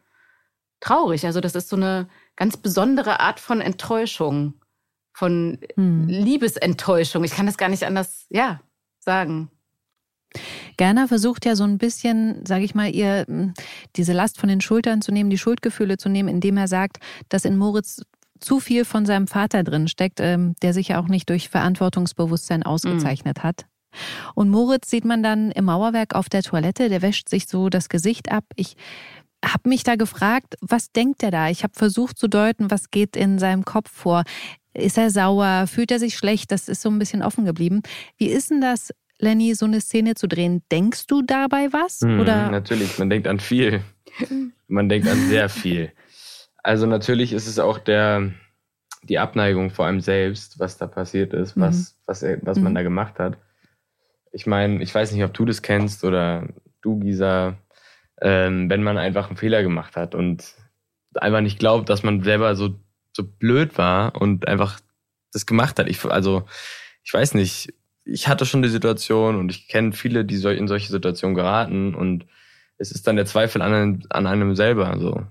traurig. 0.83 1.25
Also 1.25 1.41
das 1.41 1.55
ist 1.55 1.69
so 1.69 1.77
eine 1.77 2.09
ganz 2.37 2.57
besondere 2.57 3.21
Art 3.21 3.41
von 3.41 3.61
Enttäuschung, 3.61 4.55
von 5.15 5.59
hm. 5.77 6.09
Liebesenttäuschung. 6.09 7.25
Ich 7.25 7.33
kann 7.33 7.47
das 7.47 7.57
gar 7.57 7.69
nicht 7.69 7.85
anders, 7.85 8.27
ja, 8.29 8.61
sagen. 8.99 9.51
Gerner 10.77 11.09
versucht 11.09 11.45
ja 11.45 11.57
so 11.57 11.65
ein 11.65 11.79
bisschen, 11.79 12.45
sage 12.47 12.65
ich 12.65 12.75
mal, 12.75 12.93
ihr 12.95 13.25
hm, 13.27 13.55
diese 13.97 14.13
Last 14.13 14.39
von 14.39 14.49
den 14.49 14.61
Schultern 14.61 15.03
zu 15.03 15.13
nehmen, 15.13 15.31
die 15.31 15.39
Schuldgefühle 15.39 15.99
zu 15.99 16.09
nehmen, 16.09 16.29
indem 16.29 16.57
er 16.57 16.69
sagt, 16.69 16.99
dass 17.29 17.45
in 17.45 17.57
Moritz 17.57 18.03
zu 18.41 18.59
viel 18.59 18.85
von 18.85 19.07
seinem 19.07 19.29
Vater 19.29 19.63
drin 19.63 19.89
steckt, 19.89 20.19
ähm, 20.21 20.55
der 20.63 20.73
sich 20.73 20.89
ja 20.89 21.01
auch 21.01 21.09
nicht 21.09 21.29
durch 21.29 21.49
Verantwortungsbewusstsein 21.49 22.63
ausgezeichnet 22.63 23.39
mhm. 23.39 23.43
hat. 23.43 23.67
Und 24.35 24.49
Moritz 24.49 24.89
sieht 24.89 25.05
man 25.05 25.23
dann 25.23 25.51
im 25.51 25.67
Mauerwerk 25.67 26.15
auf 26.15 26.29
der 26.29 26.43
Toilette, 26.43 26.89
der 26.89 27.03
wäscht 27.03 27.29
sich 27.29 27.47
so 27.47 27.69
das 27.69 27.91
Gesicht 27.91 28.33
ab. 28.33 28.45
Ich 28.57 28.77
habe 29.45 29.69
mich 29.69 29.83
da 29.83 29.97
gefragt, 29.97 30.57
was 30.61 30.93
denkt 30.93 31.23
er 31.23 31.31
da? 31.31 31.49
Ich 31.49 31.63
habe 31.63 31.75
versucht 31.75 32.19
zu 32.19 32.29
deuten, 32.29 32.71
was 32.71 32.91
geht 32.91 33.17
in 33.17 33.39
seinem 33.39 33.65
Kopf 33.65 33.91
vor. 33.91 34.25
Ist 34.75 34.99
er 34.99 35.11
sauer? 35.11 35.67
Fühlt 35.67 35.91
er 35.91 35.99
sich 35.99 36.17
schlecht? 36.17 36.51
Das 36.51 36.69
ist 36.69 36.83
so 36.83 36.89
ein 36.89 36.99
bisschen 36.99 37.23
offen 37.23 37.45
geblieben. 37.45 37.83
Wie 38.17 38.29
ist 38.29 38.51
denn 38.51 38.61
das, 38.61 38.93
Lenny, 39.19 39.55
so 39.55 39.67
eine 39.67 39.81
Szene 39.81 40.15
zu 40.15 40.27
drehen? 40.27 40.63
Denkst 40.71 41.07
du 41.07 41.23
dabei 41.23 41.73
was? 41.73 42.01
Hm, 42.01 42.21
oder? 42.21 42.51
Natürlich, 42.51 42.99
man 42.99 43.11
denkt 43.11 43.27
an 43.27 43.41
viel. 43.41 43.83
man 44.69 44.89
denkt 44.89 45.09
an 45.09 45.29
sehr 45.29 45.49
viel. 45.49 45.93
Also 46.63 46.87
natürlich 46.87 47.33
ist 47.33 47.47
es 47.47 47.59
auch 47.59 47.79
der, 47.79 48.33
die 49.03 49.19
Abneigung 49.19 49.71
vor 49.71 49.87
einem 49.87 50.01
selbst, 50.01 50.59
was 50.59 50.79
da 50.79 50.87
passiert 50.87 51.35
ist, 51.35 51.59
was, 51.59 51.77
mhm. 51.77 51.97
was, 52.07 52.25
was 52.43 52.59
man 52.59 52.73
mhm. 52.73 52.77
da 52.77 52.83
gemacht 52.83 53.19
hat. 53.19 53.37
Ich 54.33 54.47
meine, 54.47 54.83
ich 54.83 54.95
weiß 54.95 55.13
nicht, 55.13 55.25
ob 55.25 55.35
du 55.35 55.45
das 55.45 55.61
kennst 55.61 56.05
oder 56.05 56.49
du, 56.81 56.99
Gisa, 56.99 57.59
ähm, 58.23 58.71
wenn 58.71 58.83
man 58.83 58.99
einfach 58.99 59.29
einen 59.29 59.37
Fehler 59.37 59.63
gemacht 59.63 59.97
hat 59.97 60.15
und 60.15 60.55
einfach 61.15 61.41
nicht 61.41 61.59
glaubt, 61.59 61.89
dass 61.89 62.05
man 62.05 62.23
selber 62.23 62.55
so, 62.55 62.79
so 63.13 63.25
blöd 63.25 63.77
war 63.77 64.21
und 64.21 64.49
einfach 64.49 64.81
das 65.33 65.45
gemacht 65.45 65.79
hat. 65.79 65.89
Ich, 65.89 66.05
also, 66.05 66.45
ich 67.03 67.13
weiß 67.13 67.35
nicht, 67.35 67.75
ich 68.05 68.29
hatte 68.29 68.47
schon 68.47 68.63
die 68.63 68.69
Situation 68.69 69.37
und 69.37 69.51
ich 69.51 69.69
kenne 69.69 69.93
viele, 69.93 70.25
die 70.25 70.37
in 70.37 70.69
solche 70.69 70.91
Situationen 70.91 71.35
geraten 71.35 71.95
und 71.95 72.27
es 72.79 72.93
ist 72.93 73.07
dann 73.07 73.17
der 73.17 73.27
Zweifel 73.27 73.61
an 73.61 73.75
einem, 73.75 74.03
an 74.11 74.27
einem 74.27 74.55
selber, 74.55 74.97
so, 74.99 75.23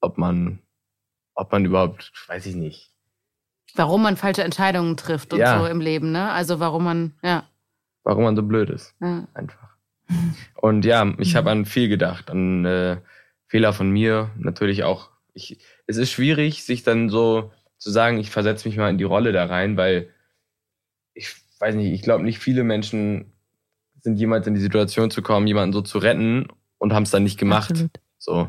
ob 0.00 0.18
man, 0.18 0.60
ob 1.34 1.50
man 1.50 1.64
überhaupt, 1.64 2.12
weiß 2.28 2.46
ich 2.46 2.54
nicht. 2.54 2.90
Warum 3.74 4.02
man 4.02 4.16
falsche 4.16 4.44
Entscheidungen 4.44 4.96
trifft 4.96 5.32
und 5.32 5.40
ja. 5.40 5.58
so 5.58 5.66
im 5.66 5.80
Leben, 5.80 6.12
ne? 6.12 6.30
Also 6.30 6.60
warum 6.60 6.84
man, 6.84 7.14
ja. 7.22 7.44
Warum 8.04 8.24
man 8.24 8.36
so 8.36 8.42
blöd 8.42 8.70
ist. 8.70 8.94
Ja. 9.00 9.26
Einfach. 9.34 9.73
Und 10.56 10.84
ja, 10.84 11.12
ich 11.18 11.36
habe 11.36 11.50
an 11.50 11.64
viel 11.64 11.88
gedacht, 11.88 12.30
an 12.30 12.64
äh, 12.64 12.98
Fehler 13.46 13.72
von 13.72 13.90
mir, 13.90 14.30
natürlich 14.36 14.84
auch. 14.84 15.10
Ich, 15.32 15.58
es 15.86 15.96
ist 15.96 16.10
schwierig, 16.10 16.64
sich 16.64 16.82
dann 16.82 17.08
so 17.08 17.52
zu 17.78 17.90
sagen, 17.90 18.18
ich 18.18 18.30
versetze 18.30 18.68
mich 18.68 18.76
mal 18.76 18.90
in 18.90 18.98
die 18.98 19.04
Rolle 19.04 19.32
da 19.32 19.46
rein, 19.46 19.76
weil 19.76 20.08
ich 21.14 21.34
weiß 21.58 21.74
nicht, 21.74 21.92
ich 21.92 22.02
glaube 22.02 22.24
nicht 22.24 22.38
viele 22.38 22.64
Menschen 22.64 23.32
sind 24.00 24.16
jemals 24.16 24.46
in 24.46 24.54
die 24.54 24.60
Situation 24.60 25.10
zu 25.10 25.22
kommen, 25.22 25.46
jemanden 25.46 25.72
so 25.72 25.80
zu 25.80 25.98
retten 25.98 26.48
und 26.78 26.92
haben 26.92 27.04
es 27.04 27.10
dann 27.10 27.22
nicht 27.22 27.38
gemacht. 27.38 27.70
Absolut. 27.70 28.00
So. 28.18 28.48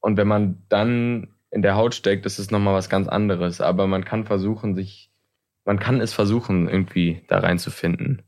Und 0.00 0.16
wenn 0.16 0.28
man 0.28 0.62
dann 0.68 1.28
in 1.50 1.62
der 1.62 1.76
Haut 1.76 1.94
steckt, 1.94 2.26
ist 2.26 2.38
es 2.38 2.50
nochmal 2.50 2.74
was 2.74 2.88
ganz 2.88 3.08
anderes. 3.08 3.60
Aber 3.60 3.86
man 3.86 4.04
kann 4.04 4.24
versuchen, 4.24 4.74
sich, 4.74 5.10
man 5.64 5.78
kann 5.78 6.00
es 6.00 6.12
versuchen, 6.12 6.68
irgendwie 6.68 7.22
da 7.28 7.38
reinzufinden. 7.38 8.22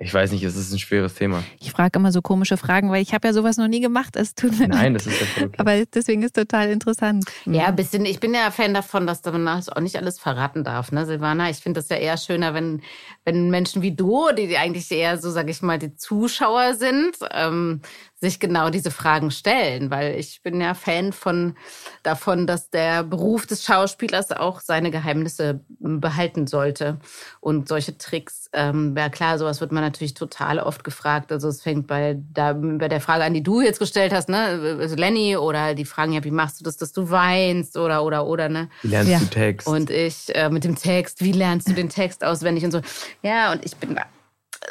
Ich 0.00 0.14
weiß 0.14 0.30
nicht, 0.32 0.42
es 0.44 0.56
ist 0.56 0.72
ein 0.72 0.78
schweres 0.78 1.14
Thema. 1.14 1.42
Ich 1.60 1.72
frage 1.72 1.98
immer 1.98 2.12
so 2.12 2.22
komische 2.22 2.56
Fragen, 2.56 2.90
weil 2.90 3.02
ich 3.02 3.14
habe 3.14 3.26
ja 3.26 3.34
sowas 3.34 3.56
noch 3.56 3.66
nie 3.66 3.80
gemacht. 3.80 4.14
Es 4.16 4.34
tut 4.34 4.56
mir 4.58 4.68
Nein, 4.68 4.94
das 4.94 5.06
ist 5.06 5.20
ja 5.20 5.44
okay. 5.44 5.56
Aber 5.58 5.84
deswegen 5.86 6.22
ist 6.22 6.36
es 6.36 6.44
total 6.44 6.70
interessant. 6.70 7.24
Ja, 7.46 7.66
ein 7.66 7.76
bisschen. 7.76 8.04
Ich 8.04 8.20
bin 8.20 8.32
ja 8.32 8.50
Fan 8.50 8.74
davon, 8.74 9.06
dass 9.06 9.24
man 9.24 9.48
auch 9.48 9.80
nicht 9.80 9.96
alles 9.96 10.20
verraten 10.20 10.62
darf, 10.62 10.92
ne, 10.92 11.04
Silvana? 11.04 11.50
Ich 11.50 11.58
finde 11.58 11.80
das 11.80 11.88
ja 11.88 11.96
eher 11.96 12.16
schöner, 12.16 12.54
wenn, 12.54 12.82
wenn 13.24 13.50
Menschen 13.50 13.82
wie 13.82 13.94
du, 13.94 14.28
die 14.36 14.56
eigentlich 14.56 14.90
eher 14.90 15.18
so, 15.18 15.30
sage 15.30 15.50
ich 15.50 15.62
mal, 15.62 15.78
die 15.78 15.96
Zuschauer 15.96 16.74
sind, 16.74 17.16
ähm, 17.32 17.80
sich 18.20 18.40
genau 18.40 18.68
diese 18.68 18.90
Fragen 18.90 19.30
stellen, 19.30 19.90
weil 19.90 20.18
ich 20.18 20.42
bin 20.42 20.60
ja 20.60 20.74
Fan 20.74 21.12
von 21.12 21.56
davon, 22.02 22.48
dass 22.48 22.68
der 22.68 23.04
Beruf 23.04 23.46
des 23.46 23.64
Schauspielers 23.64 24.32
auch 24.32 24.60
seine 24.60 24.90
Geheimnisse 24.90 25.60
behalten 25.78 26.48
sollte 26.48 26.98
und 27.40 27.68
solche 27.68 27.96
Tricks. 27.96 28.50
Ähm, 28.52 28.94
ja 28.96 29.08
klar, 29.08 29.38
sowas 29.38 29.60
wird 29.60 29.70
man 29.70 29.84
natürlich 29.84 30.14
total 30.14 30.58
oft 30.58 30.82
gefragt. 30.82 31.30
Also 31.30 31.48
es 31.48 31.62
fängt 31.62 31.86
bei, 31.86 32.18
da, 32.32 32.54
bei 32.54 32.88
der 32.88 33.00
Frage 33.00 33.22
an, 33.22 33.34
die 33.34 33.42
du 33.42 33.60
jetzt 33.60 33.78
gestellt 33.78 34.12
hast, 34.12 34.28
ne, 34.28 34.76
also 34.80 34.96
Lenny, 34.96 35.36
oder 35.36 35.74
die 35.74 35.84
Fragen 35.84 36.12
ja, 36.12 36.24
wie 36.24 36.32
machst 36.32 36.58
du 36.58 36.64
das, 36.64 36.76
dass 36.76 36.92
du 36.92 37.10
weinst 37.10 37.76
oder 37.76 38.02
oder 38.02 38.26
oder 38.26 38.48
ne? 38.48 38.68
Wie 38.82 38.88
lernst 38.88 39.12
ja. 39.12 39.18
du 39.20 39.26
Text? 39.26 39.68
Und 39.68 39.90
ich 39.90 40.34
äh, 40.34 40.50
mit 40.50 40.64
dem 40.64 40.74
Text, 40.74 41.22
wie 41.22 41.32
lernst 41.32 41.68
du 41.68 41.72
den 41.72 41.88
Text 41.88 42.24
auswendig 42.24 42.64
und 42.64 42.72
so. 42.72 42.80
Ja, 43.22 43.52
und 43.52 43.64
ich 43.64 43.76
bin 43.76 43.94
da 43.94 44.02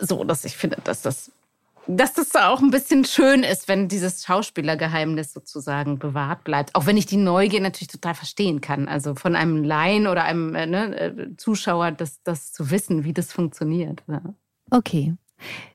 so, 0.01 0.25
dass 0.25 0.43
ich 0.43 0.57
finde, 0.57 0.77
dass 0.83 1.01
das 1.01 1.31
dass 1.87 2.13
das 2.13 2.35
auch 2.35 2.61
ein 2.61 2.71
bisschen 2.71 3.05
schön 3.05 3.43
ist, 3.43 3.67
wenn 3.67 3.87
dieses 3.87 4.23
Schauspielergeheimnis 4.23 5.33
sozusagen 5.33 5.99
bewahrt 5.99 6.43
bleibt. 6.43 6.75
Auch 6.75 6.85
wenn 6.85 6.97
ich 6.97 7.05
die 7.05 7.17
Neugier 7.17 7.61
natürlich 7.61 7.87
total 7.87 8.15
verstehen 8.15 8.61
kann. 8.61 8.87
Also 8.87 9.15
von 9.15 9.35
einem 9.35 9.63
Laien 9.63 10.07
oder 10.07 10.23
einem 10.23 10.53
äh, 10.55 10.65
ne, 10.65 10.99
äh, 10.99 11.37
Zuschauer, 11.37 11.91
das, 11.91 12.21
das 12.23 12.51
zu 12.51 12.69
wissen, 12.71 13.03
wie 13.03 13.13
das 13.13 13.31
funktioniert. 13.31 14.03
Ja. 14.07 14.21
Okay. 14.71 15.15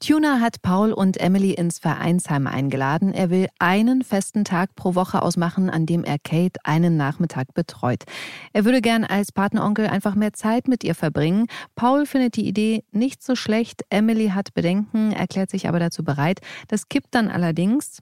Tuna 0.00 0.40
hat 0.40 0.62
Paul 0.62 0.92
und 0.92 1.18
Emily 1.18 1.52
ins 1.52 1.78
Vereinsheim 1.78 2.46
eingeladen. 2.46 3.12
Er 3.12 3.30
will 3.30 3.48
einen 3.58 4.02
festen 4.02 4.44
Tag 4.44 4.74
pro 4.74 4.94
Woche 4.94 5.22
ausmachen, 5.22 5.70
an 5.70 5.86
dem 5.86 6.04
er 6.04 6.18
Kate 6.18 6.58
einen 6.64 6.96
Nachmittag 6.96 7.54
betreut. 7.54 8.04
Er 8.52 8.64
würde 8.64 8.80
gern 8.80 9.04
als 9.04 9.32
Partneronkel 9.32 9.86
einfach 9.86 10.14
mehr 10.14 10.32
Zeit 10.32 10.68
mit 10.68 10.84
ihr 10.84 10.94
verbringen. 10.94 11.46
Paul 11.76 12.06
findet 12.06 12.36
die 12.36 12.48
Idee 12.48 12.84
nicht 12.90 13.22
so 13.22 13.36
schlecht. 13.36 13.82
Emily 13.90 14.28
hat 14.30 14.54
Bedenken, 14.54 15.12
erklärt 15.12 15.50
sich 15.50 15.68
aber 15.68 15.78
dazu 15.78 16.02
bereit. 16.04 16.40
Das 16.68 16.88
kippt 16.88 17.14
dann 17.14 17.28
allerdings, 17.28 18.00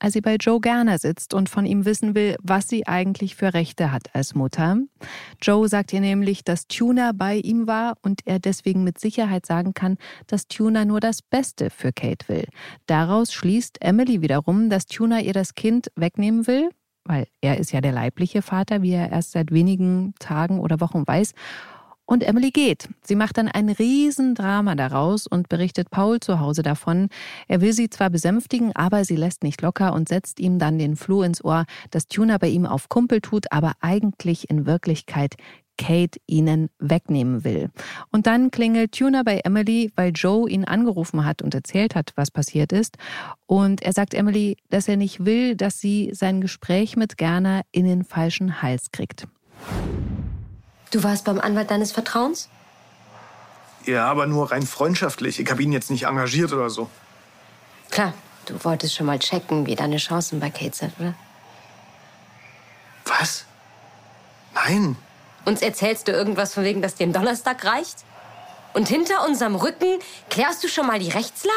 als 0.00 0.14
sie 0.14 0.20
bei 0.20 0.36
Joe 0.36 0.60
Gerner 0.60 0.98
sitzt 0.98 1.34
und 1.34 1.48
von 1.48 1.66
ihm 1.66 1.84
wissen 1.84 2.14
will, 2.14 2.36
was 2.42 2.68
sie 2.68 2.86
eigentlich 2.86 3.36
für 3.36 3.54
Rechte 3.54 3.92
hat 3.92 4.14
als 4.14 4.34
Mutter. 4.34 4.78
Joe 5.40 5.68
sagt 5.68 5.92
ihr 5.92 6.00
nämlich, 6.00 6.42
dass 6.42 6.66
Tuna 6.66 7.12
bei 7.14 7.36
ihm 7.36 7.66
war 7.66 7.96
und 8.02 8.22
er 8.24 8.38
deswegen 8.38 8.82
mit 8.82 8.98
Sicherheit 8.98 9.46
sagen 9.46 9.74
kann, 9.74 9.98
dass 10.26 10.48
Tuna 10.48 10.84
nur 10.84 11.00
das 11.00 11.22
Beste 11.22 11.70
für 11.70 11.92
Kate 11.92 12.28
will. 12.28 12.48
Daraus 12.86 13.32
schließt 13.32 13.82
Emily 13.82 14.22
wiederum, 14.22 14.70
dass 14.70 14.86
Tuna 14.86 15.20
ihr 15.20 15.34
das 15.34 15.54
Kind 15.54 15.88
wegnehmen 15.94 16.46
will, 16.46 16.70
weil 17.04 17.26
er 17.40 17.58
ist 17.58 17.72
ja 17.72 17.80
der 17.80 17.92
leibliche 17.92 18.42
Vater, 18.42 18.82
wie 18.82 18.92
er 18.92 19.12
erst 19.12 19.32
seit 19.32 19.52
wenigen 19.52 20.14
Tagen 20.18 20.58
oder 20.60 20.80
Wochen 20.80 21.06
weiß. 21.06 21.34
Und 22.10 22.24
Emily 22.24 22.50
geht. 22.50 22.88
Sie 23.04 23.14
macht 23.14 23.38
dann 23.38 23.46
ein 23.46 23.68
Riesendrama 23.68 24.74
daraus 24.74 25.28
und 25.28 25.48
berichtet 25.48 25.92
Paul 25.92 26.18
zu 26.18 26.40
Hause 26.40 26.64
davon. 26.64 27.08
Er 27.46 27.60
will 27.60 27.72
sie 27.72 27.88
zwar 27.88 28.10
besänftigen, 28.10 28.74
aber 28.74 29.04
sie 29.04 29.14
lässt 29.14 29.44
nicht 29.44 29.62
locker 29.62 29.92
und 29.92 30.08
setzt 30.08 30.40
ihm 30.40 30.58
dann 30.58 30.76
den 30.76 30.96
Floh 30.96 31.22
ins 31.22 31.44
Ohr, 31.44 31.66
dass 31.92 32.08
Tuna 32.08 32.38
bei 32.38 32.48
ihm 32.48 32.66
auf 32.66 32.88
Kumpel 32.88 33.20
tut, 33.20 33.52
aber 33.52 33.74
eigentlich 33.80 34.50
in 34.50 34.66
Wirklichkeit 34.66 35.36
Kate 35.78 36.18
ihnen 36.26 36.68
wegnehmen 36.80 37.44
will. 37.44 37.70
Und 38.10 38.26
dann 38.26 38.50
klingelt 38.50 38.90
Tuna 38.90 39.22
bei 39.22 39.42
Emily, 39.44 39.92
weil 39.94 40.10
Joe 40.12 40.50
ihn 40.50 40.64
angerufen 40.64 41.24
hat 41.24 41.42
und 41.42 41.54
erzählt 41.54 41.94
hat, 41.94 42.10
was 42.16 42.32
passiert 42.32 42.72
ist. 42.72 42.96
Und 43.46 43.82
er 43.82 43.92
sagt 43.92 44.14
Emily, 44.14 44.56
dass 44.68 44.88
er 44.88 44.96
nicht 44.96 45.24
will, 45.24 45.54
dass 45.54 45.78
sie 45.78 46.10
sein 46.12 46.40
Gespräch 46.40 46.96
mit 46.96 47.18
Gerner 47.18 47.62
in 47.70 47.84
den 47.84 48.02
falschen 48.02 48.62
Hals 48.62 48.90
kriegt. 48.90 49.28
Du 50.90 51.02
warst 51.04 51.24
beim 51.24 51.40
Anwalt 51.40 51.70
deines 51.70 51.92
Vertrauens? 51.92 52.48
Ja, 53.86 54.06
aber 54.06 54.26
nur 54.26 54.50
rein 54.50 54.66
freundschaftlich. 54.66 55.38
Ich 55.40 55.50
habe 55.50 55.62
ihn 55.62 55.72
jetzt 55.72 55.90
nicht 55.90 56.04
engagiert 56.04 56.52
oder 56.52 56.68
so. 56.68 56.90
Klar, 57.90 58.12
du 58.46 58.62
wolltest 58.64 58.94
schon 58.94 59.06
mal 59.06 59.18
checken, 59.18 59.66
wie 59.66 59.74
deine 59.74 59.96
Chancen 59.96 60.40
bei 60.40 60.50
Kate 60.50 60.76
sind, 60.76 60.92
oder? 60.98 61.14
Was? 63.04 63.44
Nein. 64.54 64.96
Uns 65.44 65.62
erzählst 65.62 66.08
du 66.08 66.12
irgendwas 66.12 66.54
von 66.54 66.64
wegen, 66.64 66.82
dass 66.82 66.96
dir 66.96 67.06
ein 67.06 67.12
Donnerstag 67.12 67.64
reicht? 67.64 68.04
Und 68.72 68.88
hinter 68.88 69.24
unserem 69.24 69.54
Rücken 69.56 69.98
klärst 70.28 70.62
du 70.62 70.68
schon 70.68 70.86
mal 70.86 70.98
die 70.98 71.08
Rechtslage? 71.08 71.54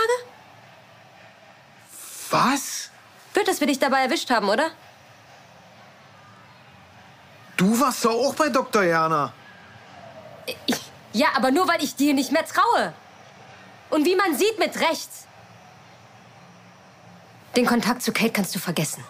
Was? 2.30 2.89
Wird, 3.34 3.48
dass 3.48 3.60
wir 3.60 3.67
dich 3.67 3.80
dabei 3.80 4.04
erwischt 4.04 4.30
haben, 4.30 4.50
oder? 4.50 4.72
Du 7.63 7.80
warst 7.80 8.04
doch 8.04 8.12
auch 8.12 8.36
bei 8.36 8.49
Dr. 8.49 8.84
Jana. 8.84 9.32
ja, 11.13 11.28
aber 11.34 11.49
nur 11.49 11.65
weil 11.65 11.82
ich 11.82 11.95
dir 11.95 12.13
nicht 12.13 12.34
mehr 12.34 12.45
traue. 12.45 12.93
Und 13.89 14.06
wie 14.06 14.17
man 14.17 14.36
sieht, 14.36 14.60
mit 14.60 14.78
Recht. 14.82 15.10
Den 17.56 17.65
Kontakt 17.65 18.02
zu 18.02 18.12
Kate 18.12 18.32
kannst 18.32 18.54
du 18.54 18.60
vergessen. 18.60 19.02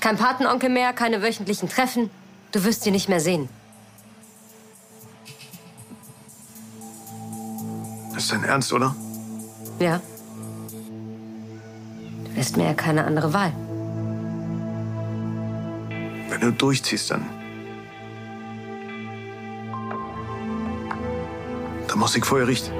Kein 0.00 0.16
Patenonkel 0.16 0.70
mehr, 0.70 0.92
keine 0.92 1.22
wöchentlichen 1.22 1.68
Treffen. 1.68 2.10
Du 2.50 2.64
wirst 2.64 2.82
sie 2.82 2.90
nicht 2.90 3.08
mehr 3.08 3.20
sehen. 3.20 3.48
Das 8.12 8.24
ist 8.24 8.32
dein 8.32 8.42
Ernst, 8.42 8.72
oder? 8.72 8.96
Ja. 9.78 10.00
Du 12.24 12.30
lässt 12.34 12.56
mir 12.56 12.64
ja 12.64 12.74
keine 12.74 13.04
andere 13.04 13.32
Wahl. 13.32 13.52
Wenn 16.38 16.50
du 16.50 16.52
durchziehst, 16.52 17.10
dann. 17.10 17.24
Dann 21.88 21.98
muss 21.98 22.14
ich 22.14 22.26
vor 22.26 22.40
Gericht. 22.40 22.70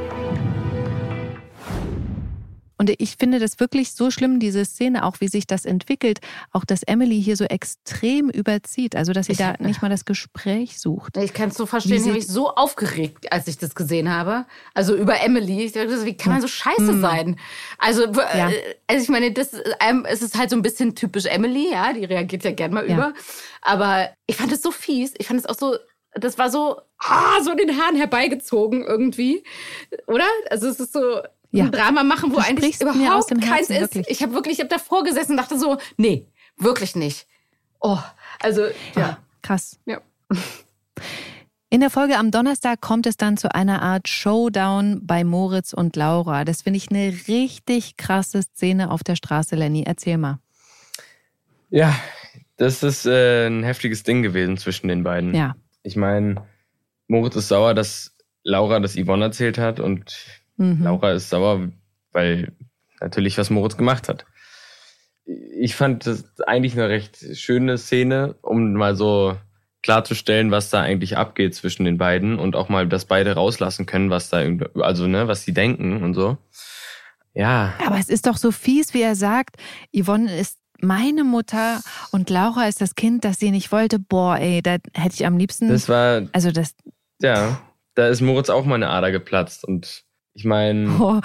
Und 2.86 2.94
ich 3.00 3.16
finde 3.16 3.40
das 3.40 3.58
wirklich 3.58 3.92
so 3.92 4.12
schlimm, 4.12 4.38
diese 4.38 4.64
Szene, 4.64 5.04
auch 5.04 5.16
wie 5.18 5.26
sich 5.26 5.46
das 5.48 5.64
entwickelt, 5.64 6.20
auch 6.52 6.64
dass 6.64 6.84
Emily 6.84 7.20
hier 7.20 7.36
so 7.36 7.44
extrem 7.44 8.30
überzieht, 8.30 8.94
also 8.94 9.12
dass 9.12 9.26
sie 9.26 9.32
ich, 9.32 9.38
da 9.38 9.54
nicht 9.58 9.82
mal 9.82 9.88
das 9.88 10.04
Gespräch 10.04 10.78
sucht. 10.78 11.16
Ich 11.16 11.32
kann 11.32 11.48
es 11.48 11.56
so 11.56 11.66
verstehen, 11.66 11.96
ich 11.96 12.02
habe 12.02 12.12
mich 12.12 12.28
so 12.28 12.54
aufgeregt, 12.54 13.32
als 13.32 13.48
ich 13.48 13.58
das 13.58 13.74
gesehen 13.74 14.08
habe. 14.08 14.46
Also 14.72 14.94
über 14.94 15.20
Emily. 15.20 15.64
Ich 15.64 15.72
dachte, 15.72 16.04
wie 16.04 16.16
kann 16.16 16.34
man 16.34 16.40
so 16.42 16.46
scheiße 16.46 16.92
mhm. 16.92 17.00
sein? 17.00 17.40
Also, 17.78 18.04
ja. 18.04 18.50
Äh, 18.50 18.76
also 18.86 19.02
ich 19.02 19.08
meine, 19.08 19.32
das 19.32 19.50
ähm, 19.80 20.06
es 20.08 20.22
ist 20.22 20.38
halt 20.38 20.50
so 20.50 20.56
ein 20.56 20.62
bisschen 20.62 20.94
typisch 20.94 21.24
Emily, 21.24 21.72
ja, 21.72 21.92
die 21.92 22.04
reagiert 22.04 22.44
ja 22.44 22.52
gern 22.52 22.72
mal 22.72 22.88
ja. 22.88 22.94
über. 22.94 23.14
Aber 23.62 24.10
ich 24.26 24.36
fand 24.36 24.52
es 24.52 24.62
so 24.62 24.70
fies. 24.70 25.12
Ich 25.18 25.26
fand 25.26 25.40
es 25.40 25.46
auch 25.46 25.58
so 25.58 25.76
das 26.18 26.38
war 26.38 26.50
so, 26.50 26.80
ah, 26.98 27.42
so 27.42 27.54
den 27.54 27.78
Haaren 27.78 27.96
herbeigezogen 27.96 28.84
irgendwie, 28.84 29.44
oder? 30.06 30.26
Also 30.50 30.68
es 30.68 30.80
ist 30.80 30.92
so 30.92 31.20
ja. 31.58 31.64
ein 31.64 31.72
Drama 31.72 32.02
machen, 32.04 32.32
wo 32.32 32.38
eigentlich 32.38 32.80
überhaupt 32.80 33.28
keins 33.40 33.70
ist. 33.70 33.80
Wirklich. 33.80 34.06
Ich 34.08 34.22
habe 34.22 34.32
wirklich, 34.34 34.54
ich 34.54 34.60
habe 34.60 34.68
davor 34.68 35.04
gesessen 35.04 35.32
und 35.32 35.36
dachte 35.38 35.58
so, 35.58 35.78
nee, 35.96 36.26
wirklich 36.56 36.96
nicht. 36.96 37.26
Oh, 37.80 37.98
also 38.40 38.62
ja, 38.62 38.72
ja 38.96 39.18
krass. 39.42 39.78
Ja. 39.86 40.00
In 41.68 41.80
der 41.80 41.90
Folge 41.90 42.16
am 42.16 42.30
Donnerstag 42.30 42.80
kommt 42.80 43.06
es 43.06 43.16
dann 43.16 43.36
zu 43.36 43.52
einer 43.52 43.82
Art 43.82 44.08
Showdown 44.08 45.04
bei 45.04 45.24
Moritz 45.24 45.72
und 45.72 45.96
Laura. 45.96 46.44
Das 46.44 46.62
finde 46.62 46.76
ich 46.76 46.90
eine 46.90 47.12
richtig 47.26 47.96
krasse 47.96 48.42
Szene 48.42 48.90
auf 48.90 49.02
der 49.02 49.16
Straße, 49.16 49.56
Lenny. 49.56 49.82
Erzähl 49.84 50.16
mal. 50.16 50.38
Ja, 51.70 51.94
das 52.56 52.84
ist 52.84 53.04
äh, 53.04 53.48
ein 53.48 53.64
heftiges 53.64 54.04
Ding 54.04 54.22
gewesen 54.22 54.56
zwischen 54.56 54.86
den 54.86 55.02
beiden. 55.02 55.34
Ja. 55.34 55.56
Ich 55.82 55.96
meine, 55.96 56.46
Moritz 57.08 57.34
ist 57.34 57.48
sauer, 57.48 57.74
dass 57.74 58.14
Laura 58.44 58.78
das 58.78 58.94
Yvonne 58.96 59.24
erzählt 59.24 59.58
hat 59.58 59.80
und 59.80 60.16
mhm. 60.56 60.82
Laura 60.82 61.12
ist 61.12 61.30
sauer, 61.30 61.68
weil 62.12 62.52
natürlich 63.00 63.38
was 63.38 63.50
Moritz 63.50 63.76
gemacht 63.76 64.08
hat. 64.08 64.26
Ich 65.24 65.74
fand 65.74 66.06
das 66.06 66.24
eigentlich 66.46 66.74
eine 66.74 66.88
recht 66.88 67.18
schöne 67.36 67.78
Szene, 67.78 68.36
um 68.42 68.74
mal 68.74 68.94
so 68.94 69.36
klarzustellen, 69.82 70.50
was 70.50 70.70
da 70.70 70.82
eigentlich 70.82 71.16
abgeht 71.16 71.54
zwischen 71.54 71.84
den 71.84 71.98
beiden 71.98 72.38
und 72.38 72.56
auch 72.56 72.68
mal, 72.68 72.88
dass 72.88 73.04
beide 73.04 73.34
rauslassen 73.34 73.86
können, 73.86 74.10
was 74.10 74.30
da, 74.30 74.42
also 74.80 75.06
ne, 75.06 75.28
was 75.28 75.44
sie 75.44 75.52
denken 75.52 76.02
und 76.02 76.14
so. 76.14 76.38
Ja. 77.34 77.74
Aber 77.86 77.98
es 77.98 78.08
ist 78.08 78.26
doch 78.26 78.36
so 78.36 78.50
fies, 78.50 78.94
wie 78.94 79.02
er 79.02 79.14
sagt, 79.14 79.56
Yvonne 79.94 80.34
ist 80.36 80.58
meine 80.80 81.24
Mutter 81.24 81.80
und 82.10 82.30
Laura 82.30 82.66
ist 82.66 82.80
das 82.80 82.94
Kind, 82.94 83.24
das 83.24 83.38
sie 83.38 83.50
nicht 83.50 83.72
wollte. 83.72 83.98
Boah, 83.98 84.38
ey, 84.38 84.62
da 84.62 84.78
hätte 84.94 85.14
ich 85.14 85.26
am 85.26 85.38
liebsten. 85.38 85.68
Das 85.68 85.88
war. 85.88 86.22
Also 86.32 86.50
das. 86.50 86.74
Ja, 87.20 87.60
da 87.94 88.08
ist 88.08 88.20
Moritz 88.20 88.50
auch 88.50 88.64
mal 88.64 88.74
eine 88.74 88.90
Ader 88.90 89.10
geplatzt 89.10 89.64
und 89.64 90.04
ich 90.36 90.44
meine, 90.44 90.90
oh. 91.00 91.20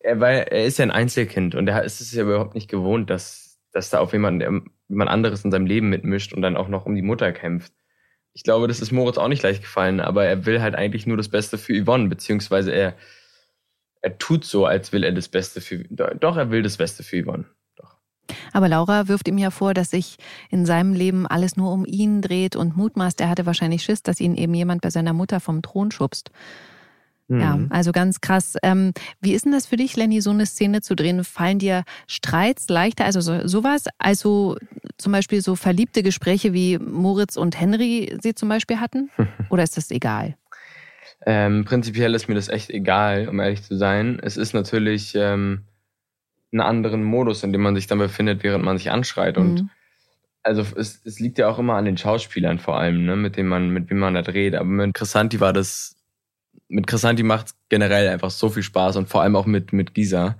er, 0.00 0.20
war, 0.20 0.30
er 0.30 0.64
ist 0.64 0.78
ja 0.78 0.82
ein 0.82 0.90
Einzelkind 0.90 1.54
und 1.54 1.68
er 1.68 1.84
ist 1.84 2.00
es 2.00 2.12
ja 2.12 2.24
überhaupt 2.24 2.56
nicht 2.56 2.68
gewohnt, 2.68 3.08
dass, 3.08 3.60
dass 3.72 3.88
da 3.88 4.00
auf 4.00 4.12
jemanden, 4.12 4.68
jemand 4.88 5.10
anderes 5.10 5.44
in 5.44 5.52
seinem 5.52 5.66
Leben 5.66 5.88
mitmischt 5.88 6.32
und 6.32 6.42
dann 6.42 6.56
auch 6.56 6.68
noch 6.68 6.84
um 6.84 6.96
die 6.96 7.02
Mutter 7.02 7.30
kämpft. 7.32 7.72
Ich 8.32 8.42
glaube, 8.42 8.66
das 8.66 8.80
ist 8.80 8.90
Moritz 8.90 9.16
auch 9.16 9.28
nicht 9.28 9.44
leicht 9.44 9.62
gefallen, 9.62 10.00
aber 10.00 10.24
er 10.24 10.44
will 10.44 10.60
halt 10.60 10.74
eigentlich 10.74 11.06
nur 11.06 11.16
das 11.16 11.28
Beste 11.28 11.56
für 11.56 11.80
Yvonne, 11.84 12.08
beziehungsweise 12.08 12.72
er, 12.72 12.94
er 14.00 14.18
tut 14.18 14.44
so, 14.44 14.66
als 14.66 14.92
will 14.92 15.04
er 15.04 15.12
das 15.12 15.28
Beste 15.28 15.60
für. 15.60 15.84
Doch, 15.88 16.36
er 16.36 16.50
will 16.50 16.62
das 16.62 16.76
Beste 16.76 17.04
für 17.04 17.22
Yvonne. 17.22 17.44
Aber 18.52 18.68
Laura 18.68 19.08
wirft 19.08 19.28
ihm 19.28 19.38
ja 19.38 19.50
vor, 19.50 19.72
dass 19.72 19.90
sich 19.90 20.16
in 20.50 20.66
seinem 20.66 20.92
Leben 20.94 21.26
alles 21.26 21.56
nur 21.56 21.72
um 21.72 21.86
ihn 21.86 22.20
dreht 22.22 22.56
und 22.56 22.76
mutmaßt, 22.76 23.20
er 23.20 23.30
hatte 23.30 23.46
wahrscheinlich 23.46 23.82
Schiss, 23.82 24.02
dass 24.02 24.20
ihn 24.20 24.34
eben 24.34 24.52
jemand 24.52 24.82
bei 24.82 24.90
seiner 24.90 25.12
Mutter 25.12 25.40
vom 25.40 25.62
Thron 25.62 25.90
schubst. 25.90 26.30
Mhm. 27.28 27.40
Ja, 27.40 27.58
also 27.70 27.92
ganz 27.92 28.20
krass. 28.20 28.56
Ähm, 28.62 28.92
wie 29.20 29.34
ist 29.34 29.44
denn 29.44 29.52
das 29.52 29.66
für 29.66 29.76
dich, 29.76 29.96
Lenny, 29.96 30.20
so 30.20 30.30
eine 30.30 30.46
Szene 30.46 30.80
zu 30.80 30.96
drehen? 30.96 31.22
Fallen 31.24 31.58
dir 31.58 31.84
Streits 32.06 32.68
leichter, 32.68 33.04
also 33.04 33.20
so, 33.20 33.46
sowas, 33.46 33.84
also 33.98 34.56
zum 34.96 35.12
Beispiel 35.12 35.40
so 35.42 35.54
verliebte 35.54 36.02
Gespräche 36.02 36.52
wie 36.52 36.78
Moritz 36.78 37.36
und 37.36 37.60
Henry 37.60 38.16
sie 38.22 38.34
zum 38.34 38.48
Beispiel 38.48 38.80
hatten? 38.80 39.10
Oder 39.50 39.62
ist 39.62 39.76
das 39.76 39.90
egal? 39.90 40.36
Ähm, 41.26 41.64
prinzipiell 41.64 42.14
ist 42.14 42.28
mir 42.28 42.34
das 42.34 42.48
echt 42.48 42.70
egal, 42.70 43.28
um 43.28 43.40
ehrlich 43.40 43.62
zu 43.62 43.76
sein. 43.76 44.18
Es 44.22 44.36
ist 44.36 44.54
natürlich 44.54 45.14
ähm, 45.14 45.64
einen 46.52 46.60
anderen 46.60 47.02
Modus, 47.02 47.42
in 47.42 47.52
dem 47.52 47.60
man 47.60 47.74
sich 47.74 47.86
dann 47.86 47.98
befindet, 47.98 48.42
während 48.42 48.64
man 48.64 48.78
sich 48.78 48.90
anschreit. 48.90 49.36
Mhm. 49.36 49.42
Und 49.42 49.70
also 50.42 50.64
es, 50.76 51.04
es 51.04 51.20
liegt 51.20 51.38
ja 51.38 51.48
auch 51.48 51.58
immer 51.58 51.74
an 51.74 51.84
den 51.84 51.98
Schauspielern 51.98 52.58
vor 52.58 52.78
allem, 52.78 53.04
ne, 53.04 53.16
mit 53.16 53.36
denen 53.36 53.48
man, 53.48 53.68
mit 53.68 53.90
wem 53.90 53.98
man 53.98 54.14
da 54.14 54.22
dreht. 54.22 54.54
Aber 54.54 54.68
mit 54.68 54.94
Chrisanti 54.94 55.40
war 55.40 55.52
das, 55.52 55.97
mit 56.68 56.86
Chrisanti 56.86 57.22
macht 57.22 57.54
generell 57.68 58.08
einfach 58.08 58.30
so 58.30 58.48
viel 58.50 58.62
Spaß 58.62 58.96
und 58.96 59.08
vor 59.08 59.22
allem 59.22 59.36
auch 59.36 59.46
mit, 59.46 59.72
mit 59.72 59.94
Gisa. 59.94 60.38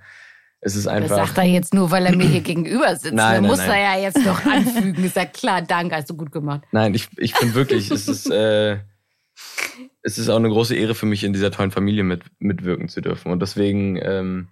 Es 0.61 0.75
ist 0.75 0.87
einfach. 0.87 1.17
Das 1.17 1.29
sagt 1.29 1.39
er 1.39 1.45
jetzt 1.45 1.73
nur, 1.73 1.91
weil 1.91 2.07
er 2.07 2.17
mir 2.17 2.27
hier 2.27 2.41
gegenüber 2.43 2.95
sitzt. 2.97 3.15
Nein, 3.15 3.43
nein 3.43 3.51
muss 3.51 3.59
nein. 3.59 3.71
er 3.71 3.95
ja 3.95 4.03
jetzt 4.03 4.25
noch 4.25 4.45
anfügen. 4.45 5.05
Ist 5.05 5.17
ja 5.17 5.25
klar, 5.25 5.63
danke, 5.63 5.97
hast 5.97 6.11
du 6.11 6.17
gut 6.17 6.33
gemacht. 6.33 6.63
Nein, 6.73 6.95
ich, 6.95 7.09
ich 7.17 7.35
bin 7.35 7.55
wirklich, 7.55 7.91
es 7.91 8.09
ist, 8.09 8.31
äh, 8.31 8.79
es 10.03 10.19
ist 10.19 10.29
auch 10.29 10.37
eine 10.37 10.49
große 10.49 10.75
Ehre 10.75 10.95
für 10.95 11.07
mich, 11.07 11.25
in 11.25 11.33
dieser 11.33 11.51
tollen 11.51 11.71
Familie 11.71 12.03
mit, 12.03 12.25
mitwirken 12.39 12.89
zu 12.89 13.01
dürfen. 13.01 13.31
Und 13.31 13.41
deswegen, 13.41 13.97
ähm, 14.03 14.49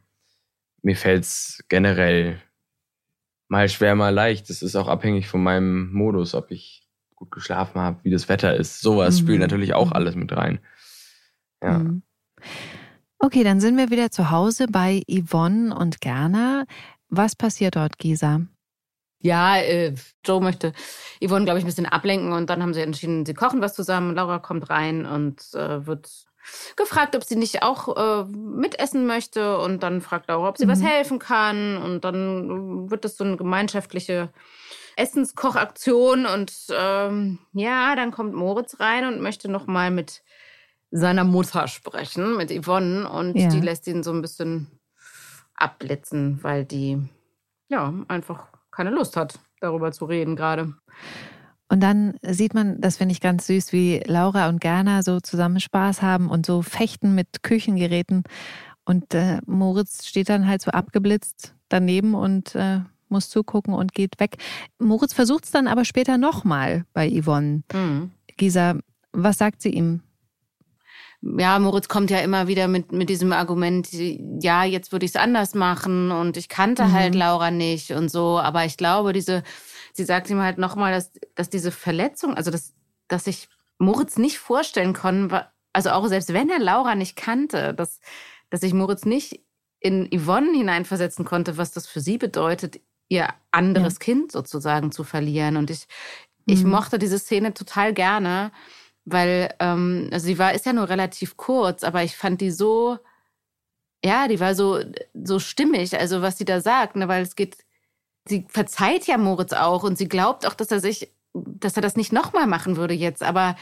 mir 0.82 0.96
fällt 0.96 1.24
es 1.24 1.64
generell 1.68 2.40
mal 3.48 3.68
schwer, 3.68 3.94
mal 3.96 4.14
leicht. 4.14 4.48
Das 4.48 4.62
ist 4.62 4.76
auch 4.76 4.88
abhängig 4.88 5.28
von 5.28 5.42
meinem 5.42 5.92
Modus, 5.92 6.34
ob 6.34 6.50
ich 6.50 6.86
gut 7.16 7.30
geschlafen 7.30 7.80
habe, 7.80 7.98
wie 8.04 8.10
das 8.10 8.28
Wetter 8.28 8.54
ist. 8.54 8.80
Sowas 8.80 9.16
mhm. 9.16 9.24
spielt 9.24 9.40
natürlich 9.40 9.74
auch 9.74 9.90
alles 9.92 10.14
mit 10.14 10.32
rein. 10.32 10.60
Ja. 11.66 11.78
Mhm. 11.78 12.02
Okay, 13.18 13.44
dann 13.44 13.60
sind 13.60 13.76
wir 13.76 13.90
wieder 13.90 14.10
zu 14.10 14.30
Hause 14.30 14.66
bei 14.68 15.02
Yvonne 15.10 15.74
und 15.74 16.00
Gerner. 16.00 16.66
Was 17.08 17.34
passiert 17.34 17.76
dort, 17.76 17.98
Gisa? 17.98 18.42
Ja, 19.20 19.56
äh, 19.56 19.94
Joe 20.24 20.40
möchte 20.40 20.72
Yvonne, 21.20 21.44
glaube 21.44 21.58
ich, 21.58 21.64
ein 21.64 21.68
bisschen 21.68 21.86
ablenken 21.86 22.32
und 22.32 22.50
dann 22.50 22.62
haben 22.62 22.74
sie 22.74 22.82
entschieden, 22.82 23.24
sie 23.24 23.34
kochen 23.34 23.60
was 23.60 23.74
zusammen. 23.74 24.14
Laura 24.14 24.38
kommt 24.38 24.68
rein 24.70 25.06
und 25.06 25.40
äh, 25.54 25.86
wird 25.86 26.08
gefragt, 26.76 27.16
ob 27.16 27.24
sie 27.24 27.36
nicht 27.36 27.62
auch 27.62 27.96
äh, 27.96 28.24
mitessen 28.30 29.06
möchte 29.06 29.58
und 29.58 29.82
dann 29.82 30.00
fragt 30.00 30.28
Laura, 30.28 30.48
ob 30.48 30.58
sie 30.58 30.66
mhm. 30.66 30.70
was 30.70 30.82
helfen 30.82 31.18
kann 31.18 31.78
und 31.78 32.04
dann 32.04 32.90
wird 32.90 33.04
das 33.04 33.16
so 33.16 33.24
eine 33.24 33.36
gemeinschaftliche 33.36 34.30
Essenskochaktion 34.96 36.26
und 36.26 36.52
ähm, 36.70 37.38
ja, 37.52 37.96
dann 37.96 38.12
kommt 38.12 38.34
Moritz 38.34 38.78
rein 38.80 39.06
und 39.06 39.20
möchte 39.20 39.50
noch 39.50 39.66
mal 39.66 39.90
mit 39.90 40.22
seiner 40.97 41.24
Mutter 41.24 41.68
sprechen, 41.68 42.36
mit 42.36 42.51
Yvonne 42.51 43.09
und 43.09 43.36
ja. 43.36 43.49
die 43.49 43.61
lässt 43.61 43.86
ihn 43.86 44.03
so 44.03 44.12
ein 44.12 44.22
bisschen 44.22 44.68
abblitzen, 45.55 46.42
weil 46.42 46.64
die 46.64 46.99
ja 47.68 47.92
einfach 48.09 48.49
keine 48.70 48.90
Lust 48.90 49.16
hat, 49.16 49.38
darüber 49.61 49.92
zu 49.92 50.05
reden 50.05 50.36
gerade. 50.36 50.74
Und 51.68 51.80
dann 51.80 52.14
sieht 52.22 52.55
man, 52.55 52.80
das 52.80 52.97
finde 52.97 53.12
ich 53.12 53.20
ganz 53.20 53.47
süß, 53.49 53.72
wie 53.72 54.01
Laura 54.07 54.49
und 54.49 54.61
Gerner 54.61 55.03
so 55.03 55.18
zusammen 55.20 55.59
Spaß 55.59 56.01
haben 56.01 56.30
und 56.30 56.47
so 56.47 56.62
fechten 56.62 57.14
mit 57.14 57.42
Küchengeräten. 57.42 58.22
Und 58.84 59.14
äh, 59.14 59.40
Moritz 59.47 60.07
steht 60.07 60.28
dann 60.28 60.47
halt 60.47 60.62
so 60.62 60.70
abgeblitzt 60.70 61.55
daneben 61.68 62.14
und 62.14 62.55
äh, 62.55 62.80
muss 63.09 63.28
zugucken 63.30 63.74
und 63.74 63.94
geht 63.94 64.20
weg. 64.20 64.36
Moritz 64.78 65.12
versucht 65.12 65.44
es 65.44 65.51
dann 65.51 65.66
aber 65.66 65.84
später 65.84 66.18
nochmal 66.18 66.84
bei 66.92 67.11
Yvonne. 67.11 67.64
Mhm. 67.72 68.12
Gisa, 68.36 68.78
was 69.12 69.38
sagt 69.38 69.62
sie 69.62 69.70
ihm? 69.70 70.03
Ja, 71.38 71.58
Moritz 71.58 71.88
kommt 71.88 72.10
ja 72.10 72.18
immer 72.20 72.46
wieder 72.46 72.68
mit, 72.68 72.92
mit 72.92 73.08
diesem 73.08 73.32
Argument, 73.32 73.88
ja, 73.92 74.64
jetzt 74.64 74.92
würde 74.92 75.04
ich 75.04 75.12
es 75.12 75.16
anders 75.16 75.54
machen 75.54 76.10
und 76.12 76.36
ich 76.36 76.48
kannte 76.48 76.84
mhm. 76.84 76.92
halt 76.92 77.14
Laura 77.14 77.50
nicht 77.50 77.90
und 77.90 78.10
so. 78.10 78.38
Aber 78.38 78.64
ich 78.64 78.76
glaube, 78.76 79.12
diese 79.12 79.42
sie 79.96 80.04
sagt 80.04 80.30
ihm 80.30 80.40
halt 80.40 80.58
nochmal, 80.58 80.92
dass, 80.92 81.12
dass 81.34 81.50
diese 81.50 81.72
Verletzung, 81.72 82.34
also 82.34 82.50
dass, 82.50 82.74
dass 83.08 83.24
sich 83.24 83.48
Moritz 83.78 84.18
nicht 84.18 84.38
vorstellen 84.38 84.92
konnte, 84.92 85.46
also 85.72 85.90
auch 85.90 86.06
selbst 86.06 86.32
wenn 86.32 86.50
er 86.50 86.58
Laura 86.58 86.94
nicht 86.94 87.16
kannte, 87.16 87.74
dass, 87.74 88.00
dass 88.50 88.60
sich 88.60 88.74
Moritz 88.74 89.04
nicht 89.04 89.42
in 89.80 90.08
Yvonne 90.10 90.52
hineinversetzen 90.52 91.24
konnte, 91.24 91.58
was 91.58 91.72
das 91.72 91.86
für 91.86 92.00
sie 92.00 92.18
bedeutet, 92.18 92.80
ihr 93.08 93.28
anderes 93.50 93.94
ja. 93.94 93.98
Kind 94.00 94.32
sozusagen 94.32 94.92
zu 94.92 95.04
verlieren. 95.04 95.56
Und 95.56 95.70
ich, 95.70 95.86
ich 96.46 96.64
mhm. 96.64 96.70
mochte 96.70 96.98
diese 96.98 97.18
Szene 97.18 97.54
total 97.54 97.92
gerne, 97.92 98.52
weil 99.07 99.54
ähm, 99.61 100.11
also 100.12 100.26
sie 100.26 100.38
war, 100.38 100.52
ist 100.52 100.66
ja 100.66 100.72
nur 100.72 100.88
relativ 100.88 101.36
kurz, 101.36 101.84
aber 101.84 102.02
ich 102.02 102.16
fand 102.16 102.40
die 102.40 102.50
so, 102.50 102.98
ja, 104.04 104.28
die 104.28 104.40
war 104.40 104.54
so, 104.54 104.80
so 105.14 105.38
stimmig, 105.38 105.98
also 105.98 106.22
was 106.22 106.36
sie 106.38 106.44
da 106.44 106.61
sagt, 106.61 106.96
ne, 106.96 107.09
weil 107.09 107.22
es 107.22 107.36
geht, 107.36 107.57
sie 108.28 108.44
verzeiht 108.48 109.07
ja 109.07 109.16
Moritz 109.16 109.52
auch 109.52 109.84
und 109.84 109.96
sie 109.96 110.09
glaubt 110.09 110.44
auch, 110.44 110.54
dass 110.54 110.72
er 110.72 110.80
sich, 110.80 111.12
dass 111.32 111.76
er 111.76 111.82
das 111.82 111.96
nicht 111.96 112.12
nochmal 112.12 112.48
machen 112.48 112.76
würde 112.76 112.94
jetzt. 112.94 113.22
Aber, 113.22 113.57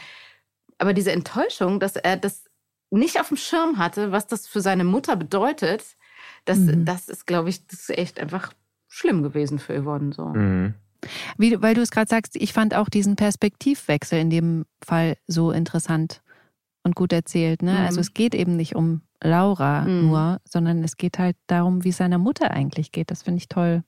aber 0.79 0.93
diese 0.93 1.11
Enttäuschung, 1.11 1.79
dass 1.79 1.95
er 1.95 2.17
das 2.17 2.43
nicht 2.89 3.19
auf 3.19 3.27
dem 3.27 3.37
Schirm 3.37 3.77
hatte, 3.77 4.11
was 4.11 4.25
das 4.25 4.47
für 4.47 4.61
seine 4.61 4.83
Mutter 4.83 5.15
bedeutet, 5.15 5.83
das, 6.45 6.57
mhm. 6.57 6.85
das 6.85 7.07
ist, 7.07 7.27
glaube 7.27 7.49
ich, 7.49 7.65
das 7.67 7.81
ist 7.81 7.97
echt 7.97 8.19
einfach 8.19 8.51
schlimm 8.87 9.21
gewesen 9.21 9.59
für 9.59 9.79
Yvonne. 9.79 10.13
So. 10.13 10.25
Mhm. 10.25 10.73
Wie, 11.37 11.61
weil 11.61 11.75
du 11.75 11.81
es 11.81 11.91
gerade 11.91 12.09
sagst, 12.09 12.35
ich 12.35 12.53
fand 12.53 12.73
auch 12.75 12.89
diesen 12.89 13.15
Perspektivwechsel 13.15 14.19
in 14.19 14.29
dem 14.29 14.65
Fall 14.83 15.17
so 15.27 15.51
interessant. 15.51 16.21
und 16.83 16.93
gut 16.95 17.11
erzählt. 17.13 17.63
Ne? 17.63 17.71
Also 17.71 17.79
Mhm. 17.81 17.85
Also 17.87 18.01
es 18.01 18.13
geht 18.13 18.35
eben 18.35 18.55
nicht 18.57 18.75
um 18.75 19.01
Laura 19.23 19.81
Mhm. 19.87 20.07
nur, 20.07 20.39
sondern 20.47 20.83
es 20.83 20.97
geht 20.97 21.17
halt 21.17 21.35
darum, 21.47 21.83
wie 21.83 21.89
es 21.89 21.97
seiner 21.97 22.19
Mutter 22.19 22.51
eigentlich 22.51 22.91
geht. 22.91 23.09
Das 23.09 23.23
finde 23.23 23.39
ich 23.39 23.47
toll. 23.47 23.83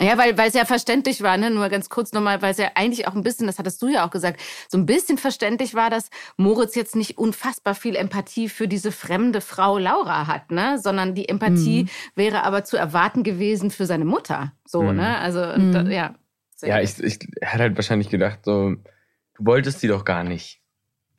Ja, 0.00 0.16
weil, 0.16 0.38
weil 0.38 0.48
es 0.48 0.54
ja 0.54 0.64
verständlich 0.64 1.22
war, 1.22 1.36
ne? 1.36 1.50
nur 1.50 1.68
ganz 1.68 1.88
kurz 1.88 2.12
nochmal, 2.12 2.40
weil 2.40 2.52
es 2.52 2.58
ja 2.58 2.70
eigentlich 2.76 3.08
auch 3.08 3.14
ein 3.14 3.22
bisschen, 3.22 3.46
das 3.48 3.58
hattest 3.58 3.82
du 3.82 3.88
ja 3.88 4.06
auch 4.06 4.10
gesagt, 4.10 4.40
so 4.68 4.78
ein 4.78 4.86
bisschen 4.86 5.18
verständlich 5.18 5.74
war, 5.74 5.90
dass 5.90 6.10
Moritz 6.36 6.74
jetzt 6.76 6.94
nicht 6.94 7.18
unfassbar 7.18 7.74
viel 7.74 7.96
Empathie 7.96 8.48
für 8.48 8.68
diese 8.68 8.92
fremde 8.92 9.40
Frau 9.40 9.76
Laura 9.78 10.26
hat, 10.28 10.50
ne? 10.52 10.78
sondern 10.78 11.14
die 11.14 11.28
Empathie 11.28 11.84
Mhm. 11.84 11.88
wäre 12.14 12.44
aber 12.44 12.64
zu 12.64 12.76
erwarten 12.76 13.22
gewesen 13.24 13.70
für 13.70 13.86
seine 13.86 14.04
Mutter. 14.04 14.52
So, 14.66 14.82
Mhm. 14.82 14.96
ne? 14.96 15.18
Also, 15.18 15.40
Mhm. 15.40 15.72
da- 15.72 15.82
ja. 15.82 16.14
Sehr 16.54 16.68
Ja, 16.68 16.80
gut. 16.80 16.88
ich, 16.88 17.02
ich 17.04 17.28
er 17.40 17.52
hat 17.54 17.60
halt 17.60 17.76
wahrscheinlich 17.76 18.08
gedacht, 18.08 18.40
so, 18.44 18.70
du 18.74 19.46
wolltest 19.46 19.82
die 19.82 19.88
doch 19.88 20.04
gar 20.04 20.22
nicht. 20.24 20.60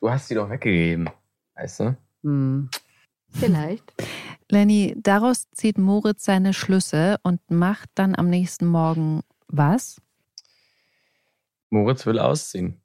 Du 0.00 0.10
hast 0.10 0.28
sie 0.28 0.34
doch 0.34 0.48
weggegeben. 0.50 1.10
Weißt 1.54 1.80
du? 1.80 1.96
Hm. 2.22 2.68
Vielleicht. 3.32 3.92
Lenny, 4.50 4.94
daraus 4.96 5.50
zieht 5.52 5.78
Moritz 5.78 6.24
seine 6.24 6.52
Schlüsse 6.52 7.16
und 7.22 7.40
macht 7.50 7.88
dann 7.94 8.14
am 8.14 8.28
nächsten 8.28 8.66
Morgen 8.66 9.22
was? 9.48 10.00
Moritz 11.70 12.04
will 12.06 12.18
ausziehen 12.18 12.80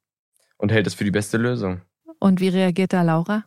und 0.57 0.72
hält 0.72 0.88
es 0.88 0.93
für 0.93 1.03
die 1.03 1.11
beste 1.11 1.38
Lösung. 1.38 1.82
Und 2.20 2.39
wie 2.39 2.49
reagiert 2.49 2.93
da 2.93 3.01
Laura? 3.01 3.45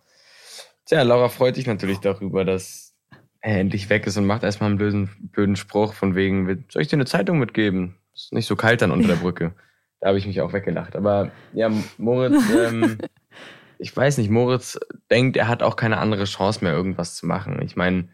Tja, 0.84 1.02
Laura 1.02 1.28
freut 1.28 1.54
sich 1.54 1.66
natürlich 1.66 1.98
darüber, 1.98 2.44
dass 2.44 2.94
er 3.40 3.60
endlich 3.60 3.88
weg 3.88 4.06
ist 4.06 4.16
und 4.16 4.26
macht 4.26 4.42
erstmal 4.42 4.70
einen 4.70 4.78
blöden, 4.78 5.10
blöden 5.32 5.56
Spruch 5.56 5.94
von 5.94 6.14
wegen, 6.14 6.64
soll 6.70 6.82
ich 6.82 6.88
dir 6.88 6.96
eine 6.96 7.06
Zeitung 7.06 7.38
mitgeben? 7.38 7.96
Ist 8.14 8.32
nicht 8.32 8.46
so 8.46 8.56
kalt 8.56 8.82
dann 8.82 8.90
unter 8.90 9.08
der 9.08 9.16
Brücke. 9.22 9.54
Da 10.00 10.08
habe 10.08 10.18
ich 10.18 10.26
mich 10.26 10.40
auch 10.40 10.52
weggelacht. 10.52 10.96
Aber 10.96 11.30
ja, 11.52 11.70
Moritz, 11.98 12.42
ähm, 12.56 12.98
ich 13.78 13.96
weiß 13.96 14.18
nicht, 14.18 14.30
Moritz 14.30 14.78
denkt, 15.10 15.36
er 15.36 15.48
hat 15.48 15.62
auch 15.62 15.76
keine 15.76 15.98
andere 15.98 16.24
Chance 16.24 16.64
mehr, 16.64 16.72
irgendwas 16.72 17.14
zu 17.14 17.26
machen. 17.26 17.62
Ich 17.62 17.76
meine, 17.76 18.08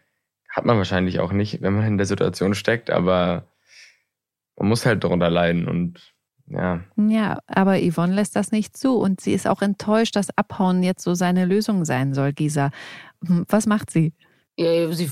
hat 0.49 0.65
man 0.65 0.77
wahrscheinlich 0.77 1.21
auch 1.21 1.33
nicht, 1.33 1.63
wenn 1.63 1.75
man 1.75 1.87
in 1.87 1.97
der 1.97 2.07
Situation 2.07 2.55
steckt, 2.55 2.91
aber 2.91 3.49
man 4.57 4.69
muss 4.69 4.87
halt 4.87 5.03
darunter 5.03 5.31
leiden 5.31 5.67
und 5.67 6.15
ja. 6.47 6.81
Ja, 6.97 7.39
aber 7.47 7.79
Yvonne 7.79 8.15
lässt 8.15 8.37
das 8.37 8.53
nicht 8.53 8.77
zu 8.77 8.99
und 8.99 9.21
sie 9.21 9.33
ist 9.33 9.49
auch 9.49 9.63
enttäuscht, 9.63 10.15
dass 10.15 10.37
Abhauen 10.37 10.83
jetzt 10.83 11.03
so 11.03 11.15
seine 11.15 11.47
Lösung 11.47 11.87
sein 11.87 12.13
soll, 12.13 12.35
Gisa. 12.35 12.71
Hm, 13.27 13.47
Was 13.49 13.67
macht 13.67 13.91
sie? 13.91 14.13
Ja, 14.57 14.93
Sie 14.93 15.11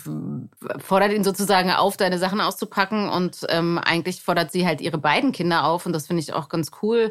fordert 0.78 1.12
ihn 1.12 1.24
sozusagen 1.24 1.70
auf, 1.72 1.96
deine 1.96 2.18
Sachen 2.18 2.40
auszupacken 2.40 3.09
und 3.09 3.44
ähm, 3.48 3.78
eigentlich 3.78 4.22
fordert 4.22 4.53
sie 4.53 4.66
halt 4.66 4.80
ihre 4.80 4.98
beiden 4.98 5.32
Kinder 5.32 5.64
auf 5.64 5.84
und 5.84 5.92
das 5.92 6.07
finde 6.07 6.22
ich 6.22 6.32
auch 6.32 6.48
ganz 6.48 6.70
cool 6.80 7.11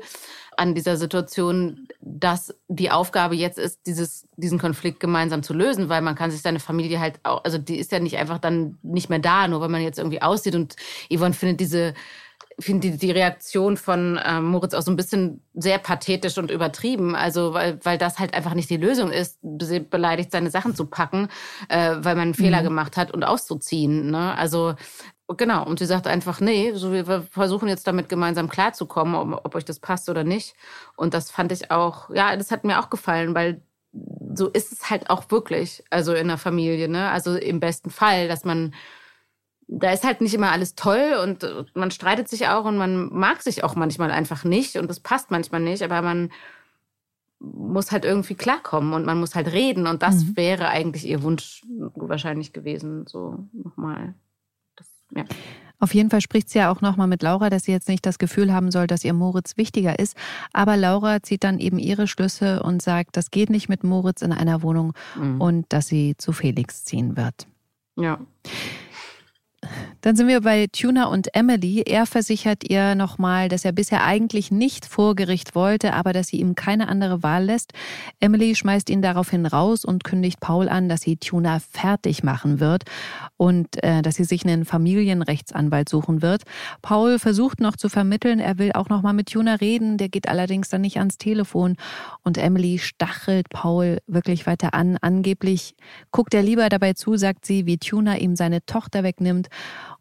an 0.61 0.75
dieser 0.75 0.95
Situation, 0.95 1.87
dass 1.99 2.53
die 2.67 2.91
Aufgabe 2.91 3.35
jetzt 3.35 3.57
ist, 3.57 3.87
dieses, 3.87 4.27
diesen 4.37 4.59
Konflikt 4.59 4.99
gemeinsam 4.99 5.41
zu 5.41 5.53
lösen, 5.53 5.89
weil 5.89 6.01
man 6.03 6.13
kann 6.15 6.29
sich 6.29 6.41
seine 6.43 6.59
Familie 6.59 6.99
halt 6.99 7.19
auch, 7.23 7.43
also 7.43 7.57
die 7.57 7.77
ist 7.77 7.91
ja 7.91 7.99
nicht 7.99 8.17
einfach 8.17 8.37
dann 8.37 8.77
nicht 8.83 9.09
mehr 9.09 9.19
da, 9.19 9.47
nur 9.47 9.59
weil 9.59 9.69
man 9.69 9.81
jetzt 9.81 9.97
irgendwie 9.97 10.21
aussieht 10.21 10.53
und 10.55 10.75
Yvonne 11.11 11.33
findet 11.33 11.59
diese 11.59 11.93
finde 12.59 12.91
die, 12.91 12.97
die 12.97 13.11
Reaktion 13.11 13.75
von 13.77 14.19
ähm, 14.23 14.45
Moritz 14.45 14.73
auch 14.75 14.81
so 14.81 14.91
ein 14.91 14.95
bisschen 14.95 15.41
sehr 15.55 15.79
pathetisch 15.79 16.37
und 16.37 16.51
übertrieben. 16.51 17.15
Also, 17.15 17.53
weil, 17.53 17.79
weil 17.83 17.97
das 17.97 18.19
halt 18.19 18.35
einfach 18.35 18.53
nicht 18.53 18.69
die 18.69 18.77
Lösung 18.77 19.11
ist, 19.11 19.39
sie 19.61 19.79
beleidigt 19.79 20.31
seine 20.31 20.51
Sachen 20.51 20.75
zu 20.75 20.85
packen, 20.85 21.29
äh, 21.69 21.95
weil 21.99 22.15
man 22.15 22.19
einen 22.19 22.33
Fehler 22.35 22.59
Mhm. 22.59 22.65
gemacht 22.65 22.97
hat 22.97 23.11
und 23.11 23.23
auszuziehen. 23.23 24.11
Ne? 24.11 24.37
Also, 24.37 24.75
genau. 25.35 25.65
Und 25.65 25.79
sie 25.79 25.85
sagt 25.85 26.07
einfach, 26.07 26.39
nee, 26.39 26.73
so 26.73 26.91
wir 26.91 27.23
versuchen 27.29 27.67
jetzt 27.67 27.87
damit 27.87 28.09
gemeinsam 28.09 28.49
klarzukommen, 28.49 29.15
ob, 29.15 29.45
ob 29.45 29.55
euch 29.55 29.65
das 29.65 29.79
passt 29.79 30.09
oder 30.09 30.23
nicht. 30.23 30.55
Und 30.95 31.13
das 31.13 31.31
fand 31.31 31.51
ich 31.51 31.71
auch, 31.71 32.09
ja, 32.11 32.35
das 32.35 32.51
hat 32.51 32.63
mir 32.63 32.79
auch 32.79 32.89
gefallen, 32.89 33.33
weil 33.35 33.61
so 34.33 34.47
ist 34.47 34.71
es 34.71 34.89
halt 34.89 35.09
auch 35.09 35.29
wirklich, 35.29 35.83
also 35.89 36.13
in 36.13 36.27
der 36.29 36.37
Familie, 36.37 36.87
ne? 36.87 37.09
Also 37.09 37.35
im 37.35 37.59
besten 37.59 37.89
Fall, 37.89 38.27
dass 38.27 38.45
man 38.45 38.73
da 39.73 39.91
ist 39.93 40.03
halt 40.03 40.19
nicht 40.19 40.33
immer 40.33 40.51
alles 40.51 40.75
toll 40.75 41.13
und 41.23 41.45
man 41.75 41.91
streitet 41.91 42.27
sich 42.27 42.49
auch 42.49 42.65
und 42.65 42.75
man 42.77 43.07
mag 43.13 43.41
sich 43.41 43.63
auch 43.63 43.75
manchmal 43.75 44.11
einfach 44.11 44.43
nicht 44.43 44.75
und 44.75 44.89
das 44.89 44.99
passt 44.99 45.31
manchmal 45.31 45.61
nicht, 45.61 45.81
aber 45.81 46.01
man 46.01 46.29
muss 47.39 47.91
halt 47.91 48.03
irgendwie 48.05 48.35
klarkommen 48.35 48.93
und 48.93 49.05
man 49.05 49.19
muss 49.19 49.33
halt 49.33 49.51
reden 49.51 49.87
und 49.87 50.03
das 50.03 50.25
Mhm. 50.25 50.37
wäre 50.37 50.67
eigentlich 50.67 51.05
ihr 51.07 51.23
Wunsch 51.23 51.63
wahrscheinlich 51.95 52.51
gewesen, 52.53 53.07
so 53.07 53.45
nochmal. 53.53 54.13
Ja. 55.15 55.23
Auf 55.79 55.95
jeden 55.95 56.11
Fall 56.11 56.21
spricht 56.21 56.49
sie 56.49 56.59
ja 56.59 56.71
auch 56.71 56.81
nochmal 56.81 57.07
mit 57.07 57.23
Laura, 57.23 57.49
dass 57.49 57.63
sie 57.63 57.71
jetzt 57.71 57.89
nicht 57.89 58.05
das 58.05 58.19
Gefühl 58.19 58.53
haben 58.53 58.69
soll, 58.69 58.85
dass 58.85 59.03
ihr 59.03 59.13
Moritz 59.13 59.57
wichtiger 59.57 59.97
ist. 59.97 60.15
Aber 60.53 60.77
Laura 60.77 61.23
zieht 61.23 61.43
dann 61.43 61.57
eben 61.57 61.79
ihre 61.79 62.05
Schlüsse 62.07 62.61
und 62.61 62.83
sagt, 62.83 63.17
das 63.17 63.31
geht 63.31 63.49
nicht 63.49 63.67
mit 63.67 63.83
Moritz 63.83 64.21
in 64.21 64.31
einer 64.31 64.61
Wohnung 64.61 64.93
Mhm. 65.17 65.41
und 65.41 65.65
dass 65.69 65.87
sie 65.87 66.13
zu 66.17 66.33
Felix 66.33 66.83
ziehen 66.83 67.17
wird. 67.17 67.47
ja. 67.97 68.19
Dann 70.01 70.15
sind 70.15 70.27
wir 70.27 70.41
bei 70.41 70.67
Tuna 70.71 71.05
und 71.05 71.35
Emily. 71.35 71.83
Er 71.85 72.05
versichert 72.05 72.69
ihr 72.69 72.95
nochmal, 72.95 73.49
dass 73.49 73.65
er 73.65 73.71
bisher 73.71 74.03
eigentlich 74.03 74.51
nicht 74.51 74.85
vor 74.85 75.15
Gericht 75.15 75.55
wollte, 75.55 75.93
aber 75.93 76.13
dass 76.13 76.27
sie 76.27 76.39
ihm 76.39 76.55
keine 76.55 76.87
andere 76.87 77.23
Wahl 77.23 77.45
lässt. 77.45 77.73
Emily 78.19 78.55
schmeißt 78.55 78.89
ihn 78.89 79.01
daraufhin 79.01 79.45
raus 79.45 79.85
und 79.85 80.03
kündigt 80.03 80.39
Paul 80.39 80.69
an, 80.69 80.89
dass 80.89 81.01
sie 81.01 81.17
Tuna 81.17 81.59
fertig 81.59 82.23
machen 82.23 82.59
wird 82.59 82.83
und 83.37 83.83
äh, 83.83 84.01
dass 84.01 84.15
sie 84.15 84.23
sich 84.23 84.45
einen 84.45 84.65
Familienrechtsanwalt 84.65 85.89
suchen 85.89 86.21
wird. 86.21 86.43
Paul 86.81 87.19
versucht 87.19 87.59
noch 87.59 87.75
zu 87.75 87.89
vermitteln, 87.89 88.39
er 88.39 88.57
will 88.57 88.71
auch 88.73 88.89
nochmal 88.89 89.13
mit 89.13 89.31
Tuna 89.31 89.55
reden, 89.55 89.97
der 89.97 90.09
geht 90.09 90.27
allerdings 90.27 90.69
dann 90.69 90.81
nicht 90.81 90.97
ans 90.97 91.17
Telefon 91.17 91.75
und 92.23 92.37
Emily 92.37 92.79
stachelt 92.79 93.49
Paul 93.49 93.99
wirklich 94.07 94.47
weiter 94.47 94.73
an. 94.73 94.97
Angeblich 95.01 95.75
guckt 96.11 96.33
er 96.33 96.43
lieber 96.43 96.69
dabei 96.69 96.93
zu, 96.93 97.17
sagt 97.17 97.45
sie, 97.45 97.65
wie 97.65 97.77
Tuna 97.77 98.17
ihm 98.17 98.35
seine 98.35 98.65
Tochter 98.65 99.03
wegnimmt. 99.03 99.47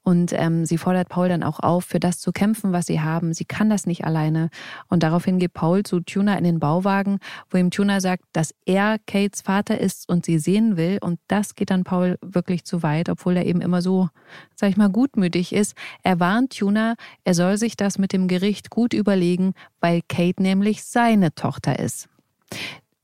Und 0.03 0.33
ähm, 0.33 0.65
sie 0.65 0.79
fordert 0.79 1.09
Paul 1.09 1.29
dann 1.29 1.43
auch 1.43 1.61
auf, 1.61 1.85
für 1.85 2.01
das 2.01 2.19
zu 2.19 2.33
kämpfen, 2.33 2.73
was 2.73 2.87
sie 2.87 3.01
haben. 3.01 3.35
Sie 3.35 3.45
kann 3.45 3.69
das 3.69 3.87
nicht 3.87 4.05
alleine. 4.05 4.49
Und 4.89 5.03
daraufhin 5.03 5.39
geht 5.39 5.53
Paul 5.53 5.83
zu 5.83 6.01
Tuna 6.01 6.39
in 6.39 6.45
den 6.45 6.59
Bauwagen, 6.59 7.19
wo 7.51 7.59
ihm 7.59 7.71
Tuna 7.71 8.01
sagt, 8.01 8.25
dass 8.33 8.55
er 8.65 8.99
Kates 9.07 9.43
Vater 9.43 9.79
ist 9.79 10.09
und 10.09 10.25
sie 10.25 10.39
sehen 10.39 10.77
will. 10.77 10.99
Und 11.03 11.21
das 11.29 11.55
geht 11.55 11.71
dann 11.71 11.85
Paul 11.85 12.19
wirklich 12.23 12.65
zu 12.65 12.83
weit, 12.83 13.11
obwohl 13.11 13.37
er 13.37 13.45
eben 13.45 13.61
immer 13.61 13.83
so, 13.83 14.09
sag 14.55 14.71
ich 14.71 14.77
mal, 14.77 14.89
gutmütig 14.89 15.53
ist. 15.53 15.77
Er 16.03 16.19
warnt 16.19 16.57
Tuna, 16.59 16.95
er 17.25 17.35
soll 17.35 17.59
sich 17.59 17.77
das 17.77 17.99
mit 17.99 18.13
dem 18.15 18.27
Gericht 18.27 18.71
gut 18.71 18.95
überlegen, 18.95 19.53
weil 19.81 20.01
Kate 20.09 20.43
nämlich 20.43 20.85
seine 20.85 21.35
Tochter 21.35 21.79
ist. 21.79 22.09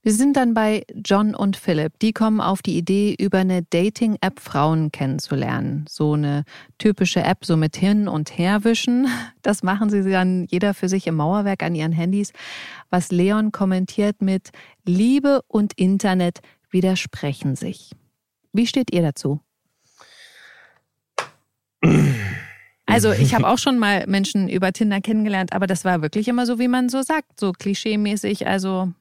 Wir 0.06 0.12
sind 0.12 0.36
dann 0.36 0.54
bei 0.54 0.84
John 1.04 1.34
und 1.34 1.56
Philip. 1.56 1.98
Die 1.98 2.12
kommen 2.12 2.40
auf 2.40 2.62
die 2.62 2.78
Idee, 2.78 3.16
über 3.18 3.38
eine 3.38 3.64
Dating-App 3.64 4.38
Frauen 4.38 4.92
kennenzulernen. 4.92 5.84
So 5.88 6.12
eine 6.12 6.44
typische 6.78 7.24
App, 7.24 7.44
so 7.44 7.56
mit 7.56 7.76
hin 7.76 8.06
und 8.06 8.38
herwischen. 8.38 9.08
Das 9.42 9.64
machen 9.64 9.90
sie 9.90 10.08
dann 10.08 10.46
jeder 10.48 10.74
für 10.74 10.88
sich 10.88 11.08
im 11.08 11.16
Mauerwerk 11.16 11.64
an 11.64 11.74
ihren 11.74 11.90
Handys. 11.90 12.32
Was 12.88 13.10
Leon 13.10 13.50
kommentiert 13.50 14.22
mit 14.22 14.50
Liebe 14.84 15.42
und 15.48 15.72
Internet 15.72 16.38
widersprechen 16.70 17.56
sich. 17.56 17.90
Wie 18.52 18.68
steht 18.68 18.92
ihr 18.92 19.02
dazu? 19.02 19.40
Also 22.86 23.10
ich 23.10 23.34
habe 23.34 23.48
auch 23.48 23.58
schon 23.58 23.76
mal 23.76 24.06
Menschen 24.06 24.48
über 24.48 24.72
Tinder 24.72 25.00
kennengelernt, 25.00 25.52
aber 25.52 25.66
das 25.66 25.84
war 25.84 26.00
wirklich 26.00 26.28
immer 26.28 26.46
so, 26.46 26.60
wie 26.60 26.68
man 26.68 26.90
so 26.90 27.02
sagt, 27.02 27.40
so 27.40 27.50
klischeemäßig, 27.50 28.46
also 28.46 28.92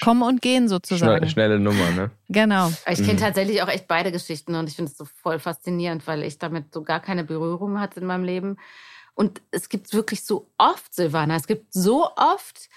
kommen 0.00 0.22
und 0.22 0.42
gehen 0.42 0.68
sozusagen. 0.68 1.18
Schnell, 1.18 1.30
schnelle 1.30 1.58
Nummer, 1.58 1.90
ne? 1.92 2.10
Genau. 2.28 2.70
Ich 2.90 2.98
kenne 2.98 3.14
Mhm. 3.14 3.18
tatsächlich 3.18 3.62
auch 3.62 3.68
echt 3.68 3.86
beide 3.86 4.10
Geschichten 4.12 4.54
und 4.54 4.68
ich 4.68 4.76
finde 4.76 4.90
es 4.90 4.98
so 4.98 5.04
voll 5.04 5.38
faszinierend, 5.38 6.06
weil 6.06 6.22
ich 6.22 6.38
damit 6.38 6.72
so 6.74 6.82
gar 6.82 7.00
keine 7.00 7.24
Berührung 7.24 7.78
hatte 7.80 8.00
in 8.00 8.06
meinem 8.06 8.24
Leben. 8.24 8.56
Und 9.14 9.40
es 9.50 9.68
gibt 9.68 9.92
wirklich 9.94 10.24
so 10.24 10.50
oft, 10.58 10.94
Silvana, 10.94 11.36
es 11.36 11.46
gibt 11.46 11.72
so 11.72 12.10
oft 12.16 12.68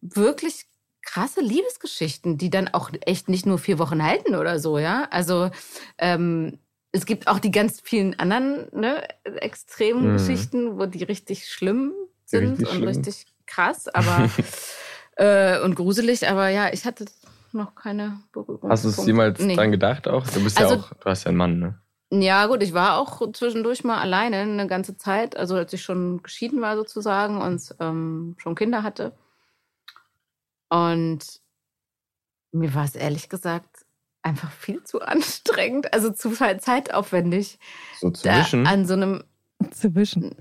wirklich 0.00 0.66
krasse 1.04 1.40
Liebesgeschichten, 1.40 2.38
die 2.38 2.48
dann 2.50 2.68
auch 2.68 2.90
echt 3.02 3.28
nicht 3.28 3.44
nur 3.44 3.58
vier 3.58 3.78
Wochen 3.78 4.02
halten 4.02 4.34
oder 4.36 4.58
so, 4.58 4.78
ja. 4.78 5.08
Also 5.10 5.50
ähm, 5.98 6.58
es 6.92 7.06
gibt 7.06 7.26
auch 7.26 7.38
die 7.40 7.50
ganz 7.50 7.80
vielen 7.80 8.18
anderen 8.18 8.68
ne, 8.72 9.02
extremen 9.24 10.08
Mhm. 10.10 10.12
Geschichten, 10.12 10.78
wo 10.78 10.86
die 10.86 11.02
richtig 11.04 11.48
schlimm 11.48 11.92
sind 12.24 12.50
Richtig 12.58 12.68
und 12.68 12.76
schlimm. 12.76 12.88
richtig 12.88 13.26
krass, 13.46 13.88
aber 13.88 14.28
äh, 15.16 15.60
und 15.60 15.74
gruselig. 15.74 16.28
Aber 16.28 16.48
ja, 16.48 16.72
ich 16.72 16.84
hatte 16.84 17.04
noch 17.52 17.74
keine 17.74 18.20
Berührung. 18.32 18.70
Hast 18.70 18.84
du 18.84 18.88
es 18.88 19.04
jemals 19.06 19.38
dran 19.38 19.70
gedacht 19.70 20.08
auch? 20.08 20.26
Du 20.26 20.42
bist 20.42 20.58
Also- 20.60 20.74
ja 20.74 20.80
auch, 20.80 20.92
du 20.94 21.04
hast 21.10 21.24
ja 21.24 21.28
einen 21.28 21.38
Mann, 21.38 21.58
ne? 21.58 21.78
Ja, 22.14 22.44
gut, 22.46 22.62
ich 22.62 22.74
war 22.74 22.98
auch 22.98 23.32
zwischendurch 23.32 23.84
mal 23.84 23.98
alleine 23.98 24.36
eine 24.40 24.66
ganze 24.66 24.98
Zeit, 24.98 25.34
also 25.34 25.56
als 25.56 25.72
ich 25.72 25.82
schon 25.82 26.22
geschieden 26.22 26.60
war 26.60 26.76
sozusagen 26.76 27.40
und 27.40 27.74
ähm, 27.80 28.34
schon 28.38 28.54
Kinder 28.54 28.82
hatte. 28.82 29.12
Und 30.68 31.20
mir 32.52 32.74
war 32.74 32.84
es 32.84 32.94
ehrlich 32.96 33.28
gesagt 33.30 33.86
einfach 34.22 34.50
viel 34.52 34.84
zu 34.84 35.00
anstrengend, 35.00 35.92
also 35.94 36.10
zu 36.10 36.30
viel 36.30 36.58
zeitaufwendig. 36.60 37.58
So 37.98 38.10
zwischen. 38.10 38.66
an 38.66 38.86
so 38.86 38.92
einem, 38.94 39.24
Zwischen. 39.70 40.36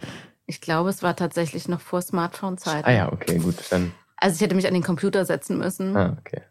ich 0.45 0.61
glaube, 0.61 0.89
es 0.89 1.03
war 1.03 1.15
tatsächlich 1.15 1.67
noch 1.67 1.79
vor 1.81 2.01
Smartphone-Zeiten. 2.01 2.85
Ah 2.87 2.91
ja, 2.91 3.11
okay, 3.13 3.37
gut, 3.39 3.55
dann. 3.69 3.93
Also 4.21 4.35
ich 4.35 4.41
hätte 4.41 4.55
mich 4.55 4.67
an 4.67 4.73
den 4.73 4.83
Computer 4.83 5.25
setzen 5.25 5.57
müssen. 5.57 5.97
Ah, 5.97 6.15
okay. 6.19 6.41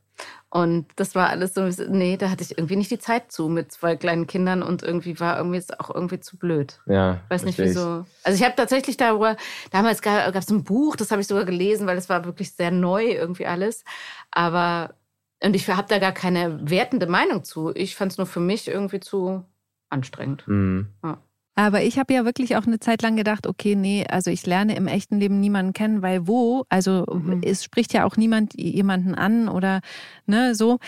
Und 0.50 0.88
das 0.96 1.14
war 1.14 1.30
alles 1.30 1.54
so, 1.54 1.62
nee, 1.88 2.16
da 2.16 2.28
hatte 2.28 2.42
ich 2.42 2.58
irgendwie 2.58 2.74
nicht 2.74 2.90
die 2.90 2.98
Zeit 2.98 3.30
zu 3.30 3.48
mit 3.48 3.70
zwei 3.70 3.94
kleinen 3.94 4.26
Kindern 4.26 4.64
und 4.64 4.82
irgendwie 4.82 5.20
war 5.20 5.38
irgendwie 5.38 5.58
jetzt 5.58 5.78
auch 5.78 5.94
irgendwie 5.94 6.18
zu 6.18 6.36
blöd. 6.36 6.80
Ja. 6.86 7.20
Weiß 7.28 7.44
nicht 7.44 7.58
wieso. 7.58 8.04
Also 8.24 8.36
ich 8.36 8.42
habe 8.42 8.56
tatsächlich 8.56 8.96
darüber, 8.96 9.36
damals 9.70 10.02
gab 10.02 10.34
es 10.34 10.50
ein 10.50 10.64
Buch, 10.64 10.96
das 10.96 11.12
habe 11.12 11.20
ich 11.20 11.28
sogar 11.28 11.44
gelesen, 11.44 11.86
weil 11.86 11.96
es 11.96 12.08
war 12.08 12.24
wirklich 12.24 12.52
sehr 12.52 12.72
neu 12.72 13.04
irgendwie 13.04 13.46
alles. 13.46 13.84
Aber, 14.32 14.94
und 15.40 15.54
ich 15.54 15.68
habe 15.68 15.86
da 15.88 16.00
gar 16.00 16.12
keine 16.12 16.68
wertende 16.68 17.06
Meinung 17.06 17.44
zu. 17.44 17.72
Ich 17.76 17.94
fand 17.94 18.10
es 18.10 18.18
nur 18.18 18.26
für 18.26 18.40
mich 18.40 18.66
irgendwie 18.66 19.00
zu 19.00 19.44
anstrengend. 19.88 20.42
Mhm. 20.48 20.88
Aber 21.60 21.82
ich 21.82 21.98
habe 21.98 22.14
ja 22.14 22.24
wirklich 22.24 22.56
auch 22.56 22.66
eine 22.66 22.80
Zeit 22.80 23.02
lang 23.02 23.16
gedacht, 23.16 23.46
okay, 23.46 23.74
nee, 23.76 24.06
also 24.08 24.30
ich 24.30 24.46
lerne 24.46 24.74
im 24.76 24.86
echten 24.86 25.18
Leben 25.20 25.40
niemanden 25.40 25.74
kennen, 25.74 26.00
weil 26.00 26.26
wo? 26.26 26.64
Also 26.70 27.04
Mhm. 27.12 27.42
es 27.44 27.62
spricht 27.62 27.92
ja 27.92 28.06
auch 28.06 28.16
niemand 28.16 28.54
jemanden 28.58 29.14
an 29.14 29.46
oder 29.46 29.82
ne, 30.24 30.54
so. 30.54 30.78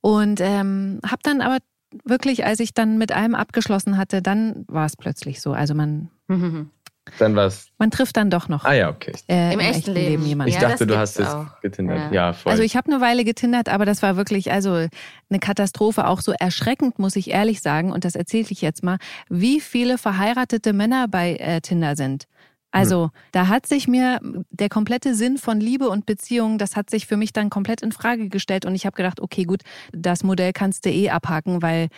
Und 0.00 0.40
ähm, 0.40 1.00
habe 1.04 1.22
dann 1.24 1.40
aber 1.40 1.58
wirklich, 2.04 2.44
als 2.46 2.60
ich 2.60 2.74
dann 2.74 2.96
mit 2.96 3.10
allem 3.10 3.34
abgeschlossen 3.34 3.96
hatte, 3.96 4.22
dann 4.22 4.64
war 4.68 4.86
es 4.86 4.96
plötzlich 4.96 5.40
so. 5.40 5.50
Also 5.50 5.74
man, 5.74 6.10
Mhm. 6.28 6.70
Dann 7.18 7.34
war's. 7.36 7.68
man 7.78 7.90
trifft 7.90 8.16
dann 8.16 8.30
doch 8.30 8.48
noch 8.48 8.64
Ah 8.64 8.72
ja, 8.74 8.90
okay. 8.90 9.12
äh, 9.28 9.52
Im 9.54 9.60
echten 9.60 9.92
Leben. 9.94 10.24
jemanden. 10.24 10.52
Ich 10.54 10.60
Ja, 10.60 10.68
dachte, 10.68 10.86
du 10.86 10.96
hast 10.98 11.18
jetzt 11.18 11.28
auch. 11.28 11.60
getindert. 11.60 12.12
Ja. 12.12 12.28
Ja, 12.28 12.32
voll. 12.32 12.50
Also 12.52 12.62
ich 12.62 12.76
habe 12.76 12.90
eine 12.92 13.00
Weile 13.00 13.24
getindert, 13.24 13.68
aber 13.68 13.84
das 13.84 14.02
war 14.02 14.16
wirklich 14.16 14.52
also 14.52 14.72
eine 14.74 15.38
Katastrophe, 15.40 16.06
auch 16.06 16.20
so 16.20 16.32
erschreckend, 16.32 16.98
muss 16.98 17.16
ich 17.16 17.30
ehrlich 17.30 17.60
sagen. 17.60 17.92
Und 17.92 18.04
das 18.04 18.14
erzähle 18.14 18.46
ich 18.50 18.60
jetzt 18.62 18.82
mal, 18.82 18.98
wie 19.28 19.60
viele 19.60 19.98
verheiratete 19.98 20.72
Männer 20.72 21.08
bei 21.08 21.36
äh, 21.36 21.60
Tinder 21.60 21.96
sind. 21.96 22.24
Also 22.70 23.10
da 23.32 23.48
hat 23.48 23.66
sich 23.66 23.88
mir 23.88 24.20
der 24.50 24.68
komplette 24.68 25.14
Sinn 25.14 25.38
von 25.38 25.58
Liebe 25.58 25.88
und 25.88 26.04
Beziehung, 26.04 26.58
das 26.58 26.76
hat 26.76 26.90
sich 26.90 27.06
für 27.06 27.16
mich 27.16 27.32
dann 27.32 27.48
komplett 27.48 27.80
in 27.80 27.92
Frage 27.92 28.28
gestellt. 28.28 28.66
Und 28.66 28.74
ich 28.74 28.84
habe 28.84 28.94
gedacht, 28.94 29.20
okay, 29.20 29.44
gut, 29.44 29.62
das 29.92 30.22
Modell 30.22 30.52
kannst 30.52 30.84
du 30.84 30.90
eh 30.90 31.08
abhaken, 31.08 31.62
weil 31.62 31.88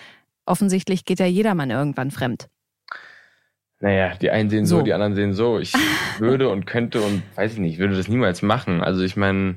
offensichtlich 0.46 1.04
geht 1.04 1.18
ja 1.18 1.26
jedermann 1.26 1.70
irgendwann 1.70 2.10
fremd. 2.12 2.46
Naja, 3.80 4.12
die 4.20 4.30
einen 4.30 4.50
sehen 4.50 4.66
so, 4.66 4.78
So. 4.78 4.82
die 4.82 4.92
anderen 4.92 5.14
sehen 5.14 5.32
so. 5.34 5.58
Ich 5.58 5.72
würde 6.18 6.48
und 6.50 6.66
könnte 6.66 7.00
und 7.00 7.22
weiß 7.36 7.54
ich 7.54 7.58
nicht, 7.58 7.78
würde 7.78 7.96
das 7.96 8.08
niemals 8.08 8.42
machen. 8.42 8.82
Also 8.82 9.02
ich 9.02 9.16
meine, 9.16 9.56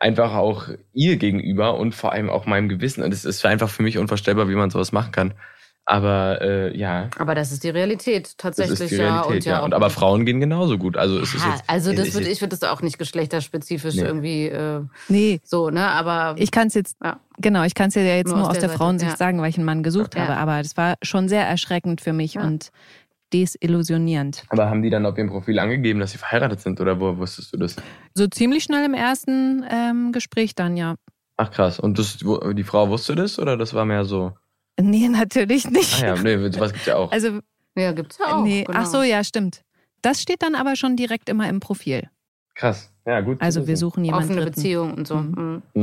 einfach 0.00 0.34
auch 0.34 0.66
ihr 0.92 1.16
gegenüber 1.16 1.78
und 1.78 1.94
vor 1.94 2.12
allem 2.12 2.28
auch 2.28 2.44
meinem 2.46 2.68
Gewissen. 2.68 3.04
Und 3.04 3.12
es 3.14 3.24
ist 3.24 3.44
einfach 3.46 3.70
für 3.70 3.84
mich 3.84 3.98
unvorstellbar, 3.98 4.48
wie 4.48 4.56
man 4.56 4.70
sowas 4.70 4.90
machen 4.90 5.12
kann. 5.12 5.34
Aber 5.84 6.40
äh, 6.40 6.76
ja, 6.76 7.08
Aber 7.18 7.34
das 7.34 7.50
ist 7.50 7.64
die 7.64 7.68
Realität 7.68 8.26
das 8.26 8.36
tatsächlich, 8.36 8.80
ist 8.80 8.90
die 8.92 8.96
ja. 8.96 9.20
Realität, 9.22 9.36
Und 9.36 9.44
ja. 9.46 9.52
ja 9.58 9.64
Und 9.64 9.74
aber 9.74 9.90
Frauen 9.90 10.24
gehen 10.24 10.38
genauso 10.40 10.78
gut. 10.78 10.96
Also 10.96 11.18
es 11.18 11.34
ist 11.34 11.44
Ja, 11.44 11.50
jetzt, 11.52 11.64
also 11.66 11.92
das 11.92 12.08
ist 12.08 12.14
würde 12.14 12.28
ich 12.28 12.40
würde 12.40 12.56
das 12.56 12.68
auch 12.68 12.82
nicht 12.82 12.98
geschlechterspezifisch 12.98 13.96
Nee. 13.96 14.02
irgendwie 14.02 14.46
äh, 14.46 14.80
Nee, 15.08 15.40
so, 15.42 15.70
ne? 15.70 15.84
Aber 15.88 16.36
ich 16.40 16.52
kann 16.52 16.68
es 16.68 16.74
jetzt, 16.74 16.98
ja. 17.02 17.18
genau, 17.38 17.64
ich 17.64 17.74
kann 17.74 17.88
es 17.88 17.96
ja 17.96 18.02
jetzt 18.02 18.28
Nur 18.28 18.38
nur, 18.38 18.50
aus 18.50 18.58
der 18.60 18.68
der, 18.68 18.78
Frauensicht 18.78 19.10
ja. 19.12 19.16
sagen, 19.16 19.40
weil 19.40 19.50
ich 19.50 19.56
einen 19.56 19.64
Mann 19.64 19.82
gesucht 19.82 20.14
Ja. 20.14 20.22
habe. 20.28 20.36
Aber 20.36 20.62
das 20.62 20.76
war 20.76 20.94
schon 21.02 21.28
sehr 21.28 21.46
erschreckend 21.48 22.00
für 22.00 22.12
mich 22.12 22.34
Ja. 22.34 22.42
und 22.42 22.70
desillusionierend. 23.32 24.44
Aber 24.48 24.68
haben 24.68 24.82
die 24.82 24.90
dann 24.90 25.06
auf 25.06 25.16
ihrem 25.18 25.28
Profil 25.28 25.58
angegeben, 25.58 26.00
dass 26.00 26.12
sie 26.12 26.18
verheiratet 26.18 26.60
sind 26.60 26.80
oder 26.80 27.00
wo 27.00 27.16
wusstest 27.16 27.52
du 27.52 27.56
das? 27.58 27.76
So 28.14 28.26
ziemlich 28.26 28.64
schnell 28.64 28.84
im 28.84 28.94
ersten 28.94 29.64
ähm, 29.70 30.12
Gespräch 30.12 30.54
dann, 30.54 30.76
ja. 30.76 30.96
Ach 31.36 31.50
krass. 31.50 31.80
Und 31.80 31.98
das, 31.98 32.18
die 32.18 32.62
Frau 32.64 32.88
wusste 32.88 33.14
das 33.14 33.38
oder 33.38 33.56
das 33.56 33.74
war 33.74 33.84
mehr 33.84 34.04
so? 34.04 34.32
Nee, 34.80 35.08
natürlich 35.08 35.70
nicht. 35.70 36.02
Ah 36.02 36.14
ja, 36.16 36.22
nee, 36.22 36.36
sowas 36.50 36.72
gibt's 36.72 36.86
ja 36.86 36.96
auch. 36.96 37.10
Also, 37.12 37.40
Ja, 37.76 37.92
gibt's 37.92 38.18
ja 38.18 38.36
auch. 38.36 38.44
nee. 38.44 38.64
genau. 38.64 38.78
Ach 38.78 38.86
so, 38.86 39.02
ja, 39.02 39.22
stimmt. 39.24 39.62
Das 40.02 40.20
steht 40.20 40.42
dann 40.42 40.54
aber 40.54 40.76
schon 40.76 40.96
direkt 40.96 41.28
immer 41.28 41.48
im 41.48 41.60
Profil. 41.60 42.08
Krass. 42.54 42.92
Ja, 43.06 43.20
gut. 43.20 43.40
Also 43.40 43.66
wir 43.66 43.76
suchen 43.76 44.04
jemanden. 44.04 44.26
Offene 44.30 44.42
Dritten. 44.42 44.54
Beziehung 44.56 44.94
und 44.94 45.06
so. 45.08 45.16
Mhm. 45.16 45.62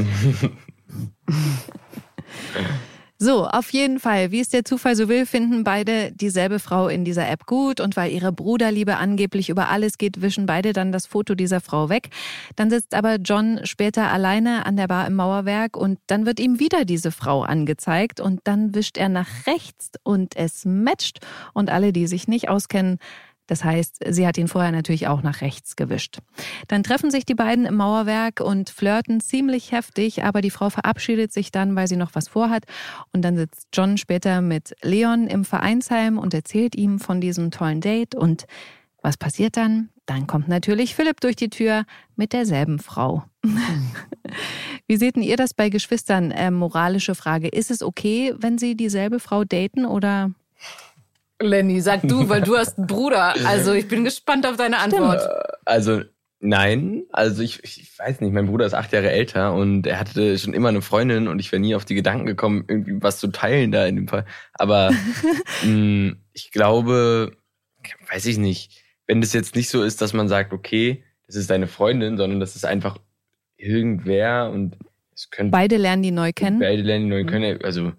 So, 3.21 3.45
auf 3.45 3.73
jeden 3.73 3.99
Fall, 3.99 4.31
wie 4.31 4.39
es 4.39 4.47
der 4.47 4.63
Zufall 4.63 4.95
so 4.95 5.09
will, 5.09 5.25
finden 5.25 5.65
beide 5.65 6.13
dieselbe 6.13 6.57
Frau 6.57 6.87
in 6.87 7.03
dieser 7.03 7.29
App 7.29 7.45
gut. 7.45 7.81
Und 7.81 7.97
weil 7.97 8.13
ihre 8.13 8.31
Bruderliebe 8.31 8.95
angeblich 8.95 9.49
über 9.49 9.67
alles 9.67 9.97
geht, 9.97 10.21
wischen 10.21 10.45
beide 10.45 10.71
dann 10.71 10.93
das 10.93 11.05
Foto 11.05 11.35
dieser 11.35 11.59
Frau 11.59 11.89
weg. 11.89 12.11
Dann 12.55 12.69
sitzt 12.69 12.95
aber 12.95 13.15
John 13.15 13.59
später 13.63 14.09
alleine 14.09 14.65
an 14.65 14.77
der 14.77 14.87
Bar 14.87 15.05
im 15.05 15.15
Mauerwerk 15.15 15.75
und 15.75 15.99
dann 16.07 16.25
wird 16.25 16.39
ihm 16.39 16.61
wieder 16.61 16.85
diese 16.85 17.11
Frau 17.11 17.41
angezeigt. 17.43 18.21
Und 18.21 18.39
dann 18.45 18.73
wischt 18.73 18.97
er 18.97 19.09
nach 19.09 19.27
rechts 19.45 19.91
und 20.03 20.37
es 20.37 20.63
matcht. 20.63 21.19
Und 21.53 21.69
alle, 21.69 21.91
die 21.91 22.07
sich 22.07 22.29
nicht 22.29 22.47
auskennen, 22.47 22.99
das 23.49 23.63
heißt, 23.63 24.03
sie 24.09 24.27
hat 24.27 24.37
ihn 24.37 24.47
vorher 24.47 24.71
natürlich 24.71 25.07
auch 25.07 25.23
nach 25.23 25.41
rechts 25.41 25.75
gewischt. 25.75 26.19
Dann 26.67 26.83
treffen 26.83 27.09
sich 27.09 27.25
die 27.25 27.33
beiden 27.33 27.65
im 27.65 27.75
Mauerwerk 27.75 28.41
und 28.41 28.69
flirten 28.69 29.21
ziemlich 29.21 29.71
heftig, 29.71 30.23
aber 30.23 30.41
die 30.41 30.51
Frau 30.51 30.69
verabschiedet 30.69 31.33
sich 31.33 31.51
dann, 31.51 31.75
weil 31.75 31.87
sie 31.87 31.95
noch 31.95 32.13
was 32.13 32.27
vorhat. 32.27 32.65
Und 33.11 33.23
dann 33.23 33.35
sitzt 33.37 33.69
John 33.73 33.97
später 33.97 34.41
mit 34.41 34.75
Leon 34.83 35.25
im 35.25 35.45
Vereinsheim 35.45 36.19
und 36.19 36.35
erzählt 36.35 36.75
ihm 36.75 36.99
von 36.99 37.21
diesem 37.21 37.49
tollen 37.49 37.81
Date. 37.81 38.13
Und 38.13 38.45
was 39.01 39.17
passiert 39.17 39.57
dann? 39.57 39.89
Dann 40.05 40.27
kommt 40.27 40.47
natürlich 40.47 40.93
Philipp 40.93 41.19
durch 41.19 41.35
die 41.35 41.49
Tür 41.49 41.85
mit 42.15 42.33
derselben 42.33 42.77
Frau. 42.77 43.23
Wie 44.87 44.97
seht 44.97 45.17
ihr 45.17 45.37
das 45.37 45.55
bei 45.55 45.69
Geschwistern? 45.69 46.31
Ähm, 46.35 46.53
moralische 46.53 47.15
Frage. 47.15 47.47
Ist 47.47 47.71
es 47.71 47.81
okay, 47.81 48.35
wenn 48.37 48.59
sie 48.59 48.75
dieselbe 48.75 49.19
Frau 49.19 49.43
daten 49.43 49.87
oder? 49.87 50.31
Lenny, 51.41 51.79
sag 51.81 52.01
du, 52.03 52.27
weil 52.29 52.41
du 52.41 52.57
hast 52.57 52.77
einen 52.77 52.87
Bruder. 52.87 53.33
Also 53.45 53.73
ich 53.73 53.87
bin 53.87 54.03
gespannt 54.03 54.45
auf 54.45 54.57
deine 54.57 54.77
Antwort. 54.79 55.21
Also 55.65 56.01
nein, 56.39 57.03
also 57.11 57.41
ich, 57.41 57.63
ich 57.63 57.97
weiß 57.97 58.21
nicht, 58.21 58.33
mein 58.33 58.47
Bruder 58.47 58.65
ist 58.65 58.73
acht 58.73 58.91
Jahre 58.93 59.09
älter 59.09 59.53
und 59.53 59.87
er 59.87 59.99
hatte 59.99 60.37
schon 60.37 60.53
immer 60.53 60.69
eine 60.69 60.81
Freundin 60.81 61.27
und 61.27 61.39
ich 61.39 61.51
wäre 61.51 61.59
nie 61.59 61.75
auf 61.75 61.85
die 61.85 61.95
Gedanken 61.95 62.25
gekommen, 62.25 62.65
irgendwie 62.67 63.01
was 63.01 63.19
zu 63.19 63.27
teilen 63.27 63.71
da 63.71 63.85
in 63.85 63.95
dem 63.95 64.07
Fall. 64.07 64.25
Aber 64.53 64.91
mh, 65.63 66.13
ich 66.33 66.51
glaube, 66.51 67.31
weiß 68.11 68.25
ich 68.25 68.37
nicht, 68.37 68.83
wenn 69.07 69.21
das 69.21 69.33
jetzt 69.33 69.55
nicht 69.55 69.69
so 69.69 69.83
ist, 69.83 70.01
dass 70.01 70.13
man 70.13 70.27
sagt, 70.27 70.53
okay, 70.53 71.03
das 71.27 71.35
ist 71.35 71.49
deine 71.49 71.67
Freundin, 71.67 72.17
sondern 72.17 72.39
das 72.39 72.55
ist 72.55 72.65
einfach 72.65 72.97
irgendwer 73.57 74.49
und 74.51 74.77
es 75.13 75.29
könnte 75.29 75.51
Beide 75.51 75.77
lernen 75.77 76.03
die 76.03 76.11
neu 76.11 76.31
kennen. 76.33 76.59
beide 76.59 76.81
lernen 76.81 77.05
die 77.05 77.09
neu 77.11 77.25
können. 77.25 77.61
Also 77.63 77.91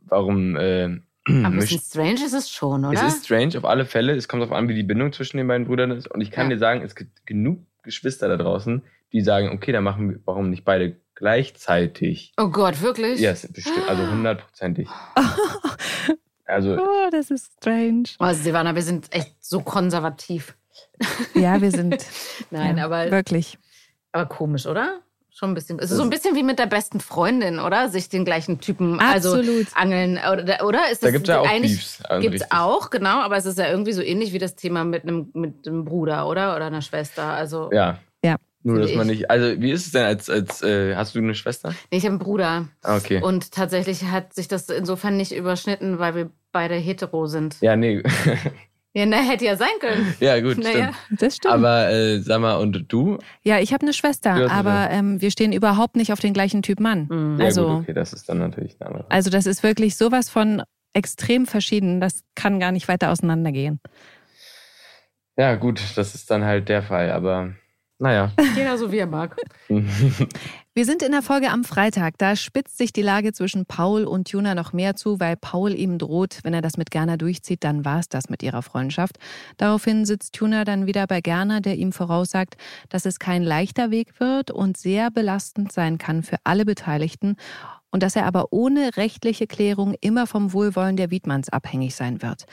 warum 0.00 0.56
äh, 0.56 1.00
Aber 1.28 1.38
ein 1.48 1.56
bisschen 1.58 1.80
strange 1.80 2.24
ist 2.24 2.32
es 2.32 2.50
schon, 2.50 2.84
oder? 2.84 2.94
es 3.02 3.14
ist 3.16 3.24
strange 3.26 3.58
auf 3.58 3.64
alle 3.64 3.84
Fälle. 3.84 4.14
Es 4.14 4.28
kommt 4.28 4.42
darauf 4.42 4.54
an, 4.56 4.68
wie 4.68 4.74
die 4.74 4.82
Bindung 4.84 5.12
zwischen 5.12 5.38
den 5.38 5.48
beiden 5.48 5.66
Brüdern 5.66 5.90
ist. 5.90 6.06
Und 6.08 6.20
ich 6.20 6.30
kann 6.30 6.48
Ja. 6.50 6.54
dir 6.54 6.58
sagen, 6.60 6.82
es 6.82 6.94
gibt 6.94 7.26
genug 7.26 7.60
Geschwister 7.82 8.28
da 8.28 8.36
draußen, 8.36 8.82
die 9.12 9.20
sagen, 9.22 9.50
okay, 9.50 9.72
dann 9.72 9.82
machen 9.84 10.10
wir, 10.10 10.20
warum 10.24 10.50
nicht 10.50 10.64
beide 10.64 10.96
gleichzeitig? 11.16 12.32
oh 12.36 12.48
Gott, 12.48 12.80
wirklich? 12.82 13.20
Ja, 13.20 13.30
yes, 13.30 13.50
bestimmt, 13.52 13.88
also 13.88 14.08
hundertprozentig. 14.08 14.88
Also, 16.48 16.76
Oh, 16.80 17.08
das 17.10 17.32
ist 17.32 17.54
strange. 17.58 18.04
Oh, 18.20 18.32
Silvana, 18.32 18.76
wir 18.76 18.82
sind 18.82 19.12
echt 19.12 19.34
so 19.44 19.62
konservativ. 19.62 20.56
Ja, 21.34 21.60
wir 21.60 21.72
sind 21.72 22.06
Nein, 22.52 22.78
ja, 22.78 22.84
aber, 22.84 23.10
wirklich. 23.10 23.58
aber 24.12 24.26
komisch, 24.26 24.64
oder? 24.66 25.00
Schon 25.38 25.50
ein 25.50 25.54
bisschen. 25.54 25.78
Es 25.78 25.90
ist 25.90 25.98
so 25.98 26.02
ein 26.02 26.08
bisschen 26.08 26.34
wie 26.34 26.42
mit 26.42 26.58
der 26.58 26.64
besten 26.64 26.98
Freundin, 26.98 27.58
oder? 27.58 27.90
Sich 27.90 28.08
den 28.08 28.24
gleichen 28.24 28.58
Typen, 28.58 28.98
Absolut. 29.00 29.46
also 29.46 29.70
angeln, 29.74 30.16
oder? 30.16 30.64
oder? 30.64 30.90
Ist 30.90 31.02
da 31.02 31.08
das 31.08 31.12
gibt's 31.12 31.28
ja 31.28 31.40
auch 31.40 31.46
eigentlich, 31.46 31.72
Beefs. 31.72 32.02
Also 32.06 32.22
Gibt's 32.22 32.40
richtig. 32.44 32.58
auch, 32.58 32.88
genau, 32.88 33.20
aber 33.20 33.36
es 33.36 33.44
ist 33.44 33.58
ja 33.58 33.68
irgendwie 33.68 33.92
so 33.92 34.00
ähnlich 34.00 34.32
wie 34.32 34.38
das 34.38 34.54
Thema 34.56 34.84
mit 34.84 35.02
einem, 35.02 35.28
mit 35.34 35.68
einem 35.68 35.84
Bruder, 35.84 36.26
oder? 36.26 36.56
Oder 36.56 36.64
einer 36.64 36.80
Schwester. 36.80 37.24
Also, 37.24 37.68
Ja. 37.70 37.98
Ja. 38.24 38.36
Nur, 38.62 38.80
dass 38.80 38.94
man 38.94 39.10
ich. 39.10 39.18
nicht, 39.18 39.30
also 39.30 39.60
wie 39.60 39.70
ist 39.72 39.84
es 39.86 39.92
denn 39.92 40.04
als, 40.06 40.30
als 40.30 40.62
äh, 40.62 40.96
hast 40.96 41.14
du 41.14 41.18
eine 41.18 41.34
Schwester? 41.34 41.74
nee, 41.90 41.98
ich 41.98 42.04
habe 42.04 42.12
einen 42.14 42.18
Bruder. 42.18 42.68
Ah, 42.82 42.96
okay. 42.96 43.20
Und 43.22 43.52
tatsächlich 43.52 44.04
hat 44.04 44.32
sich 44.32 44.48
das 44.48 44.70
insofern 44.70 45.18
nicht 45.18 45.32
überschnitten, 45.32 45.98
weil 45.98 46.14
wir 46.14 46.30
beide 46.50 46.74
hetero 46.76 47.26
sind. 47.26 47.58
ja, 47.60 47.76
nee. 47.76 48.02
Ja, 48.96 49.04
na, 49.04 49.18
hätte 49.18 49.44
ja 49.44 49.56
sein 49.56 49.68
können. 49.78 50.14
ja, 50.20 50.40
gut, 50.40 50.56
Naja. 50.56 50.92
stimmt. 51.04 51.20
Das 51.22 51.36
stimmt. 51.36 51.52
Aber 51.52 51.90
äh, 51.90 52.18
sag 52.20 52.40
mal, 52.40 52.56
und 52.56 52.86
du? 52.88 53.18
ja, 53.42 53.58
ich 53.58 53.74
habe 53.74 53.82
eine 53.82 53.92
Schwester, 53.92 54.50
aber 54.50 54.88
ähm, 54.90 55.20
wir 55.20 55.30
stehen 55.30 55.52
überhaupt 55.52 55.96
nicht 55.96 56.12
auf 56.14 56.20
den 56.20 56.32
gleichen 56.32 56.62
Typ 56.62 56.80
Mann. 56.80 57.06
Mhm. 57.10 57.36
Ja, 57.38 57.44
Also- 57.44 57.66
gut, 57.68 57.82
okay, 57.82 57.92
das 57.92 58.14
ist 58.14 58.26
dann 58.30 58.38
natürlich 58.38 58.76
eine 58.80 58.88
andere. 58.90 59.10
Also 59.10 59.28
das 59.28 59.44
ist 59.44 59.62
wirklich 59.62 59.96
sowas 59.96 60.30
von 60.30 60.62
extrem 60.94 61.44
verschieden. 61.44 62.00
Das 62.00 62.22
kann 62.34 62.58
gar 62.58 62.72
nicht 62.72 62.88
weiter 62.88 63.10
auseinandergehen. 63.12 63.80
Ja, 65.36 65.56
gut, 65.56 65.78
das 65.96 66.14
ist 66.14 66.30
dann 66.30 66.46
halt 66.46 66.70
der 66.70 66.82
Fall, 66.82 67.10
aber 67.10 67.52
naja. 67.98 68.32
Jeder 68.56 68.78
so 68.78 68.90
wie 68.92 68.98
er 68.98 69.06
mag. 69.06 69.36
Wir 70.76 70.84
sind 70.84 71.02
in 71.02 71.12
der 71.12 71.22
Folge 71.22 71.48
am 71.48 71.64
Freitag. 71.64 72.18
Da 72.18 72.36
spitzt 72.36 72.76
sich 72.76 72.92
die 72.92 73.00
Lage 73.00 73.32
zwischen 73.32 73.64
Paul 73.64 74.04
und 74.04 74.28
Juna 74.28 74.54
noch 74.54 74.74
mehr 74.74 74.94
zu, 74.94 75.18
weil 75.18 75.34
Paul 75.34 75.72
ihm 75.72 75.96
droht, 75.96 76.40
wenn 76.42 76.52
er 76.52 76.60
das 76.60 76.76
mit 76.76 76.90
Gerner 76.90 77.16
durchzieht, 77.16 77.64
dann 77.64 77.86
war 77.86 77.98
es 77.98 78.10
das 78.10 78.28
mit 78.28 78.42
ihrer 78.42 78.60
Freundschaft. 78.60 79.16
Daraufhin 79.56 80.04
sitzt 80.04 80.36
Juna 80.36 80.66
dann 80.66 80.84
wieder 80.84 81.06
bei 81.06 81.22
Gerner, 81.22 81.62
der 81.62 81.76
ihm 81.76 81.92
voraussagt, 81.92 82.58
dass 82.90 83.06
es 83.06 83.18
kein 83.18 83.42
leichter 83.42 83.90
Weg 83.90 84.20
wird 84.20 84.50
und 84.50 84.76
sehr 84.76 85.10
belastend 85.10 85.72
sein 85.72 85.96
kann 85.96 86.22
für 86.22 86.36
alle 86.44 86.66
Beteiligten 86.66 87.36
und 87.90 88.02
dass 88.02 88.14
er 88.14 88.26
aber 88.26 88.48
ohne 88.50 88.98
rechtliche 88.98 89.46
Klärung 89.46 89.94
immer 90.02 90.26
vom 90.26 90.52
Wohlwollen 90.52 90.98
der 90.98 91.10
Wiedmanns 91.10 91.48
abhängig 91.48 91.94
sein 91.94 92.20
wird. 92.20 92.44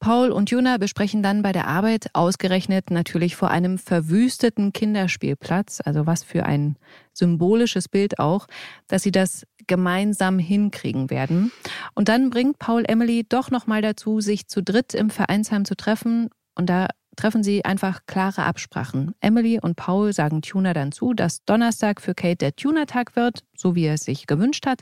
Paul 0.00 0.30
und 0.30 0.50
Juna 0.50 0.78
besprechen 0.78 1.22
dann 1.22 1.42
bei 1.42 1.52
der 1.52 1.66
Arbeit 1.66 2.10
ausgerechnet 2.12 2.90
natürlich 2.90 3.36
vor 3.36 3.50
einem 3.50 3.78
verwüsteten 3.78 4.72
Kinderspielplatz, 4.72 5.80
also 5.84 6.06
was 6.06 6.22
für 6.22 6.46
ein 6.46 6.76
symbolisches 7.12 7.88
Bild 7.88 8.18
auch, 8.18 8.46
dass 8.86 9.02
sie 9.02 9.10
das 9.10 9.44
gemeinsam 9.66 10.38
hinkriegen 10.38 11.10
werden. 11.10 11.52
Und 11.94 12.08
dann 12.08 12.30
bringt 12.30 12.58
Paul 12.58 12.84
Emily 12.86 13.26
doch 13.28 13.50
noch 13.50 13.66
mal 13.66 13.82
dazu, 13.82 14.20
sich 14.20 14.46
zu 14.46 14.62
dritt 14.62 14.94
im 14.94 15.10
Vereinsheim 15.10 15.64
zu 15.64 15.76
treffen 15.76 16.30
und 16.54 16.70
da 16.70 16.88
treffen 17.18 17.42
sie 17.42 17.64
einfach 17.64 18.00
klare 18.06 18.44
Absprachen. 18.44 19.14
Emily 19.20 19.58
und 19.60 19.74
Paul 19.74 20.12
sagen 20.12 20.40
Tuna 20.40 20.72
dann 20.72 20.92
zu, 20.92 21.14
dass 21.14 21.44
Donnerstag 21.44 22.00
für 22.00 22.14
Kate 22.14 22.36
der 22.36 22.56
Tuner-Tag 22.56 23.16
wird, 23.16 23.42
so 23.56 23.74
wie 23.74 23.86
er 23.86 23.94
es 23.94 24.04
sich 24.04 24.26
gewünscht 24.26 24.66
hat. 24.66 24.80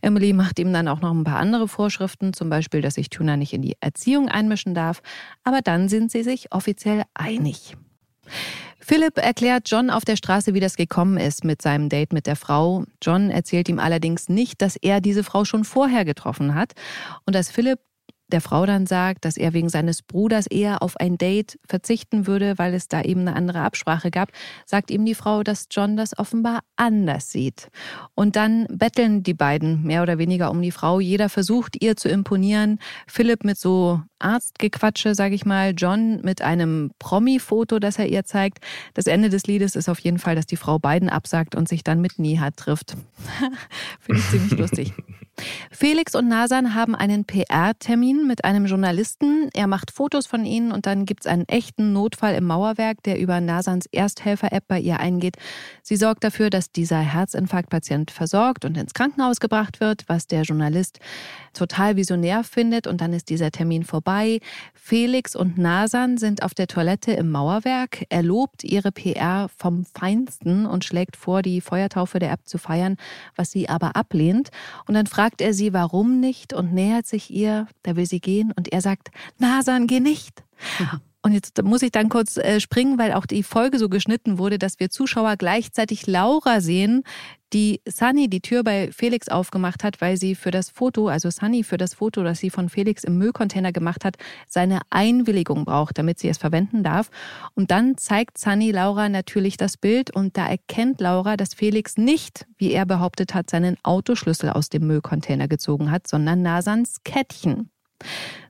Emily 0.00 0.32
macht 0.32 0.58
ihm 0.58 0.72
dann 0.72 0.88
auch 0.88 1.00
noch 1.00 1.12
ein 1.12 1.24
paar 1.24 1.38
andere 1.38 1.68
Vorschriften, 1.68 2.32
zum 2.32 2.50
Beispiel, 2.50 2.80
dass 2.80 2.94
sich 2.94 3.10
Tuna 3.10 3.36
nicht 3.36 3.52
in 3.52 3.62
die 3.62 3.76
Erziehung 3.80 4.28
einmischen 4.28 4.74
darf. 4.74 5.02
Aber 5.44 5.60
dann 5.60 5.88
sind 5.88 6.10
sie 6.10 6.22
sich 6.22 6.52
offiziell 6.52 7.02
einig. 7.14 7.76
Philipp 8.80 9.18
erklärt 9.18 9.68
John 9.68 9.90
auf 9.90 10.04
der 10.04 10.16
Straße, 10.16 10.54
wie 10.54 10.60
das 10.60 10.76
gekommen 10.76 11.18
ist 11.18 11.44
mit 11.44 11.60
seinem 11.60 11.88
Date 11.88 12.12
mit 12.12 12.26
der 12.26 12.36
Frau. 12.36 12.84
John 13.02 13.30
erzählt 13.30 13.68
ihm 13.68 13.78
allerdings 13.78 14.28
nicht, 14.28 14.62
dass 14.62 14.76
er 14.76 15.00
diese 15.00 15.24
Frau 15.24 15.44
schon 15.44 15.64
vorher 15.64 16.04
getroffen 16.04 16.54
hat 16.54 16.72
und 17.26 17.34
dass 17.34 17.50
Philipp 17.50 17.80
der 18.28 18.40
Frau 18.40 18.66
dann 18.66 18.86
sagt, 18.86 19.24
dass 19.24 19.36
er 19.36 19.52
wegen 19.52 19.68
seines 19.68 20.02
Bruders 20.02 20.46
eher 20.46 20.82
auf 20.82 20.96
ein 20.98 21.16
Date 21.18 21.58
verzichten 21.66 22.26
würde, 22.26 22.58
weil 22.58 22.74
es 22.74 22.88
da 22.88 23.02
eben 23.02 23.22
eine 23.22 23.34
andere 23.34 23.60
Absprache 23.60 24.10
gab, 24.10 24.30
sagt 24.66 24.90
ihm 24.90 25.04
die 25.04 25.14
Frau, 25.14 25.42
dass 25.42 25.66
John 25.70 25.96
das 25.96 26.18
offenbar 26.18 26.60
anders 26.76 27.30
sieht. 27.30 27.68
Und 28.14 28.36
dann 28.36 28.66
betteln 28.70 29.22
die 29.22 29.34
beiden 29.34 29.82
mehr 29.82 30.02
oder 30.02 30.18
weniger 30.18 30.50
um 30.50 30.60
die 30.60 30.70
Frau. 30.70 31.00
Jeder 31.00 31.28
versucht 31.28 31.82
ihr 31.82 31.96
zu 31.96 32.08
imponieren. 32.08 32.78
Philipp 33.06 33.44
mit 33.44 33.58
so 33.58 34.02
Arztgequatsche, 34.18 35.14
sage 35.14 35.34
ich 35.34 35.46
mal, 35.46 35.72
John 35.76 36.20
mit 36.22 36.42
einem 36.42 36.90
Promi-Foto, 36.98 37.78
das 37.78 37.98
er 37.98 38.08
ihr 38.08 38.24
zeigt. 38.24 38.58
Das 38.94 39.06
Ende 39.06 39.30
des 39.30 39.46
Liedes 39.46 39.76
ist 39.76 39.88
auf 39.88 40.00
jeden 40.00 40.18
Fall, 40.18 40.34
dass 40.34 40.46
die 40.46 40.56
Frau 40.56 40.78
beiden 40.78 41.08
absagt 41.08 41.54
und 41.54 41.68
sich 41.68 41.84
dann 41.84 42.00
mit 42.00 42.18
Nihat 42.18 42.56
trifft. 42.56 42.96
Finde 44.00 44.20
ich 44.20 44.28
ziemlich 44.30 44.58
lustig. 44.58 44.92
Felix 45.70 46.14
und 46.14 46.28
Nasan 46.28 46.74
haben 46.74 46.94
einen 46.94 47.24
PR-Termin 47.24 48.26
mit 48.26 48.44
einem 48.44 48.66
Journalisten. 48.66 49.48
Er 49.54 49.66
macht 49.66 49.90
Fotos 49.90 50.26
von 50.26 50.44
ihnen 50.44 50.72
und 50.72 50.86
dann 50.86 51.04
gibt 51.04 51.24
es 51.24 51.30
einen 51.30 51.46
echten 51.48 51.92
Notfall 51.92 52.34
im 52.34 52.44
Mauerwerk, 52.44 53.02
der 53.02 53.18
über 53.18 53.40
Nasans 53.40 53.86
Ersthelfer-App 53.86 54.64
bei 54.66 54.80
ihr 54.80 55.00
eingeht. 55.00 55.36
Sie 55.82 55.96
sorgt 55.96 56.24
dafür, 56.24 56.50
dass 56.50 56.72
dieser 56.72 57.00
Herzinfarktpatient 57.00 58.10
versorgt 58.10 58.64
und 58.64 58.76
ins 58.76 58.94
Krankenhaus 58.94 59.40
gebracht 59.40 59.80
wird, 59.80 60.04
was 60.08 60.26
der 60.26 60.42
Journalist 60.42 60.98
total 61.52 61.96
visionär 61.96 62.44
findet. 62.44 62.86
Und 62.86 63.00
dann 63.00 63.12
ist 63.12 63.28
dieser 63.28 63.50
Termin 63.50 63.84
vorbei. 63.84 64.40
Felix 64.74 65.36
und 65.36 65.58
Nasan 65.58 66.16
sind 66.16 66.42
auf 66.42 66.54
der 66.54 66.66
Toilette 66.66 67.12
im 67.12 67.30
Mauerwerk. 67.30 68.06
Er 68.08 68.22
lobt 68.22 68.64
ihre 68.64 68.92
PR 68.92 69.48
vom 69.56 69.84
Feinsten 69.84 70.66
und 70.66 70.84
schlägt 70.84 71.16
vor, 71.16 71.42
die 71.42 71.60
Feuertaufe 71.60 72.18
der 72.18 72.32
App 72.32 72.46
zu 72.46 72.58
feiern, 72.58 72.96
was 73.36 73.50
sie 73.50 73.68
aber 73.68 73.96
ablehnt. 73.96 74.48
Und 74.86 74.94
dann 74.94 75.06
fragt 75.06 75.27
er 75.40 75.54
sie, 75.54 75.72
warum 75.72 76.20
nicht 76.20 76.52
und 76.52 76.72
nähert 76.72 77.06
sich 77.06 77.30
ihr. 77.30 77.66
Da 77.82 77.96
will 77.96 78.06
sie 78.06 78.20
gehen 78.20 78.52
und 78.56 78.72
er 78.72 78.80
sagt, 78.80 79.10
Nasan, 79.38 79.86
geh 79.86 80.00
nicht. 80.00 80.42
Und 81.22 81.32
jetzt 81.32 81.60
muss 81.64 81.82
ich 81.82 81.90
dann 81.90 82.08
kurz 82.08 82.36
äh, 82.36 82.60
springen, 82.60 82.98
weil 82.98 83.12
auch 83.12 83.26
die 83.26 83.42
Folge 83.42 83.78
so 83.78 83.88
geschnitten 83.88 84.38
wurde, 84.38 84.58
dass 84.58 84.78
wir 84.78 84.88
Zuschauer 84.88 85.36
gleichzeitig 85.36 86.06
Laura 86.06 86.60
sehen, 86.60 87.02
die 87.52 87.80
Sunny 87.88 88.28
die 88.28 88.40
Tür 88.40 88.62
bei 88.62 88.92
Felix 88.92 89.28
aufgemacht 89.28 89.82
hat, 89.82 90.00
weil 90.00 90.16
sie 90.16 90.34
für 90.34 90.50
das 90.50 90.70
Foto, 90.70 91.08
also 91.08 91.30
Sunny 91.30 91.64
für 91.64 91.76
das 91.76 91.94
Foto, 91.94 92.22
das 92.22 92.38
sie 92.38 92.50
von 92.50 92.68
Felix 92.68 93.04
im 93.04 93.18
Müllcontainer 93.18 93.72
gemacht 93.72 94.04
hat, 94.04 94.16
seine 94.46 94.80
Einwilligung 94.90 95.64
braucht, 95.64 95.98
damit 95.98 96.18
sie 96.18 96.28
es 96.28 96.38
verwenden 96.38 96.82
darf. 96.82 97.10
Und 97.54 97.70
dann 97.70 97.96
zeigt 97.96 98.38
Sunny 98.38 98.70
Laura 98.70 99.08
natürlich 99.08 99.56
das 99.56 99.76
Bild 99.76 100.14
und 100.14 100.36
da 100.36 100.46
erkennt 100.46 101.00
Laura, 101.00 101.36
dass 101.36 101.54
Felix 101.54 101.96
nicht, 101.96 102.46
wie 102.58 102.72
er 102.72 102.86
behauptet 102.86 103.34
hat, 103.34 103.50
seinen 103.50 103.76
Autoschlüssel 103.82 104.50
aus 104.50 104.68
dem 104.68 104.86
Müllcontainer 104.86 105.48
gezogen 105.48 105.90
hat, 105.90 106.06
sondern 106.06 106.42
Nasans 106.42 106.98
Kettchen. 107.02 107.70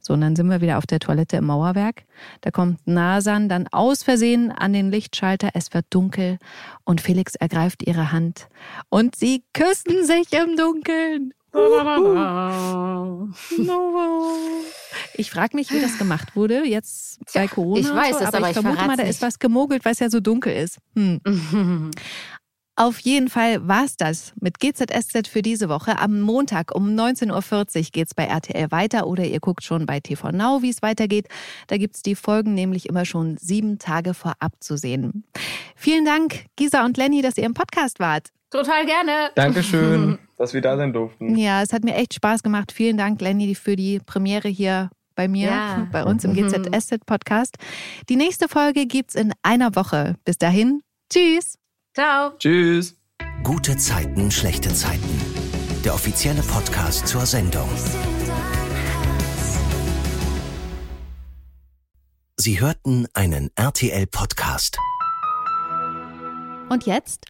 So, 0.01 0.15
und 0.15 0.21
dann 0.21 0.37
sind 0.37 0.49
wir 0.49 0.61
wieder 0.61 0.79
auf 0.79 0.87
der 0.87 1.01
Toilette 1.01 1.37
im 1.37 1.47
Mauerwerk. 1.47 2.05
Da 2.41 2.51
kommt 2.51 2.87
Nasan 2.87 3.49
dann 3.49 3.67
aus 3.69 4.03
Versehen 4.03 4.51
an 4.51 4.73
den 4.73 4.91
Lichtschalter. 4.91 5.51
Es 5.55 5.75
wird 5.75 5.87
dunkel 5.91 6.39
und 6.85 7.01
Felix 7.01 7.35
ergreift 7.35 7.87
ihre 7.87 8.13
Hand 8.13 8.49
und 8.89 9.17
sie 9.17 9.45
küssen 9.53 10.07
sich 10.07 10.33
im 10.33 10.57
Dunkeln. 10.57 11.35
Ich 15.15 15.31
frage 15.31 15.57
mich, 15.57 15.73
wie 15.73 15.81
das 15.81 15.99
gemacht 15.99 16.37
wurde 16.37 16.65
jetzt 16.67 17.21
bei 17.33 17.49
Corona. 17.49 17.81
Ich 17.81 17.89
weiß 17.89 18.17
es, 18.17 18.23
aber, 18.23 18.39
aber 18.39 18.51
ich, 18.51 18.57
ich 18.57 18.63
vermute 18.63 18.87
mal, 18.87 18.97
da 18.97 19.05
ist 19.05 19.23
was 19.23 19.39
gemogelt, 19.39 19.85
weil 19.85 19.93
es 19.93 19.99
ja 19.99 20.11
so 20.11 20.21
dunkel 20.21 20.55
ist. 20.55 20.79
Hm. 20.95 21.21
Auf 22.79 23.01
jeden 23.01 23.29
Fall 23.29 23.67
war's 23.67 23.97
das 23.97 24.33
mit 24.41 24.61
GZSZ 24.61 25.27
für 25.27 25.43
diese 25.43 25.69
Woche. 25.69 25.99
Am 25.99 26.21
Montag 26.21 26.73
um 26.73 26.91
19.40 26.91 27.77
Uhr 27.77 27.83
geht's 27.91 28.15
bei 28.15 28.23
RTL 28.27 28.71
weiter 28.71 29.09
oder 29.09 29.25
ihr 29.25 29.41
guckt 29.41 29.65
schon 29.65 29.85
bei 29.85 29.99
TV 29.99 30.31
Now, 30.31 30.63
wie 30.63 30.71
es 30.71 30.81
weitergeht. 30.81 31.27
Da 31.67 31.77
gibt's 31.77 32.03
die 32.03 32.15
Folgen 32.15 32.55
nämlich 32.55 32.89
immer 32.89 33.05
schon 33.05 33.37
sieben 33.37 33.81
Tage 33.81 34.15
vorab 34.15 34.53
zu 34.61 34.77
sehen. 34.77 35.25
Vielen 35.75 36.05
Dank, 36.05 36.45
Gisa 36.55 36.85
und 36.85 36.97
Lenny, 36.97 37.21
dass 37.21 37.37
ihr 37.37 37.47
im 37.47 37.55
Podcast 37.55 37.99
wart. 37.99 38.29
Total 38.51 38.87
gerne. 38.87 39.31
Dankeschön, 39.35 40.21
dass 40.39 40.55
wir 40.55 40.61
da 40.61 40.77
sein 40.77 40.93
durften. 40.93 41.37
Ja, 41.37 41.63
es 41.63 41.73
hat 41.73 41.83
mir 41.83 41.97
echt 41.97 42.15
Spaß 42.15 42.45
gemacht. 42.45 42.71
Vielen 42.71 42.97
Dank, 42.97 43.21
Lenny, 43.21 43.57
für 43.57 43.75
die 43.75 43.99
Premiere 43.99 44.47
hier 44.47 44.89
bei 45.17 45.27
mir, 45.27 45.49
Ja. 45.49 45.89
bei 45.93 46.05
uns 46.05 46.23
im 46.23 46.33
GZSZ 46.33 47.05
Podcast. 47.07 47.57
Die 48.09 48.15
nächste 48.15 48.47
Folge 48.49 48.87
gibt's 48.87 49.17
in 49.17 49.33
einer 49.43 49.75
Woche. 49.75 50.15
Bis 50.25 50.39
dahin, 50.39 50.81
tschüss. 51.13 51.59
Ciao. 51.99 52.31
Tschüss. 52.39 52.95
Gute 53.43 53.77
Zeiten, 53.77 54.31
schlechte 54.31 54.73
Zeiten. 54.73 55.21
Der 55.85 55.95
offizielle 55.95 56.43
Podcast 56.43 57.09
zur 57.09 57.27
Sendung. 57.27 57.69
Sie 62.37 62.61
hörten 62.61 63.09
einen 63.15 63.51
RTL-Podcast. 63.57 64.79
Und 66.69 66.87
jetzt? 66.87 67.27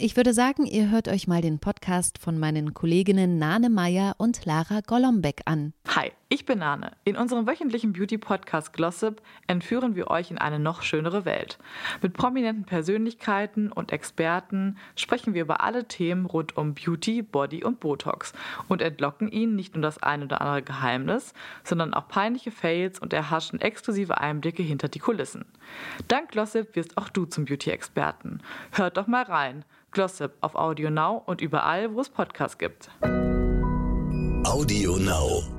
Ich 0.00 0.16
würde 0.16 0.32
sagen, 0.32 0.64
ihr 0.64 0.90
hört 0.90 1.08
euch 1.08 1.26
mal 1.26 1.42
den 1.42 1.58
Podcast 1.58 2.18
von 2.18 2.38
meinen 2.38 2.72
Kolleginnen 2.72 3.36
Nane 3.40 3.68
Meyer 3.68 4.14
und 4.16 4.44
Lara 4.44 4.80
Golombek 4.86 5.40
an. 5.44 5.72
Hi, 5.88 6.12
ich 6.28 6.46
bin 6.46 6.60
Nane. 6.60 6.92
In 7.02 7.16
unserem 7.16 7.48
wöchentlichen 7.48 7.94
Beauty-Podcast 7.94 8.72
Glossip 8.72 9.20
entführen 9.48 9.96
wir 9.96 10.08
euch 10.08 10.30
in 10.30 10.38
eine 10.38 10.60
noch 10.60 10.82
schönere 10.82 11.24
Welt. 11.24 11.58
Mit 12.00 12.12
prominenten 12.12 12.64
Persönlichkeiten 12.64 13.72
und 13.72 13.90
Experten 13.90 14.76
sprechen 14.94 15.34
wir 15.34 15.42
über 15.42 15.62
alle 15.62 15.88
Themen 15.88 16.26
rund 16.26 16.56
um 16.56 16.74
Beauty, 16.74 17.22
Body 17.22 17.64
und 17.64 17.80
Botox 17.80 18.34
und 18.68 18.82
entlocken 18.82 19.32
ihnen 19.32 19.56
nicht 19.56 19.74
nur 19.74 19.82
das 19.82 20.00
ein 20.00 20.22
oder 20.22 20.40
andere 20.40 20.62
Geheimnis, 20.62 21.34
sondern 21.64 21.92
auch 21.92 22.06
peinliche 22.06 22.52
Fails 22.52 23.00
und 23.00 23.12
erhaschen 23.12 23.60
exklusive 23.60 24.18
Einblicke 24.18 24.62
hinter 24.62 24.86
die 24.86 25.00
Kulissen. 25.00 25.44
Dank 26.08 26.30
Glossip 26.30 26.74
wirst 26.76 26.96
auch 26.96 27.08
du 27.08 27.24
zum 27.26 27.44
Beauty-Experten. 27.44 28.40
Hört 28.72 28.96
doch 28.96 29.06
mal 29.06 29.24
rein. 29.24 29.64
Glossip 29.90 30.32
auf 30.40 30.54
Audio 30.54 30.90
Now 30.90 31.22
und 31.26 31.40
überall, 31.40 31.94
wo 31.94 32.00
es 32.00 32.08
Podcasts 32.08 32.58
gibt. 32.58 32.90
Audio 34.44 34.96
Now. 34.96 35.57